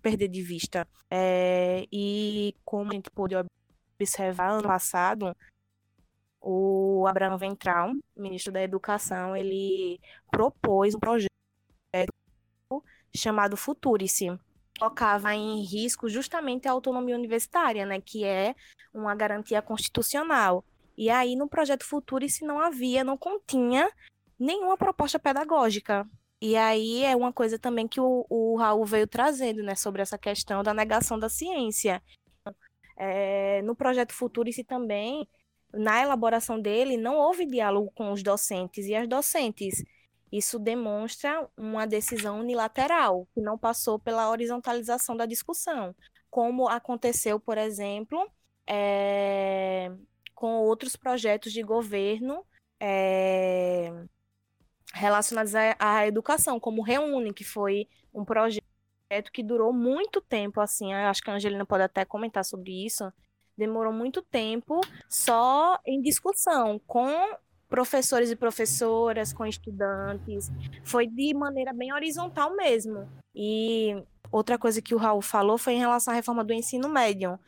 perder 0.00 0.28
de 0.28 0.40
vista. 0.40 0.86
É, 1.10 1.84
e 1.90 2.54
como 2.64 2.92
a 2.92 2.94
gente 2.94 3.10
pôde 3.10 3.34
observar 3.96 4.52
ano 4.52 4.62
passado, 4.62 5.36
o 6.40 7.08
Abraham 7.08 7.38
Ventral, 7.38 7.92
ministro 8.16 8.52
da 8.52 8.62
Educação, 8.62 9.36
ele 9.36 9.98
propôs 10.30 10.94
um 10.94 11.00
projeto 11.00 11.32
chamado 13.14 13.56
Futurice. 13.56 14.26
Colocava 14.78 15.34
em 15.34 15.62
risco 15.62 16.08
justamente 16.08 16.66
a 16.66 16.72
autonomia 16.72 17.14
universitária, 17.14 17.86
né, 17.86 18.00
que 18.00 18.24
é 18.24 18.54
uma 18.92 19.14
garantia 19.14 19.62
constitucional. 19.62 20.64
E 20.96 21.08
aí, 21.08 21.36
no 21.36 21.48
projeto 21.48 21.84
Futurice 21.84 22.44
não 22.44 22.58
havia, 22.58 23.04
não 23.04 23.16
continha 23.16 23.90
nenhuma 24.38 24.76
proposta 24.76 25.18
pedagógica. 25.18 26.08
E 26.40 26.56
aí 26.56 27.04
é 27.04 27.14
uma 27.14 27.32
coisa 27.32 27.58
também 27.58 27.86
que 27.86 28.00
o, 28.00 28.26
o 28.28 28.56
Raul 28.56 28.84
veio 28.84 29.06
trazendo, 29.06 29.62
né, 29.62 29.76
sobre 29.76 30.02
essa 30.02 30.18
questão 30.18 30.62
da 30.62 30.74
negação 30.74 31.18
da 31.18 31.28
ciência. 31.28 32.02
É, 32.96 33.62
no 33.62 33.76
projeto 33.76 34.12
Futurice 34.12 34.64
também, 34.64 35.28
na 35.72 36.02
elaboração 36.02 36.60
dele, 36.60 36.96
não 36.96 37.16
houve 37.16 37.46
diálogo 37.46 37.90
com 37.94 38.12
os 38.12 38.22
docentes 38.22 38.86
e 38.86 38.94
as 38.94 39.08
docentes. 39.08 39.84
Isso 40.32 40.58
demonstra 40.58 41.46
uma 41.56 41.86
decisão 41.86 42.40
unilateral, 42.40 43.28
que 43.34 43.40
não 43.42 43.58
passou 43.58 43.98
pela 43.98 44.30
horizontalização 44.30 45.14
da 45.14 45.26
discussão, 45.26 45.94
como 46.30 46.66
aconteceu, 46.68 47.38
por 47.38 47.58
exemplo, 47.58 48.26
é, 48.66 49.92
com 50.34 50.54
outros 50.62 50.96
projetos 50.96 51.52
de 51.52 51.62
governo 51.62 52.46
é, 52.80 53.92
relacionados 54.94 55.52
à, 55.54 56.06
educação, 56.06 56.58
como 56.58 56.80
o 56.80 56.84
Reúne, 56.84 57.34
que 57.34 57.44
foi 57.44 57.86
um 58.14 58.24
projeto 58.24 58.62
que 59.30 59.42
durou 59.42 59.72
muito 59.72 60.22
tempo, 60.22 60.60
assim, 60.60 60.94
acho 60.94 61.22
que 61.22 61.30
a 61.30 61.34
Angelina 61.34 61.66
pode 61.66 61.82
até 61.82 62.06
comentar 62.06 62.44
sobre 62.44 62.86
isso, 62.86 63.12
demorou 63.56 63.92
muito 63.92 64.22
tempo 64.22 64.80
só 65.10 65.78
em 65.86 66.00
discussão 66.00 66.80
com 66.86 67.06
professores 67.72 68.30
e 68.30 68.36
professoras, 68.36 69.32
com 69.32 69.46
estudantes. 69.46 70.52
Foi 70.84 71.06
de 71.06 71.32
maneira 71.32 71.72
bem 71.72 71.90
horizontal 71.90 72.54
mesmo. 72.54 73.08
E 73.34 73.96
outra 74.30 74.58
coisa 74.58 74.82
que 74.82 74.94
o 74.94 74.98
Raul 74.98 75.22
falou 75.22 75.56
foi 75.56 75.72
em 75.72 75.78
relação 75.78 76.12
à 76.12 76.14
reforma 76.14 76.44
do 76.44 76.52
ensino 76.52 76.86
médio, 76.86 77.40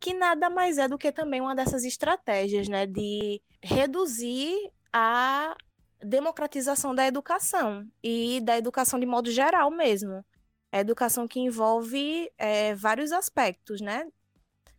que 0.00 0.14
nada 0.14 0.48
mais 0.48 0.78
é 0.78 0.88
do 0.88 0.96
que 0.96 1.12
também 1.12 1.42
uma 1.42 1.54
dessas 1.54 1.84
estratégias, 1.84 2.68
né, 2.68 2.86
de 2.86 3.38
reduzir 3.62 4.56
a 4.90 5.54
democratização 6.02 6.94
da 6.94 7.06
educação 7.06 7.86
e 8.02 8.40
da 8.40 8.56
educação 8.56 8.98
de 8.98 9.04
modo 9.04 9.30
geral 9.30 9.70
mesmo. 9.70 10.24
Educação 10.72 11.28
que 11.28 11.38
envolve 11.38 12.32
é, 12.38 12.74
vários 12.74 13.12
aspectos, 13.12 13.82
né? 13.82 14.06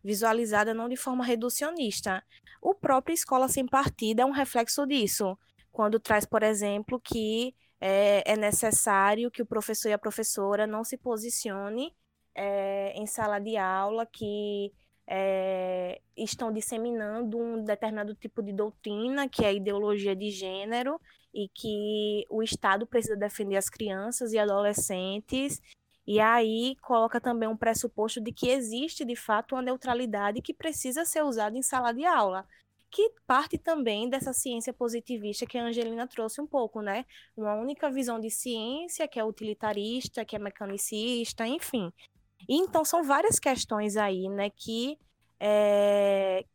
Visualizada 0.02 0.72
não 0.72 0.88
de 0.88 0.96
forma 0.96 1.24
reducionista. 1.24 2.22
O 2.60 2.74
próprio 2.74 3.14
Escola 3.14 3.48
Sem 3.48 3.66
Partida 3.66 4.22
é 4.22 4.26
um 4.26 4.30
reflexo 4.30 4.86
disso, 4.86 5.38
quando 5.72 6.00
traz, 6.00 6.24
por 6.24 6.42
exemplo, 6.42 7.00
que 7.00 7.54
é, 7.80 8.32
é 8.32 8.36
necessário 8.36 9.30
que 9.30 9.42
o 9.42 9.46
professor 9.46 9.88
e 9.88 9.92
a 9.92 9.98
professora 9.98 10.66
não 10.66 10.82
se 10.82 10.96
posicione 10.96 11.94
é, 12.34 12.92
em 12.94 13.06
sala 13.06 13.38
de 13.38 13.56
aula 13.56 14.06
que 14.06 14.72
é, 15.06 16.00
estão 16.16 16.52
disseminando 16.52 17.38
um 17.38 17.64
determinado 17.64 18.14
tipo 18.14 18.42
de 18.42 18.52
doutrina, 18.52 19.28
que 19.28 19.44
é 19.44 19.48
a 19.48 19.52
ideologia 19.52 20.14
de 20.14 20.30
gênero, 20.30 21.00
e 21.32 21.48
que 21.48 22.26
o 22.28 22.42
Estado 22.42 22.86
precisa 22.86 23.16
defender 23.16 23.56
as 23.56 23.70
crianças 23.70 24.32
e 24.32 24.38
adolescentes. 24.38 25.60
E 26.08 26.20
aí 26.20 26.74
coloca 26.80 27.20
também 27.20 27.46
um 27.46 27.56
pressuposto 27.56 28.18
de 28.18 28.32
que 28.32 28.48
existe 28.48 29.04
de 29.04 29.14
fato 29.14 29.54
uma 29.54 29.60
neutralidade 29.60 30.40
que 30.40 30.54
precisa 30.54 31.04
ser 31.04 31.22
usada 31.22 31.58
em 31.58 31.60
sala 31.60 31.92
de 31.92 32.06
aula 32.06 32.46
que 32.90 33.12
parte 33.26 33.58
também 33.58 34.08
dessa 34.08 34.32
ciência 34.32 34.72
positivista 34.72 35.44
que 35.44 35.58
a 35.58 35.64
Angelina 35.64 36.06
trouxe 36.06 36.40
um 36.40 36.46
pouco, 36.46 36.80
né? 36.80 37.04
Uma 37.36 37.52
única 37.52 37.90
visão 37.90 38.18
de 38.18 38.30
ciência 38.30 39.06
que 39.06 39.20
é 39.20 39.24
utilitarista, 39.24 40.24
que 40.24 40.34
é 40.34 40.38
mecanicista, 40.38 41.46
enfim. 41.46 41.92
E, 42.48 42.56
então 42.56 42.86
são 42.86 43.04
várias 43.04 43.38
questões 43.38 43.98
aí, 43.98 44.30
né, 44.30 44.48
que 44.48 44.98
é, 45.38 46.46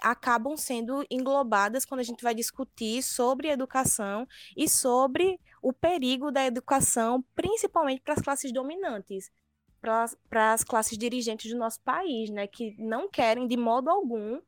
acabam 0.00 0.56
sendo 0.56 1.04
englobadas 1.10 1.84
quando 1.84 2.00
a 2.00 2.04
gente 2.04 2.22
vai 2.22 2.34
discutir 2.34 3.02
sobre 3.02 3.48
educação 3.48 4.26
e 4.56 4.66
sobre 4.66 5.38
o 5.64 5.72
perigo 5.72 6.30
da 6.30 6.44
educação, 6.44 7.24
principalmente 7.34 8.02
para 8.02 8.12
as 8.12 8.20
classes 8.20 8.52
dominantes, 8.52 9.32
para 9.80 10.52
as 10.52 10.62
classes 10.62 10.98
dirigentes 10.98 11.50
do 11.50 11.58
nosso 11.58 11.80
país, 11.80 12.28
né, 12.28 12.46
que 12.46 12.76
não 12.78 13.08
querem 13.08 13.48
de 13.48 13.56
modo 13.56 13.88
algum 13.88 14.42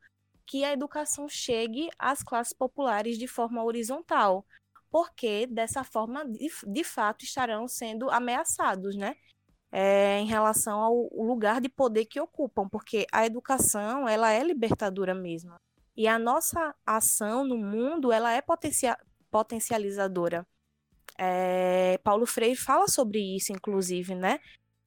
que 0.46 0.62
a 0.62 0.74
educação 0.74 1.26
chegue 1.26 1.88
às 1.98 2.22
classes 2.22 2.52
populares 2.52 3.18
de 3.18 3.26
forma 3.26 3.64
horizontal, 3.64 4.44
porque 4.90 5.46
dessa 5.46 5.82
forma, 5.82 6.22
de, 6.26 6.50
de 6.66 6.84
fato, 6.84 7.24
estarão 7.24 7.66
sendo 7.66 8.10
ameaçados, 8.10 8.94
né? 8.94 9.16
É, 9.72 10.18
em 10.20 10.26
relação 10.26 10.80
ao 10.80 11.08
lugar 11.12 11.62
de 11.62 11.68
poder 11.68 12.04
que 12.04 12.20
ocupam, 12.20 12.68
porque 12.68 13.06
a 13.10 13.24
educação 13.24 14.06
ela 14.06 14.32
é 14.32 14.42
libertadora 14.44 15.14
mesmo. 15.14 15.54
E 15.96 16.06
a 16.06 16.18
nossa 16.18 16.74
ação 16.84 17.42
no 17.42 17.56
mundo 17.56 18.12
ela 18.12 18.32
é 18.32 18.42
potencia 18.42 18.96
potencializadora. 19.30 20.46
É, 21.18 21.98
Paulo 22.04 22.26
Freire 22.26 22.56
fala 22.56 22.88
sobre 22.88 23.18
isso, 23.36 23.52
inclusive, 23.52 24.14
né? 24.14 24.40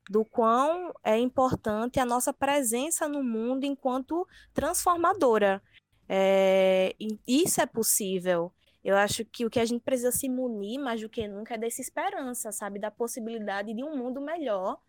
do 0.09 0.25
quão 0.25 0.91
é 1.03 1.17
importante 1.19 1.99
a 1.99 2.05
nossa 2.05 2.33
presença 2.33 3.07
no 3.07 3.23
mundo 3.23 3.63
enquanto 3.63 4.27
transformadora. 4.53 5.61
É, 6.07 6.95
isso 7.27 7.61
é 7.61 7.67
possível. 7.67 8.51
Eu 8.83 8.95
acho 8.95 9.23
que 9.23 9.45
o 9.45 9.49
que 9.49 9.59
a 9.59 9.65
gente 9.65 9.83
precisa 9.83 10.11
se 10.11 10.27
munir 10.27 10.79
mais 10.79 10.99
do 10.99 11.09
que 11.09 11.27
nunca 11.27 11.53
é 11.53 11.57
dessa 11.59 11.79
esperança, 11.79 12.51
sabe? 12.51 12.79
Da 12.79 12.89
possibilidade 12.89 13.71
de 13.71 13.83
um 13.83 13.95
mundo 13.95 14.19
melhor 14.19 14.79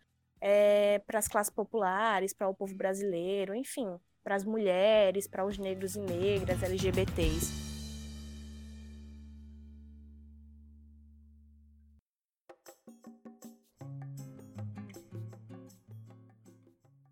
é, 0.41 1.01
para 1.01 1.18
as 1.18 1.28
classes 1.28 1.53
populares, 1.53 2.33
para 2.33 2.49
o 2.49 2.55
povo 2.55 2.74
brasileiro, 2.74 3.55
enfim, 3.55 3.99
para 4.24 4.37
as 4.37 4.45
mulheres, 4.45 5.28
para 5.28 5.45
os 5.45 5.59
negros 5.59 5.97
e 5.97 6.01
negras, 6.01 6.62
LGBTs. 6.62 7.70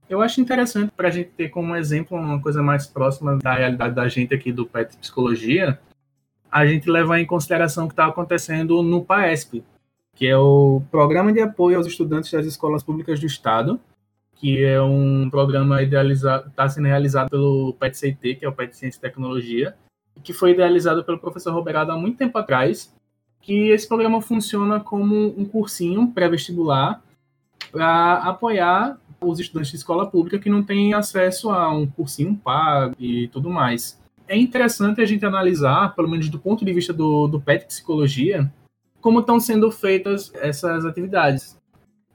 Eu 0.08 0.22
acho 0.22 0.40
interessante 0.40 0.90
para 0.96 1.08
a 1.08 1.10
gente 1.10 1.30
ter 1.30 1.50
como 1.50 1.76
exemplo 1.76 2.16
uma 2.16 2.40
coisa 2.40 2.62
mais 2.62 2.86
próxima 2.86 3.36
da 3.36 3.54
realidade 3.54 3.94
da 3.94 4.08
gente 4.08 4.34
aqui 4.34 4.50
do 4.50 4.64
PET 4.64 4.96
Psicologia, 4.96 5.78
a 6.50 6.66
gente 6.66 6.90
levar 6.90 7.20
em 7.20 7.26
consideração 7.26 7.84
o 7.84 7.88
que 7.88 7.92
está 7.92 8.06
acontecendo 8.06 8.82
no 8.82 9.04
PAESP, 9.04 9.62
que 10.14 10.26
é 10.26 10.36
o 10.36 10.82
Programa 10.90 11.30
de 11.30 11.40
Apoio 11.40 11.76
aos 11.76 11.86
Estudantes 11.86 12.32
das 12.32 12.46
Escolas 12.46 12.82
Públicas 12.82 13.20
do 13.20 13.26
Estado, 13.26 13.78
que 14.36 14.64
é 14.64 14.80
um 14.80 15.28
programa 15.28 15.82
idealizado, 15.82 16.48
está 16.48 16.66
sendo 16.68 16.86
realizado 16.86 17.28
pelo 17.28 17.74
PET-CT, 17.74 18.36
que 18.36 18.44
é 18.46 18.48
o 18.48 18.52
PET 18.52 18.74
Ciência 18.74 18.98
e 18.98 19.02
Tecnologia, 19.02 19.76
que 20.24 20.32
foi 20.32 20.52
idealizado 20.52 21.04
pelo 21.04 21.18
professor 21.18 21.52
Roberto 21.52 21.90
há 21.90 21.96
muito 21.96 22.16
tempo 22.16 22.38
atrás, 22.38 22.94
que 23.42 23.68
esse 23.68 23.86
programa 23.86 24.22
funciona 24.22 24.80
como 24.80 25.38
um 25.38 25.44
cursinho 25.44 26.10
pré-vestibular 26.12 27.02
para 27.70 28.14
apoiar 28.22 28.98
os 29.20 29.40
estudantes 29.40 29.70
de 29.70 29.76
escola 29.76 30.08
pública 30.08 30.38
que 30.38 30.50
não 30.50 30.62
têm 30.62 30.94
acesso 30.94 31.50
a 31.50 31.72
um 31.72 31.86
cursinho 31.86 32.36
pago 32.36 32.94
e 32.98 33.28
tudo 33.28 33.50
mais. 33.50 34.00
É 34.26 34.36
interessante 34.36 35.00
a 35.00 35.06
gente 35.06 35.24
analisar, 35.24 35.94
pelo 35.94 36.08
menos 36.08 36.28
do 36.28 36.38
ponto 36.38 36.64
de 36.64 36.72
vista 36.72 36.92
do, 36.92 37.26
do 37.26 37.40
PET 37.40 37.66
Psicologia, 37.66 38.50
como 39.00 39.20
estão 39.20 39.40
sendo 39.40 39.70
feitas 39.70 40.32
essas 40.34 40.84
atividades. 40.84 41.58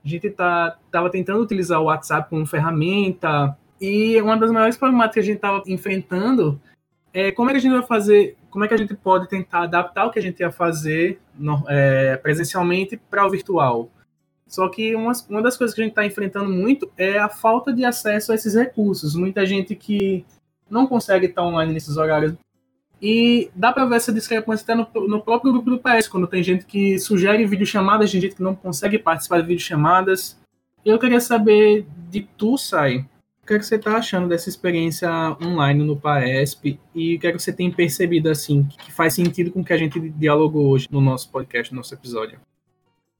A 0.04 0.08
gente 0.08 0.30
tá, 0.30 0.78
tentando 1.12 1.42
utilizar 1.42 1.82
o 1.82 1.86
WhatsApp 1.86 2.30
como 2.30 2.46
ferramenta 2.46 3.58
e 3.80 4.22
uma 4.22 4.38
das 4.38 4.52
maiores 4.52 4.78
problemáticas 4.78 5.14
que 5.14 5.20
a 5.20 5.24
gente 5.24 5.36
estava 5.38 5.64
enfrentando 5.66 6.62
é 7.14 7.32
como 7.32 7.50
é 7.50 7.54
que 7.54 7.58
a 7.58 7.62
gente 7.62 7.74
vai 7.74 7.84
fazer, 7.84 8.36
como 8.50 8.66
é 8.66 8.68
que 8.68 8.74
a 8.74 8.78
gente 8.78 8.94
pode 8.96 9.30
tentar 9.30 9.64
adaptar 9.64 10.06
o 10.06 10.12
que 10.12 10.20
a 10.20 10.22
gente 10.22 10.40
ia 10.40 10.52
fazer 10.52 11.20
no, 11.38 11.64
é, 11.70 12.18
presencialmente 12.18 12.98
para 13.10 13.26
o 13.26 13.30
virtual. 13.30 13.90
Só 14.48 14.68
que 14.70 14.96
uma, 14.96 15.12
uma 15.30 15.42
das 15.42 15.58
coisas 15.58 15.74
que 15.74 15.82
a 15.82 15.84
gente 15.84 15.94
está 15.94 16.06
enfrentando 16.06 16.50
muito 16.50 16.92
é 16.98 17.18
a 17.18 17.30
falta 17.30 17.74
de 17.74 17.84
acesso 17.84 18.32
a 18.32 18.36
esses 18.36 18.54
recursos. 18.54 19.16
Muita 19.16 19.46
gente 19.46 19.76
que 19.76 20.26
não 20.70 20.88
consegue 20.88 21.28
estar 21.28 21.44
online 21.44 21.74
nesses 21.74 21.98
horários. 21.98 22.36
E 23.02 23.50
dá 23.54 23.74
para 23.74 23.86
ver 23.86 23.98
essa 23.98 24.14
discrepância 24.14 24.64
até 24.64 24.76
no, 24.76 25.08
no, 25.08 25.22
próprio 25.22 25.52
grupo 25.52 25.70
do 25.70 25.80
PS, 25.80 26.08
quando 26.08 26.26
tem 26.26 26.42
gente 26.42 26.66
que 26.66 26.98
sugere 26.98 27.46
videochamadas, 27.46 28.12
tem 28.12 28.22
gente 28.22 28.36
que 28.36 28.44
não 28.44 28.56
consegue 28.56 28.98
participar 28.98 29.42
de 29.42 29.48
videochamadas. 29.48 30.40
Eu 30.86 30.98
queria 30.98 31.20
saber 31.20 31.86
de 32.10 32.22
tu, 32.38 32.58
Sai, 32.58 33.06
o 33.44 33.46
que, 33.46 33.56
é 33.56 33.60
que 33.60 33.66
você 33.66 33.76
está 33.76 33.98
achando 33.98 34.30
dessa 34.30 34.48
experiência 34.48 35.10
online 35.42 35.84
no 35.84 35.98
PAESP 35.98 36.80
e 36.96 37.18
o 37.18 37.20
que 37.20 37.28
é 37.28 37.32
que 37.34 37.40
você 37.40 37.52
tem 37.52 37.70
percebido 37.70 38.30
assim 38.30 38.64
que 38.64 38.90
faz 38.90 39.16
sentido 39.16 39.52
com 39.52 39.60
o 39.60 39.66
que 39.66 39.74
a 39.74 39.78
gente 39.78 40.00
dialogou 40.00 40.70
hoje 40.70 40.88
no 40.90 41.02
nosso 41.02 41.30
podcast, 41.30 41.74
no 41.74 41.80
nosso 41.80 41.94
episódio? 41.94 42.40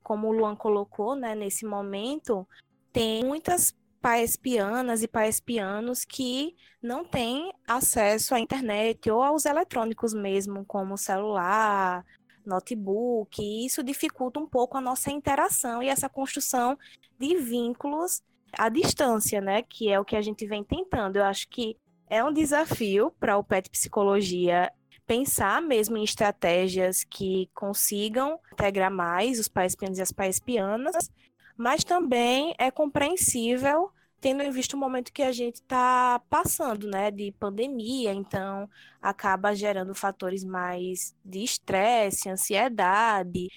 Como 0.04 0.28
o 0.28 0.32
Luan 0.32 0.56
colocou, 0.56 1.16
né, 1.16 1.34
nesse 1.34 1.66
momento, 1.66 2.48
tem 2.92 3.24
muitas 3.24 3.76
paespianas 4.02 5.02
e 5.02 5.08
paespianos 5.08 6.04
que 6.04 6.56
não 6.82 7.06
têm 7.06 7.54
acesso 7.66 8.36
à 8.36 8.40
internet 8.40 9.10
ou 9.10 9.24
aos 9.24 9.46
eletrônicos 9.46 10.14
mesmo, 10.14 10.66
como 10.66 10.98
celular, 10.98 12.06
notebook, 12.46 13.42
e 13.42 13.66
isso 13.66 13.82
dificulta 13.82 14.40
um 14.40 14.46
pouco 14.46 14.78
a 14.78 14.82
nossa 14.82 15.10
interação 15.10 15.82
e 15.82 15.88
essa 15.88 16.10
construção 16.10 16.78
de 17.18 17.38
vínculos 17.38 18.22
à 18.52 18.68
distância, 18.68 19.40
né, 19.40 19.62
que 19.62 19.90
é 19.90 20.00
o 20.00 20.06
que 20.06 20.18
a 20.18 20.22
gente 20.22 20.46
vem 20.46 20.64
tentando. 20.64 21.16
Eu 21.16 21.24
acho 21.24 21.48
que 21.48 21.78
é 22.10 22.24
um 22.24 22.34
desafio 22.34 23.12
para 23.20 23.38
o 23.38 23.44
PET 23.44 23.70
Psicologia 23.70 24.72
pensar 25.06 25.62
mesmo 25.62 25.98
em 25.98 26.04
estratégias 26.04 27.04
que 27.04 27.50
consigam 27.54 28.40
integrar 28.52 28.92
mais 28.92 29.40
os 29.40 29.48
pais 29.48 29.76
pianos 29.76 29.98
e 29.98 30.02
as 30.02 30.12
pais 30.12 30.40
pianas, 30.40 31.10
mas 31.58 31.84
também 31.84 32.56
é 32.58 32.72
compreensível 32.72 33.92
tendo 34.24 34.42
em 34.42 34.52
vista 34.52 34.78
o 34.78 34.80
momento 34.80 35.12
que 35.12 35.22
a 35.22 35.34
gente 35.34 35.56
está 35.56 36.18
passando, 36.30 36.88
né, 36.88 37.12
de 37.12 37.34
pandemia, 37.34 38.14
então 38.14 38.70
acaba 39.02 39.54
gerando 39.54 39.94
fatores 39.94 40.46
mais 40.46 41.14
de 41.26 41.44
estresse, 41.44 42.30
ansiedade, 42.30 43.50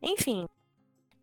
enfim, 0.00 0.46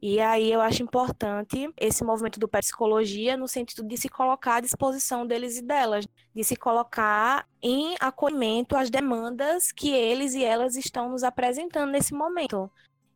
e 0.01 0.19
aí 0.19 0.51
eu 0.51 0.59
acho 0.61 0.81
importante 0.81 1.71
esse 1.77 2.03
movimento 2.03 2.39
do 2.39 2.47
psicologia 2.47 3.37
no 3.37 3.47
sentido 3.47 3.87
de 3.87 3.95
se 3.95 4.09
colocar 4.09 4.55
à 4.55 4.59
disposição 4.59 5.27
deles 5.27 5.59
e 5.59 5.61
delas, 5.61 6.07
de 6.33 6.43
se 6.43 6.55
colocar 6.55 7.47
em 7.61 7.95
acolhimento 7.99 8.75
às 8.75 8.89
demandas 8.89 9.71
que 9.71 9.91
eles 9.91 10.33
e 10.33 10.43
elas 10.43 10.75
estão 10.75 11.09
nos 11.09 11.23
apresentando 11.23 11.91
nesse 11.91 12.15
momento. 12.15 12.71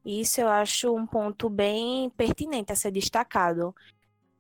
Isso 0.06 0.40
eu 0.40 0.48
acho 0.48 0.96
um 0.96 1.08
ponto 1.08 1.50
bem 1.50 2.12
pertinente 2.12 2.72
a 2.72 2.76
ser 2.76 2.92
destacado. 2.92 3.74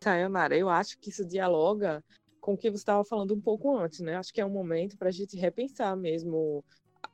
Sayonara, 0.03 0.55
eu 0.55 0.69
acho 0.69 0.99
que 0.99 1.09
isso 1.09 1.25
dialoga 1.25 2.03
com 2.39 2.53
o 2.53 2.57
que 2.57 2.69
você 2.69 2.77
estava 2.77 3.03
falando 3.03 3.33
um 3.33 3.41
pouco 3.41 3.75
antes, 3.75 4.01
né? 4.01 4.17
Acho 4.17 4.31
que 4.31 4.39
é 4.39 4.45
um 4.45 4.51
momento 4.51 4.95
para 4.99 5.09
a 5.09 5.11
gente 5.11 5.35
repensar 5.35 5.97
mesmo 5.97 6.63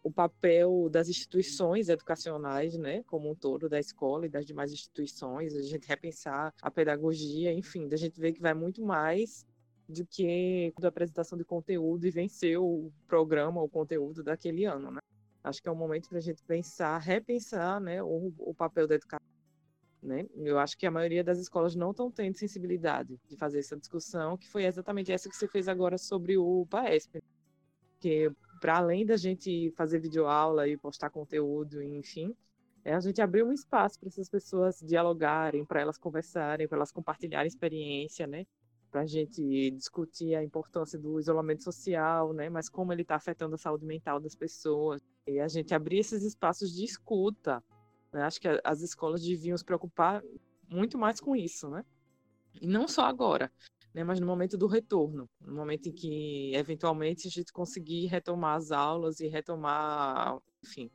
o 0.04 0.12
papel 0.12 0.90
das 0.90 1.10
instituições 1.10 1.90
educacionais, 1.90 2.76
né, 2.78 3.04
como 3.04 3.30
um 3.30 3.36
todo, 3.36 3.70
da 3.70 3.80
escola 3.80 4.26
e 4.26 4.30
das 4.30 4.46
demais 4.46 4.72
instituições, 4.72 5.56
a 5.56 5.62
gente 5.62 5.88
repensar 5.88 6.54
a 6.62 6.72
pedagogia, 6.72 7.54
enfim, 7.54 7.88
da 7.88 7.98
gente 7.98 8.20
ver 8.20 8.34
que 8.34 8.42
vai 8.42 8.54
muito 8.54 8.84
mais 8.84 9.46
do 9.88 10.06
que 10.06 10.74
a 10.82 10.88
apresentação 10.88 11.38
de 11.38 11.44
conteúdo 11.44 12.08
e 12.08 12.12
vencer 12.12 12.58
o 12.58 12.92
programa, 13.08 13.62
o 13.62 13.70
conteúdo 13.70 14.24
daquele 14.24 14.66
ano, 14.66 14.92
né? 14.92 15.00
Acho 15.44 15.62
que 15.62 15.68
é 15.68 15.72
um 15.72 15.76
momento 15.76 16.08
para 16.08 16.20
a 16.20 16.22
gente 16.22 16.44
pensar, 16.44 16.98
repensar, 17.00 17.80
né, 17.80 18.02
o, 18.02 18.34
o 18.38 18.54
papel 18.54 18.88
da 18.88 18.96
educação. 18.96 19.26
Né? 20.02 20.26
Eu 20.36 20.58
acho 20.58 20.76
que 20.78 20.86
a 20.86 20.92
maioria 20.92 21.24
das 21.24 21.38
escolas 21.38 21.76
não 21.76 21.92
estão 21.92 22.10
tendo 22.10 22.36
sensibilidade 22.36 23.20
de 23.28 23.36
fazer 23.36 23.60
essa 23.60 23.78
discussão, 23.78 24.36
que 24.36 24.50
foi 24.50 24.66
exatamente 24.66 25.12
essa 25.12 25.30
que 25.30 25.36
você 25.36 25.48
fez 25.48 25.68
agora 25.68 25.98
sobre 25.98 26.38
o 26.38 26.66
PAESP, 26.70 27.22
que 28.00 28.32
para 28.62 28.78
além 28.78 29.04
da 29.04 29.18
gente 29.18 29.72
fazer 29.72 30.00
videoaula 30.00 30.68
e 30.68 30.78
postar 30.78 31.10
conteúdo, 31.10 31.82
enfim, 31.82 32.34
é 32.86 32.94
a 32.94 33.00
gente 33.00 33.20
abrir 33.20 33.44
um 33.44 33.52
espaço 33.52 34.00
para 34.00 34.08
essas 34.08 34.30
pessoas 34.30 34.80
dialogarem, 34.80 35.66
para 35.66 35.82
elas 35.82 35.98
conversarem, 35.98 36.68
para 36.68 36.78
elas 36.78 36.92
compartilharem 36.92 37.48
experiência, 37.48 38.28
né? 38.28 38.46
Para 38.92 39.02
a 39.02 39.06
gente 39.08 39.72
discutir 39.72 40.36
a 40.36 40.44
importância 40.44 41.00
do 41.00 41.20
isolamento 41.20 41.64
social, 41.64 42.34
né? 42.34 42.50
Mas 42.50 42.70
como 42.70 42.94
ele 42.94 43.02
está 43.02 43.16
afetando 43.16 43.56
a 43.56 43.58
saúde 43.58 43.84
mental 43.84 44.20
das 44.20 44.36
pessoas. 44.36 45.02
E 45.26 45.40
a 45.40 45.48
gente 45.48 45.74
abrir 45.74 45.98
esses 45.98 46.24
espaços 46.24 46.72
de 46.72 46.86
escuta. 46.86 47.64
Né? 48.14 48.22
Acho 48.22 48.40
que 48.40 48.48
as 48.64 48.82
escolas 48.82 49.24
deviam 49.24 49.58
se 49.58 49.66
preocupar 49.66 50.22
muito 50.70 51.00
mais 51.00 51.20
com 51.20 51.36
isso, 51.36 51.68
né? 51.68 51.84
E 52.62 52.68
não 52.68 52.88
só 52.88 53.06
agora, 53.06 53.52
né, 53.94 54.04
mas 54.04 54.20
no 54.20 54.26
momento 54.26 54.58
do 54.58 54.68
retorno, 54.68 55.30
no 55.40 55.54
momento 55.56 55.90
em 55.90 55.92
que 55.92 56.54
eventualmente 56.56 57.28
a 57.28 57.32
gente 57.32 57.52
conseguir 57.52 58.06
retomar 58.08 58.58
as 58.58 58.72
aulas 58.72 59.20
e 59.20 59.28
retomar, 59.28 60.38
enfim, 60.64 60.90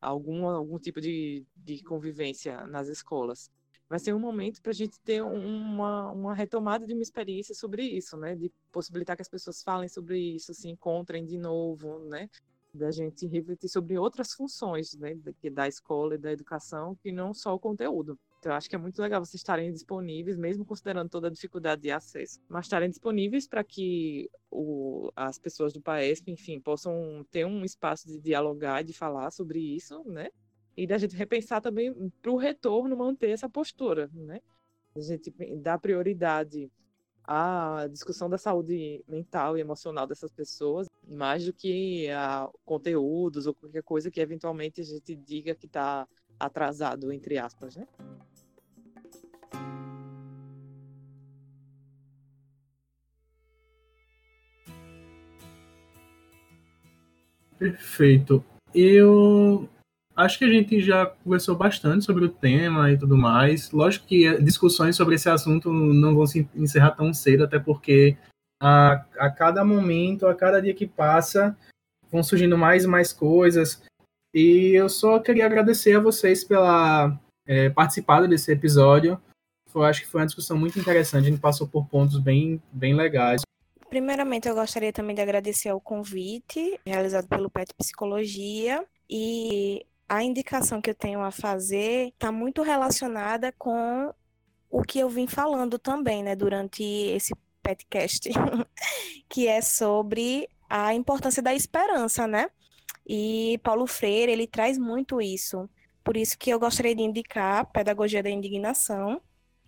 algum, 0.00 0.46
algum 0.46 0.78
tipo 0.78 1.00
de, 1.00 1.44
de 1.56 1.82
convivência 1.82 2.66
nas 2.66 2.88
escolas. 2.88 3.50
Vai 3.88 4.00
ser 4.00 4.12
um 4.12 4.18
momento 4.18 4.60
para 4.60 4.70
a 4.70 4.74
gente 4.74 4.98
ter 5.00 5.22
uma, 5.22 6.10
uma 6.10 6.34
retomada 6.34 6.86
de 6.86 6.92
uma 6.92 7.02
experiência 7.02 7.54
sobre 7.54 7.84
isso, 7.84 8.16
né? 8.16 8.34
De 8.34 8.52
possibilitar 8.72 9.14
que 9.14 9.22
as 9.22 9.28
pessoas 9.28 9.62
falem 9.62 9.88
sobre 9.88 10.18
isso, 10.18 10.52
se 10.52 10.68
encontrem 10.68 11.24
de 11.24 11.38
novo, 11.38 12.00
né? 12.08 12.28
Da 12.74 12.90
gente 12.90 13.26
refletir 13.28 13.68
sobre 13.68 13.96
outras 13.96 14.32
funções, 14.32 14.94
né? 14.94 15.16
Da 15.52 15.68
escola 15.68 16.16
e 16.16 16.18
da 16.18 16.32
educação, 16.32 16.96
que 16.96 17.12
não 17.12 17.32
só 17.32 17.54
o 17.54 17.60
conteúdo. 17.60 18.18
Então, 18.38 18.52
eu 18.52 18.56
acho 18.56 18.68
que 18.68 18.76
é 18.76 18.78
muito 18.78 19.00
legal 19.00 19.24
vocês 19.24 19.40
estarem 19.40 19.72
disponíveis, 19.72 20.36
mesmo 20.36 20.64
considerando 20.64 21.08
toda 21.08 21.28
a 21.28 21.30
dificuldade 21.30 21.82
de 21.82 21.90
acesso, 21.90 22.38
mas 22.48 22.66
estarem 22.66 22.88
disponíveis 22.88 23.48
para 23.48 23.64
que 23.64 24.30
o, 24.50 25.10
as 25.16 25.38
pessoas 25.38 25.72
do 25.72 25.80
PAESP, 25.80 26.30
enfim, 26.30 26.60
possam 26.60 27.26
ter 27.30 27.44
um 27.44 27.64
espaço 27.64 28.06
de 28.06 28.20
dialogar, 28.20 28.82
de 28.82 28.92
falar 28.92 29.30
sobre 29.30 29.58
isso, 29.58 30.02
né? 30.04 30.28
E 30.76 30.86
da 30.86 30.98
gente 30.98 31.16
repensar 31.16 31.60
também 31.60 31.92
para 32.20 32.30
o 32.30 32.36
retorno 32.36 32.96
manter 32.96 33.30
essa 33.30 33.48
postura, 33.48 34.10
né? 34.12 34.40
A 34.94 35.00
gente 35.00 35.30
dá 35.56 35.78
prioridade 35.78 36.70
à 37.24 37.88
discussão 37.90 38.30
da 38.30 38.38
saúde 38.38 39.02
mental 39.08 39.56
e 39.56 39.60
emocional 39.60 40.06
dessas 40.06 40.32
pessoas, 40.32 40.86
mais 41.06 41.44
do 41.44 41.52
que 41.52 42.08
a 42.10 42.48
conteúdos 42.64 43.46
ou 43.46 43.54
qualquer 43.54 43.82
coisa 43.82 44.10
que 44.10 44.20
eventualmente 44.20 44.80
a 44.80 44.84
gente 44.84 45.16
diga 45.16 45.54
que 45.54 45.66
está 45.66 46.06
atrasado, 46.38 47.12
entre 47.12 47.38
aspas, 47.38 47.76
né? 47.76 47.86
Perfeito. 57.58 58.44
Eu 58.74 59.68
acho 60.14 60.38
que 60.38 60.44
a 60.44 60.48
gente 60.48 60.80
já 60.80 61.06
conversou 61.06 61.56
bastante 61.56 62.04
sobre 62.04 62.24
o 62.24 62.28
tema 62.28 62.90
e 62.90 62.98
tudo 62.98 63.16
mais. 63.16 63.70
Lógico 63.70 64.06
que 64.06 64.40
discussões 64.42 64.96
sobre 64.96 65.14
esse 65.14 65.28
assunto 65.28 65.72
não 65.72 66.14
vão 66.14 66.26
se 66.26 66.48
encerrar 66.54 66.92
tão 66.92 67.12
cedo, 67.12 67.44
até 67.44 67.58
porque 67.58 68.16
a, 68.60 69.04
a 69.18 69.30
cada 69.30 69.64
momento, 69.64 70.26
a 70.26 70.34
cada 70.34 70.60
dia 70.60 70.74
que 70.74 70.86
passa, 70.86 71.56
vão 72.10 72.22
surgindo 72.22 72.56
mais 72.56 72.84
e 72.84 72.88
mais 72.88 73.12
coisas. 73.12 73.82
E 74.38 74.74
eu 74.74 74.86
só 74.90 75.18
queria 75.18 75.46
agradecer 75.46 75.96
a 75.96 76.00
vocês 76.00 76.44
pela 76.44 77.18
é, 77.46 77.70
participado 77.70 78.28
desse 78.28 78.52
episódio. 78.52 79.18
Eu 79.74 79.82
acho 79.82 80.02
que 80.02 80.06
foi 80.06 80.20
uma 80.20 80.26
discussão 80.26 80.58
muito 80.58 80.78
interessante, 80.78 81.26
a 81.26 81.30
gente 81.30 81.40
passou 81.40 81.66
por 81.66 81.86
pontos 81.86 82.18
bem, 82.18 82.60
bem 82.70 82.94
legais. 82.94 83.40
Primeiramente, 83.88 84.46
eu 84.46 84.54
gostaria 84.54 84.92
também 84.92 85.16
de 85.16 85.22
agradecer 85.22 85.70
ao 85.70 85.80
convite 85.80 86.78
realizado 86.84 87.26
pelo 87.26 87.48
PET 87.48 87.72
Psicologia 87.78 88.84
e 89.08 89.86
a 90.06 90.22
indicação 90.22 90.82
que 90.82 90.90
eu 90.90 90.94
tenho 90.94 91.22
a 91.22 91.30
fazer 91.30 92.08
está 92.08 92.30
muito 92.30 92.60
relacionada 92.60 93.54
com 93.56 94.12
o 94.70 94.82
que 94.82 94.98
eu 94.98 95.08
vim 95.08 95.26
falando 95.26 95.78
também, 95.78 96.22
né, 96.22 96.36
durante 96.36 96.82
esse 96.82 97.34
podcast, 97.62 98.28
que 99.30 99.48
é 99.48 99.62
sobre 99.62 100.46
a 100.68 100.92
importância 100.92 101.42
da 101.42 101.54
esperança, 101.54 102.26
né? 102.26 102.50
E 103.06 103.58
Paulo 103.62 103.86
Freire, 103.86 104.32
ele 104.32 104.46
traz 104.46 104.76
muito 104.78 105.20
isso. 105.20 105.68
Por 106.02 106.16
isso 106.16 106.36
que 106.38 106.50
eu 106.50 106.58
gostaria 106.58 106.94
de 106.94 107.02
indicar 107.02 107.70
Pedagogia 107.72 108.22
da 108.22 108.30
Indignação 108.30 109.20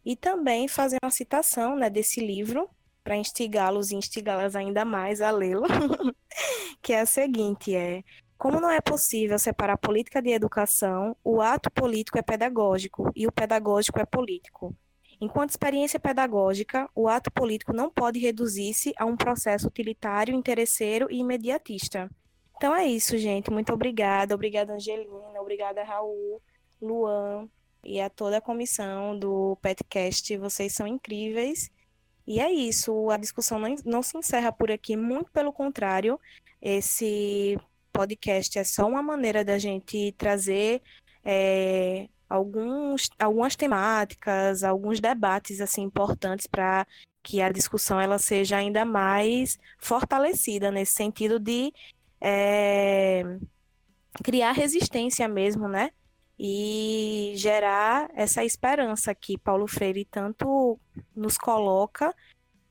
e 0.04 0.16
também 0.16 0.68
fazer 0.68 0.98
uma 1.02 1.10
citação, 1.10 1.76
né, 1.76 1.88
desse 1.90 2.20
livro 2.20 2.68
para 3.04 3.16
instigá-los 3.16 3.90
e 3.90 3.96
instigá-las 3.96 4.54
ainda 4.54 4.84
mais 4.84 5.20
a 5.20 5.30
lê-lo, 5.30 5.66
que 6.82 6.92
é 6.92 7.00
a 7.00 7.06
seguinte, 7.06 7.74
é 7.74 8.02
como 8.36 8.60
não 8.60 8.70
é 8.70 8.80
possível 8.80 9.36
separar 9.38 9.76
política 9.78 10.22
de 10.22 10.30
educação, 10.30 11.16
o 11.24 11.40
ato 11.40 11.70
político 11.72 12.18
é 12.18 12.22
pedagógico 12.22 13.10
e 13.16 13.26
o 13.26 13.32
pedagógico 13.32 13.98
é 13.98 14.04
político. 14.04 14.76
Enquanto 15.20 15.50
experiência 15.50 15.98
pedagógica, 15.98 16.88
o 16.94 17.08
ato 17.08 17.32
político 17.32 17.72
não 17.72 17.90
pode 17.90 18.20
reduzir-se 18.20 18.92
a 18.96 19.04
um 19.04 19.16
processo 19.16 19.66
utilitário, 19.66 20.32
interesseiro 20.32 21.08
e 21.10 21.18
imediatista. 21.18 22.08
Então 22.58 22.74
é 22.74 22.86
isso, 22.86 23.16
gente. 23.16 23.50
Muito 23.52 23.72
obrigada. 23.72 24.34
Obrigada, 24.34 24.74
Angelina. 24.74 25.40
Obrigada, 25.40 25.84
Raul, 25.84 26.42
Luan 26.82 27.48
e 27.84 28.00
a 28.00 28.10
toda 28.10 28.38
a 28.38 28.40
comissão 28.40 29.16
do 29.16 29.56
podcast. 29.62 30.36
Vocês 30.36 30.72
são 30.74 30.84
incríveis. 30.84 31.70
E 32.26 32.40
é 32.40 32.50
isso. 32.50 33.10
A 33.10 33.16
discussão 33.16 33.60
não, 33.60 33.74
não 33.84 34.02
se 34.02 34.18
encerra 34.18 34.50
por 34.50 34.72
aqui. 34.72 34.96
Muito 34.96 35.30
pelo 35.30 35.52
contrário. 35.52 36.20
Esse 36.60 37.56
podcast 37.92 38.58
é 38.58 38.64
só 38.64 38.88
uma 38.88 39.02
maneira 39.02 39.44
da 39.44 39.56
gente 39.56 40.12
trazer 40.18 40.82
é, 41.24 42.08
alguns, 42.28 43.08
algumas 43.20 43.54
temáticas, 43.54 44.64
alguns 44.64 44.98
debates 44.98 45.60
assim 45.60 45.82
importantes 45.82 46.48
para 46.48 46.84
que 47.22 47.40
a 47.40 47.52
discussão 47.52 48.00
ela 48.00 48.18
seja 48.18 48.56
ainda 48.56 48.84
mais 48.84 49.58
fortalecida 49.78 50.70
nesse 50.70 50.94
sentido 50.94 51.38
de 51.38 51.72
é, 52.20 53.22
criar 54.22 54.52
resistência 54.52 55.28
mesmo, 55.28 55.68
né? 55.68 55.90
E 56.38 57.32
gerar 57.36 58.10
essa 58.14 58.44
esperança 58.44 59.14
que 59.14 59.36
Paulo 59.36 59.66
Freire 59.66 60.04
tanto 60.04 60.78
nos 61.14 61.36
coloca 61.36 62.14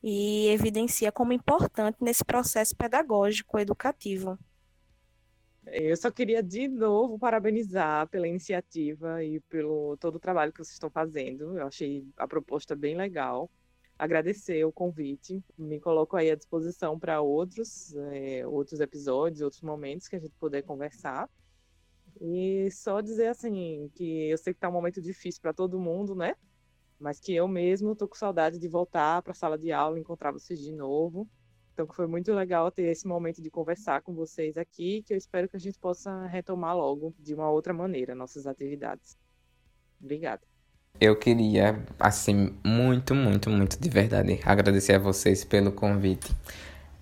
e 0.02 0.48
evidencia 0.48 1.12
como 1.12 1.34
importante 1.34 1.98
nesse 2.02 2.24
processo 2.24 2.76
pedagógico 2.76 3.60
educativo. 3.60 4.38
Eu 5.66 5.98
só 5.98 6.10
queria 6.10 6.42
de 6.42 6.68
novo 6.68 7.20
parabenizar 7.20 8.08
pela 8.08 8.28
iniciativa 8.28 9.22
e 9.24 9.42
pelo 9.42 9.98
todo 9.98 10.16
o 10.16 10.20
trabalho 10.20 10.54
que 10.54 10.60
vocês 10.60 10.74
estão 10.74 10.90
fazendo. 10.90 11.58
Eu 11.58 11.68
achei 11.68 12.06
a 12.16 12.26
proposta 12.26 12.74
bem 12.74 12.96
legal. 12.96 13.50
Agradecer 14.00 14.64
o 14.64 14.72
convite, 14.72 15.44
me 15.58 15.80
coloco 15.80 16.16
aí 16.16 16.30
à 16.30 16.36
disposição 16.36 17.00
para 17.00 17.20
outros, 17.20 17.96
é, 18.12 18.46
outros 18.46 18.80
episódios, 18.80 19.42
outros 19.42 19.62
momentos 19.62 20.08
que 20.08 20.16
a 20.16 20.20
gente 20.20 20.36
puder 20.40 20.62
conversar. 20.62 21.28
E 22.22 22.70
só 22.72 23.02
dizer 23.02 23.28
assim 23.28 23.90
que 23.96 24.30
eu 24.30 24.38
sei 24.38 24.54
que 24.54 24.58
está 24.58 24.70
um 24.70 24.74
momento 24.74 25.02
difícil 25.02 25.42
para 25.42 25.54
todo 25.54 25.80
mundo, 25.80 26.14
né? 26.14 26.36
Mas 27.00 27.20
que 27.20 27.34
eu 27.34 27.48
mesmo 27.48 27.96
tô 27.96 28.08
com 28.08 28.16
saudade 28.16 28.60
de 28.60 28.68
voltar 28.68 29.22
para 29.24 29.32
a 29.32 29.36
sala 29.36 29.58
de 29.58 29.72
aula, 29.72 30.00
encontrar 30.00 30.32
vocês 30.32 30.60
de 30.60 30.72
novo. 30.72 31.28
Então 31.74 31.88
foi 31.88 32.08
muito 32.08 32.34
legal 32.34 32.72
ter 32.72 32.84
esse 32.84 33.08
momento 33.08 33.42
de 33.42 33.52
conversar 33.52 34.02
com 34.02 34.14
vocês 34.14 34.58
aqui, 34.58 35.04
que 35.04 35.14
eu 35.14 35.18
espero 35.18 35.48
que 35.48 35.56
a 35.56 35.60
gente 35.60 35.80
possa 35.80 36.26
retomar 36.28 36.76
logo 36.76 37.16
de 37.20 37.34
uma 37.36 37.50
outra 37.50 37.74
maneira 37.74 38.16
nossas 38.16 38.48
atividades. 38.48 39.18
Obrigada. 40.02 40.57
Eu 41.00 41.16
queria, 41.16 41.78
assim, 42.00 42.54
muito, 42.64 43.14
muito, 43.14 43.50
muito 43.50 43.80
de 43.80 43.90
verdade 43.90 44.40
agradecer 44.44 44.94
a 44.94 45.00
vocês 45.00 45.44
pelo 45.44 45.72
convite. 45.72 46.36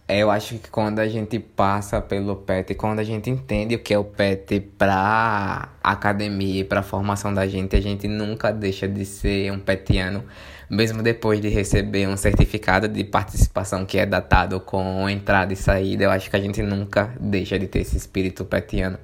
Eu 0.08 0.30
acho 0.30 0.60
que 0.60 0.70
quando 0.70 1.00
a 1.00 1.08
gente 1.08 1.40
passa 1.40 2.00
pelo 2.00 2.36
PET, 2.36 2.76
quando 2.76 3.00
a 3.00 3.04
gente 3.04 3.30
entende 3.30 3.74
o 3.74 3.80
que 3.80 3.94
é 3.94 3.98
o 3.98 4.04
PET 4.04 4.60
para 4.78 5.70
academia 5.84 6.62
e 6.62 6.64
para 6.64 6.82
a 6.82 6.84
formação 6.84 7.34
da 7.34 7.48
gente, 7.48 7.76
a 7.76 7.82
gente 7.82 8.08
nunca 8.08 8.52
deixa 8.52 8.88
de 8.88 9.04
ser 9.04 9.52
um 9.52 9.60
petiano 9.60 10.24
mesmo 10.70 11.04
depois 11.04 11.40
de 11.40 11.50
receber 11.50 12.08
um 12.08 12.18
certificado 12.18 12.88
de 12.88 13.04
participação 13.04 13.86
que 13.86 13.98
é 13.98 14.06
datado 14.06 14.60
com 14.60 15.10
entrada 15.10 15.54
e 15.54 15.56
saída, 15.56 16.06
eu 16.06 16.12
acho 16.12 16.30
que 16.30 16.36
a 16.36 16.40
gente 16.40 16.62
nunca 16.62 17.14
deixa 17.20 17.58
de 17.60 17.68
ter 17.68 17.80
esse 17.80 17.98
espírito 17.98 18.46
petiano. 18.46 18.98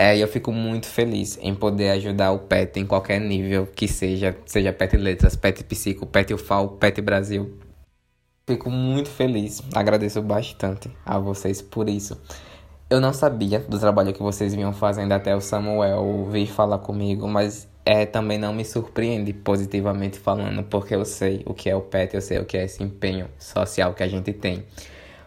É, 0.00 0.16
eu 0.16 0.28
fico 0.28 0.52
muito 0.52 0.86
feliz 0.86 1.36
em 1.42 1.52
poder 1.52 1.90
ajudar 1.90 2.30
o 2.30 2.38
PET 2.38 2.78
em 2.78 2.86
qualquer 2.86 3.20
nível 3.20 3.66
que 3.66 3.88
seja, 3.88 4.36
seja 4.46 4.72
PET 4.72 4.96
Letras, 4.96 5.34
PET 5.34 5.64
Psico, 5.64 6.06
PET 6.06 6.32
UFAL, 6.34 6.68
PET 6.68 7.02
Brasil. 7.02 7.58
Fico 8.46 8.70
muito 8.70 9.10
feliz, 9.10 9.60
agradeço 9.74 10.22
bastante 10.22 10.88
a 11.04 11.18
vocês 11.18 11.60
por 11.60 11.88
isso. 11.88 12.16
Eu 12.88 13.00
não 13.00 13.12
sabia 13.12 13.58
do 13.58 13.76
trabalho 13.76 14.12
que 14.12 14.22
vocês 14.22 14.54
vinham 14.54 14.72
fazendo 14.72 15.10
até 15.10 15.34
o 15.34 15.40
Samuel 15.40 16.28
vir 16.30 16.46
falar 16.46 16.78
comigo, 16.78 17.26
mas 17.26 17.68
é, 17.84 18.06
também 18.06 18.38
não 18.38 18.54
me 18.54 18.64
surpreende 18.64 19.32
positivamente 19.32 20.16
falando, 20.16 20.62
porque 20.62 20.94
eu 20.94 21.04
sei 21.04 21.42
o 21.44 21.52
que 21.52 21.68
é 21.68 21.74
o 21.74 21.80
PET, 21.80 22.14
eu 22.14 22.22
sei 22.22 22.38
o 22.38 22.44
que 22.44 22.56
é 22.56 22.64
esse 22.64 22.84
empenho 22.84 23.28
social 23.36 23.92
que 23.94 24.04
a 24.04 24.08
gente 24.08 24.32
tem. 24.32 24.64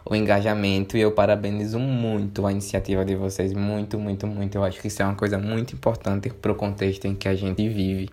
O 0.04 0.14
engajamento, 0.14 0.96
e 0.96 1.00
eu 1.00 1.12
parabenizo 1.12 1.78
muito 1.78 2.46
a 2.46 2.52
iniciativa 2.52 3.04
de 3.04 3.14
vocês, 3.14 3.52
muito, 3.52 3.98
muito, 3.98 4.26
muito. 4.26 4.56
Eu 4.56 4.64
acho 4.64 4.80
que 4.80 4.88
isso 4.88 5.02
é 5.02 5.04
uma 5.04 5.14
coisa 5.14 5.38
muito 5.38 5.74
importante 5.74 6.28
para 6.30 6.52
o 6.52 6.54
contexto 6.54 7.06
em 7.06 7.14
que 7.14 7.28
a 7.28 7.34
gente 7.34 7.68
vive. 7.68 8.10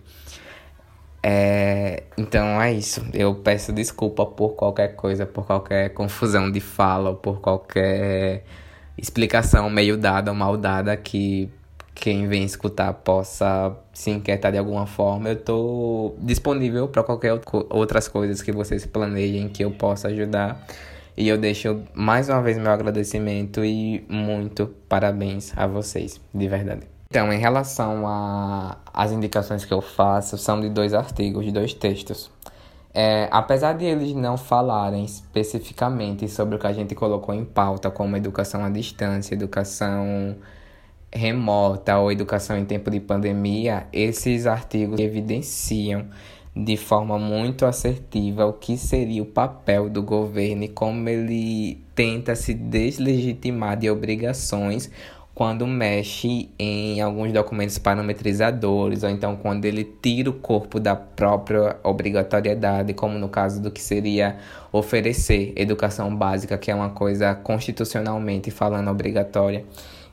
É, 1.22 2.04
então 2.16 2.60
é 2.60 2.72
isso. 2.72 3.04
Eu 3.12 3.34
peço 3.34 3.72
desculpa 3.72 4.24
por 4.24 4.50
qualquer 4.50 4.94
coisa, 4.96 5.26
por 5.26 5.44
qualquer 5.46 5.90
confusão 5.90 6.50
de 6.50 6.60
fala, 6.60 7.14
por 7.14 7.40
qualquer 7.40 8.44
explicação 8.96 9.68
meio 9.70 9.96
dada 9.96 10.30
ou 10.30 10.36
mal 10.36 10.56
dada 10.56 10.96
que 10.96 11.50
quem 11.94 12.26
vem 12.26 12.44
escutar 12.44 12.92
possa 12.94 13.76
se 13.92 14.10
inquietar 14.10 14.52
de 14.52 14.58
alguma 14.58 14.86
forma, 14.86 15.28
eu 15.28 15.34
estou 15.34 16.16
disponível 16.20 16.88
para 16.88 17.02
qualquer 17.02 17.38
outras 17.68 18.08
coisas 18.08 18.40
que 18.40 18.52
vocês 18.52 18.86
planejem 18.86 19.48
que 19.48 19.62
eu 19.62 19.70
possa 19.70 20.08
ajudar. 20.08 20.66
E 21.16 21.28
eu 21.28 21.36
deixo 21.36 21.82
mais 21.94 22.28
uma 22.28 22.40
vez 22.42 22.56
meu 22.58 22.70
agradecimento 22.70 23.64
e 23.64 24.04
muito 24.08 24.68
parabéns 24.88 25.52
a 25.56 25.66
vocês, 25.66 26.20
de 26.32 26.48
verdade. 26.48 26.82
Então, 27.08 27.32
em 27.32 27.38
relação 27.38 28.04
às 28.92 29.10
indicações 29.10 29.64
que 29.64 29.74
eu 29.74 29.80
faço, 29.80 30.38
são 30.38 30.60
de 30.60 30.68
dois 30.68 30.94
artigos, 30.94 31.44
de 31.44 31.50
dois 31.50 31.74
textos. 31.74 32.30
É, 32.94 33.28
apesar 33.30 33.74
de 33.74 33.84
eles 33.84 34.14
não 34.14 34.36
falarem 34.36 35.04
especificamente 35.04 36.28
sobre 36.28 36.56
o 36.56 36.58
que 36.58 36.66
a 36.66 36.72
gente 36.72 36.94
colocou 36.94 37.34
em 37.34 37.44
pauta, 37.44 37.90
como 37.90 38.16
educação 38.16 38.64
à 38.64 38.70
distância, 38.70 39.34
educação 39.34 40.36
remota 41.12 41.98
ou 41.98 42.12
educação 42.12 42.56
em 42.56 42.64
tempo 42.64 42.90
de 42.90 43.00
pandemia, 43.00 43.86
esses 43.92 44.46
artigos 44.46 45.00
evidenciam 45.00 46.06
de 46.64 46.76
forma 46.76 47.18
muito 47.18 47.64
assertiva 47.64 48.46
o 48.46 48.52
que 48.52 48.76
seria 48.76 49.22
o 49.22 49.26
papel 49.26 49.88
do 49.88 50.02
governo 50.02 50.64
e 50.64 50.68
como 50.68 51.08
ele 51.08 51.78
tenta 51.94 52.34
se 52.34 52.54
deslegitimar 52.54 53.76
de 53.76 53.90
obrigações 53.90 54.90
quando 55.34 55.66
mexe 55.66 56.50
em 56.58 57.00
alguns 57.00 57.32
documentos 57.32 57.78
parametrizadores, 57.78 59.02
ou 59.02 59.08
então 59.08 59.36
quando 59.36 59.64
ele 59.64 59.84
tira 59.84 60.28
o 60.28 60.34
corpo 60.34 60.78
da 60.78 60.94
própria 60.94 61.78
obrigatoriedade, 61.82 62.92
como 62.92 63.18
no 63.18 63.28
caso 63.28 63.62
do 63.62 63.70
que 63.70 63.80
seria 63.80 64.36
oferecer 64.70 65.54
educação 65.56 66.14
básica, 66.14 66.58
que 66.58 66.70
é 66.70 66.74
uma 66.74 66.90
coisa 66.90 67.34
constitucionalmente 67.34 68.50
falando 68.50 68.90
obrigatória. 68.90 69.64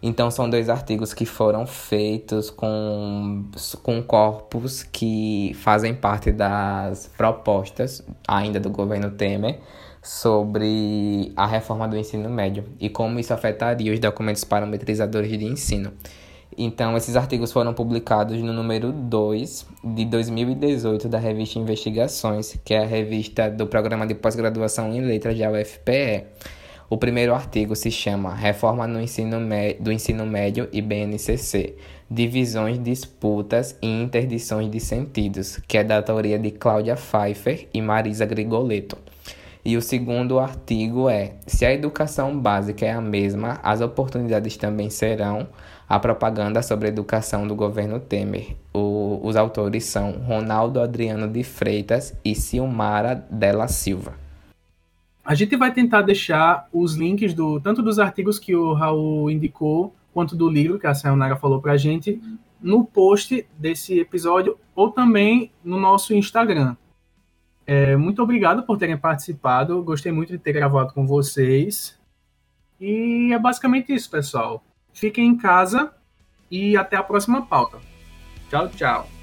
Então 0.01 0.29
são 0.29 0.49
dois 0.49 0.69
artigos 0.69 1.13
que 1.13 1.25
foram 1.25 1.65
feitos 1.65 2.49
com, 2.49 3.45
com 3.81 4.01
corpos 4.03 4.83
que 4.83 5.55
fazem 5.55 5.93
parte 5.93 6.31
das 6.31 7.09
propostas 7.17 8.03
ainda 8.27 8.59
do 8.59 8.69
governo 8.69 9.11
Temer 9.11 9.59
sobre 10.01 11.33
a 11.35 11.45
reforma 11.45 11.87
do 11.87 11.97
ensino 11.97 12.29
médio 12.29 12.63
e 12.79 12.89
como 12.89 13.19
isso 13.19 13.33
afetaria 13.33 13.91
os 13.91 13.99
documentos 13.99 14.43
parametrizadores 14.43 15.29
de 15.37 15.45
ensino. 15.45 15.91
Então, 16.59 16.97
esses 16.97 17.15
artigos 17.15 17.51
foram 17.51 17.71
publicados 17.71 18.41
no 18.41 18.51
número 18.51 18.91
2 18.91 19.67
de 19.83 20.05
2018 20.05 21.07
da 21.07 21.19
revista 21.19 21.59
Investigações, 21.59 22.57
que 22.65 22.73
é 22.73 22.79
a 22.79 22.85
revista 22.85 23.47
do 23.47 23.67
Programa 23.67 24.07
de 24.07 24.15
Pós-Graduação 24.15 24.91
em 24.91 25.01
Letras 25.01 25.37
da 25.37 25.51
UFPE. 25.51 26.25
O 26.89 26.97
primeiro 26.97 27.33
artigo 27.33 27.75
se 27.75 27.91
chama 27.91 28.33
Reforma 28.33 28.87
no 28.87 29.01
ensino 29.01 29.37
do 29.77 29.91
Ensino 29.91 30.25
Médio 30.25 30.69
e 30.71 30.81
BNCC, 30.81 31.75
Divisões, 32.09 32.81
Disputas 32.81 33.77
e 33.81 33.87
Interdições 33.87 34.71
de 34.71 34.79
Sentidos, 34.79 35.59
que 35.67 35.77
é 35.77 35.83
da 35.83 35.97
autoria 35.97 36.39
de 36.39 36.49
Cláudia 36.49 36.95
Pfeiffer 36.95 37.67
e 37.73 37.81
Marisa 37.81 38.25
Grigoleto. 38.25 38.97
E 39.65 39.75
o 39.75 39.81
segundo 39.81 40.39
artigo 40.39 41.09
é: 41.09 41.33
Se 41.45 41.65
a 41.65 41.73
educação 41.73 42.39
básica 42.39 42.85
é 42.85 42.91
a 42.91 43.01
mesma, 43.01 43.59
as 43.61 43.81
oportunidades 43.81 44.55
também 44.55 44.89
serão. 44.89 45.45
A 45.89 45.99
propaganda 45.99 46.61
sobre 46.61 46.87
a 46.87 46.89
educação 46.89 47.45
do 47.45 47.55
governo 47.55 47.99
Temer. 47.99 48.55
O, 48.73 49.19
os 49.23 49.35
autores 49.35 49.83
são 49.83 50.11
Ronaldo 50.25 50.79
Adriano 50.79 51.27
de 51.27 51.43
Freitas 51.43 52.13
e 52.23 52.33
Silmara 52.33 53.25
Della 53.29 53.67
Silva. 53.67 54.26
A 55.27 55.35
gente 55.35 55.57
vai 55.57 55.73
tentar 55.73 56.03
deixar 56.03 56.69
os 56.71 56.95
links 56.95 57.33
do 57.33 57.59
tanto 57.59 57.83
dos 57.83 57.99
artigos 57.99 58.39
que 58.39 58.55
o 58.55 58.71
Raul 58.71 59.29
indicou, 59.29 59.93
quanto 60.13 60.37
do 60.37 60.49
livro 60.49 60.79
que 60.79 60.87
a 60.87 60.93
Sayonara 60.93 61.35
falou 61.35 61.61
para 61.61 61.73
a 61.73 61.77
gente, 61.77 62.21
no 62.61 62.85
post 62.85 63.45
desse 63.59 63.99
episódio 63.99 64.57
ou 64.73 64.89
também 64.89 65.51
no 65.61 65.77
nosso 65.77 66.13
Instagram. 66.13 66.77
É, 67.65 67.97
muito 67.97 68.23
obrigado 68.23 68.63
por 68.63 68.77
terem 68.77 68.97
participado. 68.97 69.83
Gostei 69.83 70.13
muito 70.13 70.29
de 70.29 70.37
ter 70.37 70.53
gravado 70.53 70.93
com 70.93 71.05
vocês. 71.05 71.99
E 72.79 73.33
é 73.33 73.37
basicamente 73.37 73.93
isso, 73.93 74.09
pessoal. 74.09 74.63
Fiquem 74.93 75.27
em 75.27 75.35
casa 75.35 75.91
e 76.49 76.77
até 76.77 76.95
a 76.95 77.03
próxima 77.03 77.45
pauta. 77.45 77.79
Tchau, 78.49 78.69
tchau. 78.69 79.16